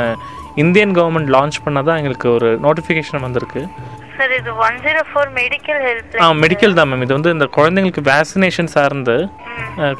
இந்தியன் 0.62 0.92
கவர்மெண்ட் 0.98 1.30
லான்ச் 1.36 1.59
பண்ணதான் 1.64 1.98
எங்களுக்கு 2.00 2.28
ஒரு 2.36 2.48
நோட்டிஃபிகேஷன் 2.66 3.24
வந்திருக்கு. 3.26 3.62
சார் 4.18 4.32
இது 4.36 4.50
one 4.66 4.76
zero 4.84 5.00
four 5.09 5.30
medical 5.38 5.80
help 5.86 6.14
ஆ 6.26 6.26
மெடிக்கல் 6.42 6.76
தான் 6.78 6.88
மேம் 6.92 7.02
இது 7.07 7.12
வந்து 7.16 7.32
இந்த 7.36 7.46
குழந்தைங்களுக்கு 7.57 8.02
வேக்சினேஷன் 8.11 8.70
சார்ந்து 8.76 9.16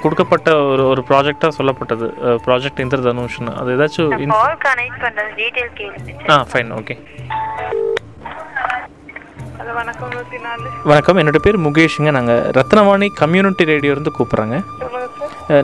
கொடுக்கப்பட்ட 0.03 0.49
ஒரு 0.73 0.83
ஒரு 0.93 1.03
ப்ராஜெக்டாக 1.09 1.53
சொல்லப்பட்டது. 1.59 2.07
ப்ராஜெக்ட் 2.47 2.83
இந்திரதனுஷ்னு 2.85 3.55
அது 3.61 3.75
ஏதாச்சும் 3.77 4.15
in- 4.25 4.33
கால் 4.37 4.59
கனெக்ட் 4.67 5.01
பண்ணுறது 5.05 5.33
டீட்டெயில் 5.41 6.31
ஆ 6.35 6.39
ஃபைன் 6.53 6.73
ஓகே 6.81 6.97
வணக்கம். 10.89 11.19
என்னோட 11.21 11.39
பேர் 11.45 11.57
முகேஷுங்க. 11.67 12.11
நாங்கள் 12.17 12.43
ரத்னவாணி 12.59 13.07
கம்யூனிட்டி 13.21 13.65
ரேடியோ 13.71 13.93
இருந்து 13.95 14.11
கூப்பிட்றோங்க. 14.19 14.57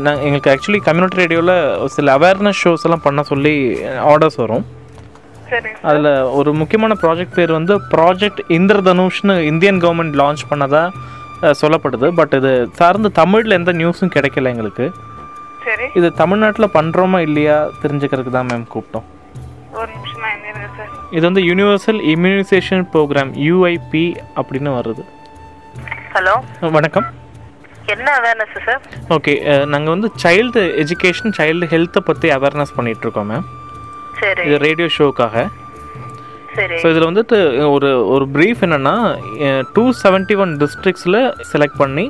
நாங்கள் 0.06 0.24
எங்களுக்கு 0.26 0.50
ஆக்சுவலி 0.52 0.80
கம்யூனிட்டி 0.88 1.20
ரேடியோவில் 1.22 1.88
சில 1.96 2.16
அவேர்னஸ் 2.18 2.62
ஷோஸ் 2.62 2.86
எல்லாம் 2.88 3.04
பண்ண 3.06 3.22
சொல்லி 3.32 3.54
ஆர்டர்ஸ் 4.12 4.40
வரும். 4.42 4.64
அதில் 5.88 6.10
ஒரு 6.38 6.50
முக்கியமான 6.60 6.96
ப்ராஜெக்ட் 7.02 7.36
பேர் 7.38 7.52
வந்து 7.58 7.74
ப்ராஜெக்ட் 7.94 8.42
இந்திரதனுஷ்னு 8.58 9.34
இந்தியன் 9.52 9.80
கவர்மெண்ட் 9.84 10.18
லான்ச் 10.20 10.42
பண்ணதா 10.50 10.82
சொல்லப்படுது. 11.60 12.08
பட் 12.18 12.34
இது 12.38 12.52
சார்ந்து 12.80 13.08
தமிழில் 13.20 13.58
எந்த 13.60 13.72
நியூஸும் 13.80 14.14
கிடைக்கல 14.16 14.52
எங்களுக்கு. 14.54 14.86
சரி. 15.66 15.86
இது 15.98 16.08
தமிழ்நாட்டில் 16.20 16.74
பண்ணுறோமா 16.76 17.18
இல்லையா 17.28 17.56
தெரிஞ்சுக்கிறதுக்கு 17.82 18.36
தான் 18.36 18.48
மேம் 18.50 18.70
கூப்பிட்டோம். 18.74 19.08
இது 21.16 21.24
வந்து 21.28 21.42
யூனிவர்சல் 21.48 22.00
இம்யூனைசேஷன் 22.12 22.84
ப்ரோக்ராம் 22.92 23.30
யூஐபி 23.46 24.04
அப்படின்னு 24.40 24.70
வருது. 24.78 25.04
ஹலோ? 26.14 26.34
வணக்கம். 26.76 27.06
என்ன 27.92 28.08
அவேர்னஸ் 28.18 28.56
சார்? 28.66 28.82
ஓகே 29.16 29.32
நாங்கள் 29.72 29.94
வந்து 29.94 30.08
சைல்டு 30.24 30.62
எஜுகேஷன் 30.82 31.34
சைல்டு 31.38 31.68
ஹெல்த்தை 31.74 32.02
பற்றி 32.10 32.28
அவேர்னஸ் 32.36 32.76
பண்ணிகிட்ருக்கோம் 32.76 33.30
மேம் 33.32 33.46
இது 34.44 34.56
ரேடியோ 34.66 34.88
ஷோக்காக 34.98 35.44
ஸோ 36.80 36.86
இதில் 36.92 37.08
வந்துட்டு 37.08 37.36
ஒரு 37.74 37.90
ஒரு 38.14 38.24
ப்ரீஃப் 38.34 38.62
என்னென்னா 38.66 38.94
டூ 39.76 39.84
செவன்ட்டி 40.02 40.34
ஒன் 40.42 40.52
டிஸ்ட்ரிக்ஸில் 40.62 41.20
செலக்ட் 41.50 41.78
பண்ணி 41.82 42.04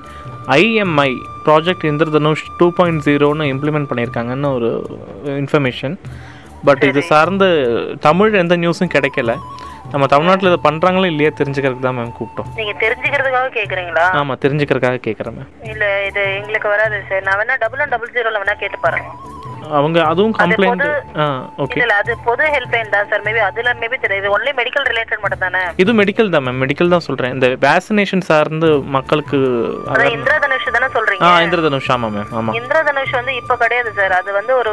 IMI 0.58 1.10
project 1.46 1.84
Indradhanush 1.90 2.44
two 2.60 2.66
point 2.78 3.04
ஜீரோன்னு 3.08 3.50
இம்ப்ளிமெண்ட் 3.54 3.88
பண்ணியிருக்காங்கன்னு 3.90 4.50
ஒரு 4.58 4.70
இன்ஃபர்மேஷன் 5.42 5.94
பட் 6.68 6.82
இது 6.88 7.00
சார்ந்து 7.12 7.48
தமிழ் 8.08 8.40
எந்த 8.40 8.56
நியூஸும் 8.62 8.94
கிடைக்கல. 8.96 9.32
நம்ம 9.92 10.04
தமிழ்நாட்டில் 10.12 10.50
இதை 10.50 10.58
பண்ணுறாங்களோ 10.66 11.06
இல்லையா 11.12 11.30
தெரிஞ்சுக்கிறதுக்கு 11.38 11.86
தான் 11.86 11.96
மேம் 11.98 12.12
கூப்பிட்டோம். 12.18 12.50
நீங்க 12.58 12.74
தெரிஞ்சுக்கிறதுக்காக 12.84 13.48
கேக்குறீங்களா? 13.56 14.04
ஆமாம் 14.18 14.40
தெரிஞ்சுக்கிறதுக்காக 14.44 15.00
கேட்குறேன் 15.06 15.36
மேம் 15.38 15.50
இல்ல 15.72 15.84
இது 16.08 16.22
எங்களுக்கு 16.40 16.68
வராது 16.74 16.98
சார். 17.08 17.24
நான் 17.28 17.38
வேணா 17.40 17.56
டபுள் 17.64 17.82
ஒன் 17.84 17.92
டபுள் 17.94 18.14
ஜீரோல 18.16 18.40
வேணா 18.42 18.54
கேட்டு 18.62 18.78
பாருங்க. 18.86 19.10
அவங்க 19.78 19.98
அதுவும் 20.10 20.34
கம்ப்ளைண்ட் 20.38 20.84
ஆ 21.16 21.26
ஓகே 21.64 21.78
இல்ல 21.78 21.96
அது 22.00 22.12
பொது 22.26 22.44
ஹெல்ப்லைன் 22.54 22.92
தான் 22.94 23.08
சார் 23.10 23.24
மேபி 23.26 23.42
அதுல 23.48 23.74
மேபி 23.80 23.98
தெரியும் 23.98 24.22
இது 24.22 24.32
ஒன்லி 24.36 24.52
மெடிக்கல் 24.60 24.88
ரிலேட்டட் 24.90 25.22
மட்டும் 25.24 25.44
தானே 25.44 25.62
இது 25.82 25.92
மெடிக்கல் 26.00 26.32
தான் 26.34 26.44
மேம் 26.46 26.60
மெடிக்கல் 26.62 26.94
தான் 26.94 27.06
சொல்கிறேன் 27.06 27.34
இந்த 27.36 27.48
வேக்சினேஷன் 27.66 28.26
சார்ந்து 28.30 28.68
மக்களுக்கு 28.96 29.38
awareness- 29.84 30.16
இந்திரதனுஷ் 30.16 30.74
தானே 30.76 30.88
சொல்றீங்க. 30.96 31.24
ஆ 31.28 31.44
இந்திரதனுஷ். 31.46 31.90
ஆமாம் 31.94 32.14
மேம் 32.16 32.32
ஆமாம் 32.38 32.56
இந்திரதனுஷ் 32.60 33.14
வந்து 33.18 33.34
இப்ப 33.40 33.56
கிடையாது 33.62 33.92
சார் 33.98 34.14
அது 34.18 34.32
வந்து 34.38 34.52
ஒரு 34.56 34.72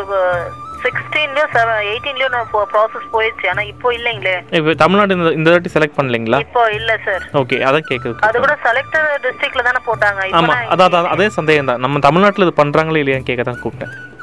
சிக்ஸ்டீன்லயோ 0.84 1.46
எயிட்டீன்லயோ 1.88 2.28
ப்ராசஸ் 2.74 3.08
போயிடுச்சு 3.14 3.48
ஆனா 3.52 3.64
இப்போ 3.72 3.88
இல்லைங்களே. 3.98 4.36
இப்போ 4.58 4.74
தமிழ்நாடு 4.82 5.16
இந்த 5.18 5.32
இந்த 5.40 5.50
வாட்டி 5.54 5.72
செலக்ட் 5.74 5.98
பண்ணலைங்களா? 5.98 6.40
இப்போ 6.46 6.64
இல்ல 6.78 6.92
சார் 7.08 7.24
ஓகே 7.42 7.58
அதான் 7.68 7.88
கேட்குது 7.90 8.16
அது 8.28 8.38
கூட 8.40 8.56
செலக்டட் 8.68 9.10
டிஸ்ட்ரிக்ட்ல 9.26 9.66
தானே 9.68 9.82
போட்டாங்க. 9.88 10.22
ஆமாம் 10.40 10.70
அதான் 10.76 11.12
அதே 11.16 11.28
சந்தேகம் 11.38 11.72
தான் 11.72 11.84
நம்ம 11.86 12.06
தமிழ்நாட்டில் 12.08 12.48
இது 12.48 12.62
பண்ணுறாங்களே 12.62 13.02
இல்லையான்னு 13.04 13.30
கேட்க 13.30 13.44
தான் 13.44 13.62
கூப்பிட்டேன். 13.64 13.94
நான் 13.94 14.19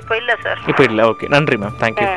இப்போ 0.00 0.16
இல்லை 0.16 0.34
சார் 0.42 0.60
இப்போ 0.66 0.84
இல்லை 0.84 1.04
ஓகே 1.04 1.28
நன்றி 1.28 1.56
மேம் 1.56 1.76
தேங்க்யூ 1.80 2.08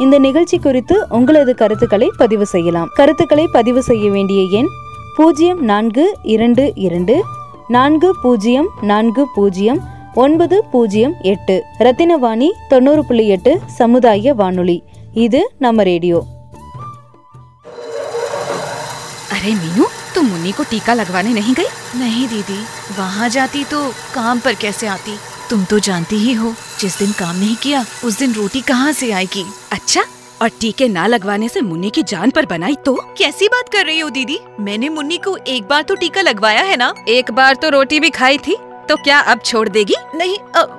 இந்த 0.00 0.18
நிகழ்ச்சி 0.18 0.58
குறித்து 0.58 1.06
உங்களது 1.08 1.54
கருத்துக்களை 1.54 2.12
பதிவு 2.16 2.46
செய்யலாம். 2.46 2.88
கருத்துக்களை 2.94 3.48
பதிவு 3.52 3.82
செய்ய 3.82 4.10
வேண்டிய 4.10 4.58
எண் 4.58 4.70
பூஜ்ஜியம் 5.16 5.64
நான்கு 5.64 6.04
இரண்டு 6.22 6.72
இரண்டு 6.74 7.24
நான்கு 7.68 8.16
பூஜ்ஜியம் 8.22 8.68
நான்கு 8.82 9.28
பூஜ்ஜியம் 9.34 9.80
ஒன்பது 10.14 10.64
பூஜ்ஜியம் 10.72 11.14
எட்டு. 11.22 11.62
ரத்தினவாணி 11.78 12.48
தொண்ணூறு 12.68 13.04
புள்ளி 13.04 13.28
எட்டு 13.28 13.60
சமுதாய 13.66 14.34
வானொலி. 14.34 14.82
இது 15.12 15.50
நம்ம 15.58 15.82
ரேடியோ. 15.82 16.26
அரே 19.36 19.52
மீனு. 19.62 19.86
तुम 20.14 20.26
मुन्नी 20.26 20.52
को 20.52 20.64
टीका 20.64 20.94
लगवाने 20.94 21.32
नहीं 21.34 21.54
गई? 21.54 21.66
नहीं 21.96 22.26
दीदी। 22.28 22.58
वहाँ 22.98 23.28
जाती 23.28 23.64
तो 23.64 23.88
काम 24.14 24.40
पर 24.40 24.54
कैसे 24.54 24.86
आती? 24.86 25.16
तुम 25.50 25.64
तो 25.64 25.78
जानती 25.78 26.16
ही 26.16 26.32
हो 26.32 26.54
जिस 26.80 26.98
दिन 26.98 27.12
काम 27.12 27.36
नहीं 27.36 27.56
किया 27.56 27.84
उस 28.04 28.18
दिन 28.18 28.34
रोटी 28.34 28.60
कहाँ 28.60 28.92
से 28.92 29.10
आएगी? 29.12 29.44
अच्छा 29.72 30.04
और 30.42 30.48
टीके 30.60 30.88
ना 30.88 31.06
लगवाने 31.06 31.48
से 31.48 31.60
मुन्नी 31.60 31.90
की 31.90 32.02
जान 32.02 32.30
पर 32.30 32.46
बनाई 32.46 32.74
तो? 32.84 32.94
कैसी 33.18 33.48
बात 33.48 33.68
कर 33.68 33.84
रही 33.86 33.98
हो 34.00 34.10
दीदी? 34.10 34.38
मैंने 34.60 34.88
मुन्नी 34.88 35.18
को 35.18 35.36
एक 35.36 35.68
बार 35.68 35.82
तो 35.82 35.94
टीका 35.94 36.20
लगवाया 36.20 36.62
है 36.62 36.76
ना? 36.76 36.92
एक 37.08 37.30
बार 37.30 37.54
तो 37.54 37.68
रोटी 37.68 38.00
भी 38.00 38.10
खाई 38.10 38.38
थी। 38.38 38.56
तो 38.84 38.96
क्या 38.98 39.18
अब 39.20 39.40
छोड़ 39.44 39.68
देगी? 39.68 39.94
नहीं 40.14 40.36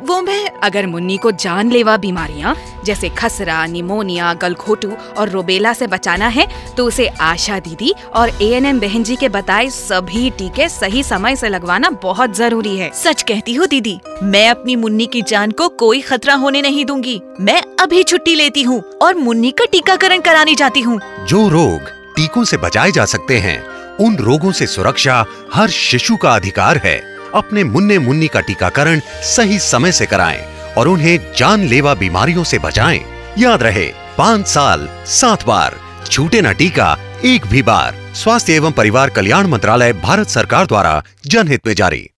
वो 0.07 0.21
मैं 0.21 0.49
अगर 0.63 0.87
मुन्नी 0.87 1.17
को 1.17 1.31
जानलेवा 1.33 1.95
बीमारियाँ, 1.97 2.55
जैसे 2.85 3.09
खसरा, 3.09 3.65
निमोनिया, 3.65 4.33
गलघोटू 4.33 4.91
और 5.17 5.29
रोबेला 5.29 5.73
से 5.73 5.87
बचाना 5.87 6.27
है 6.27 6.47
तो 6.77 6.85
उसे 6.85 7.07
आशा 7.21 7.59
दीदी 7.59 7.93
और 8.13 8.29
ए 8.31 8.49
एन 8.51 8.65
एम 8.65 8.79
बहन 8.79 9.03
जी 9.03 9.15
के 9.15 9.29
बताए 9.29 9.69
सभी 9.69 10.29
टीके 10.29 10.69
सही 10.69 11.03
समय 11.03 11.35
से 11.35 11.49
लगवाना 11.49 11.89
बहुत 12.03 12.35
ज़रूरी 12.35 12.75
है। 12.77 12.91
सच 12.95 13.21
कहती 13.23 13.53
हूँ 13.53 13.67
दीदी, 13.67 13.99
मैं 14.23 14.47
अपनी 14.49 14.75
मुन्नी 14.75 15.05
की 15.05 15.21
जान 15.23 15.51
को 15.51 15.69
कोई 15.69 16.01
खतरा 16.01 16.33
होने 16.35 16.61
नहीं 16.61 16.85
दूँगी। 16.85 17.19
मैं 17.39 17.61
अभी 17.79 18.03
छुट्टी 18.03 18.35
लेती 18.35 18.63
हूँ 18.63 18.81
और 19.01 19.15
मुन्नी 19.15 19.51
का 19.51 19.65
टीकाकरण 19.71 20.21
कराने 20.21 20.55
जाती 20.55 20.81
हूँ। 20.81 20.99
जो 21.25 21.47
रोग 21.49 21.89
टीकों 22.15 22.43
से 22.43 22.57
बचाए 22.57 22.91
जा 22.91 23.05
सकते 23.05 23.37
हैं, 23.37 23.59
उन 23.97 24.15
रोगों 24.17 24.51
से 24.51 24.67
सुरक्षा 24.67 25.23
हर 25.53 25.69
शिशु 25.69 26.15
का 26.17 26.29
अधिकार 26.29 26.77
है। 26.77 26.97
अपने 27.33 27.63
मुन्ने 27.63 27.99
मुन्नी 27.99 28.27
का 28.27 28.39
टीकाकरण 28.39 28.99
सही 29.23 29.59
समय 29.59 29.91
से 29.91 30.05
कराएँ 30.05 30.43
और 30.77 30.87
उन्हें 30.87 31.33
जानलेवा 31.37 31.93
बीमारियों 31.93 32.43
से 32.43 32.59
बचाएँ। 32.59 32.99
याद 33.37 33.63
रहे, 33.63 33.85
पाँच 34.17 34.47
साल, 34.47 34.87
सात 35.05 35.45
बार, 35.47 35.79
छूटे 36.11 36.41
न 36.41 36.53
टीका, 36.53 36.97
एक 37.25 37.45
भी 37.45 37.61
बार 37.61 37.95
स्वास्थ्य 38.13 38.53
एवं 38.53 38.71
परिवार 38.71 39.09
कल्याण 39.09 39.47
मंत्रालय, 39.47 39.93
भारत 39.93 40.27
सरकार 40.27 40.65
द्वारा 40.65 41.01
जनहित 41.25 41.67
में 41.67 41.73
जारी 41.73 42.09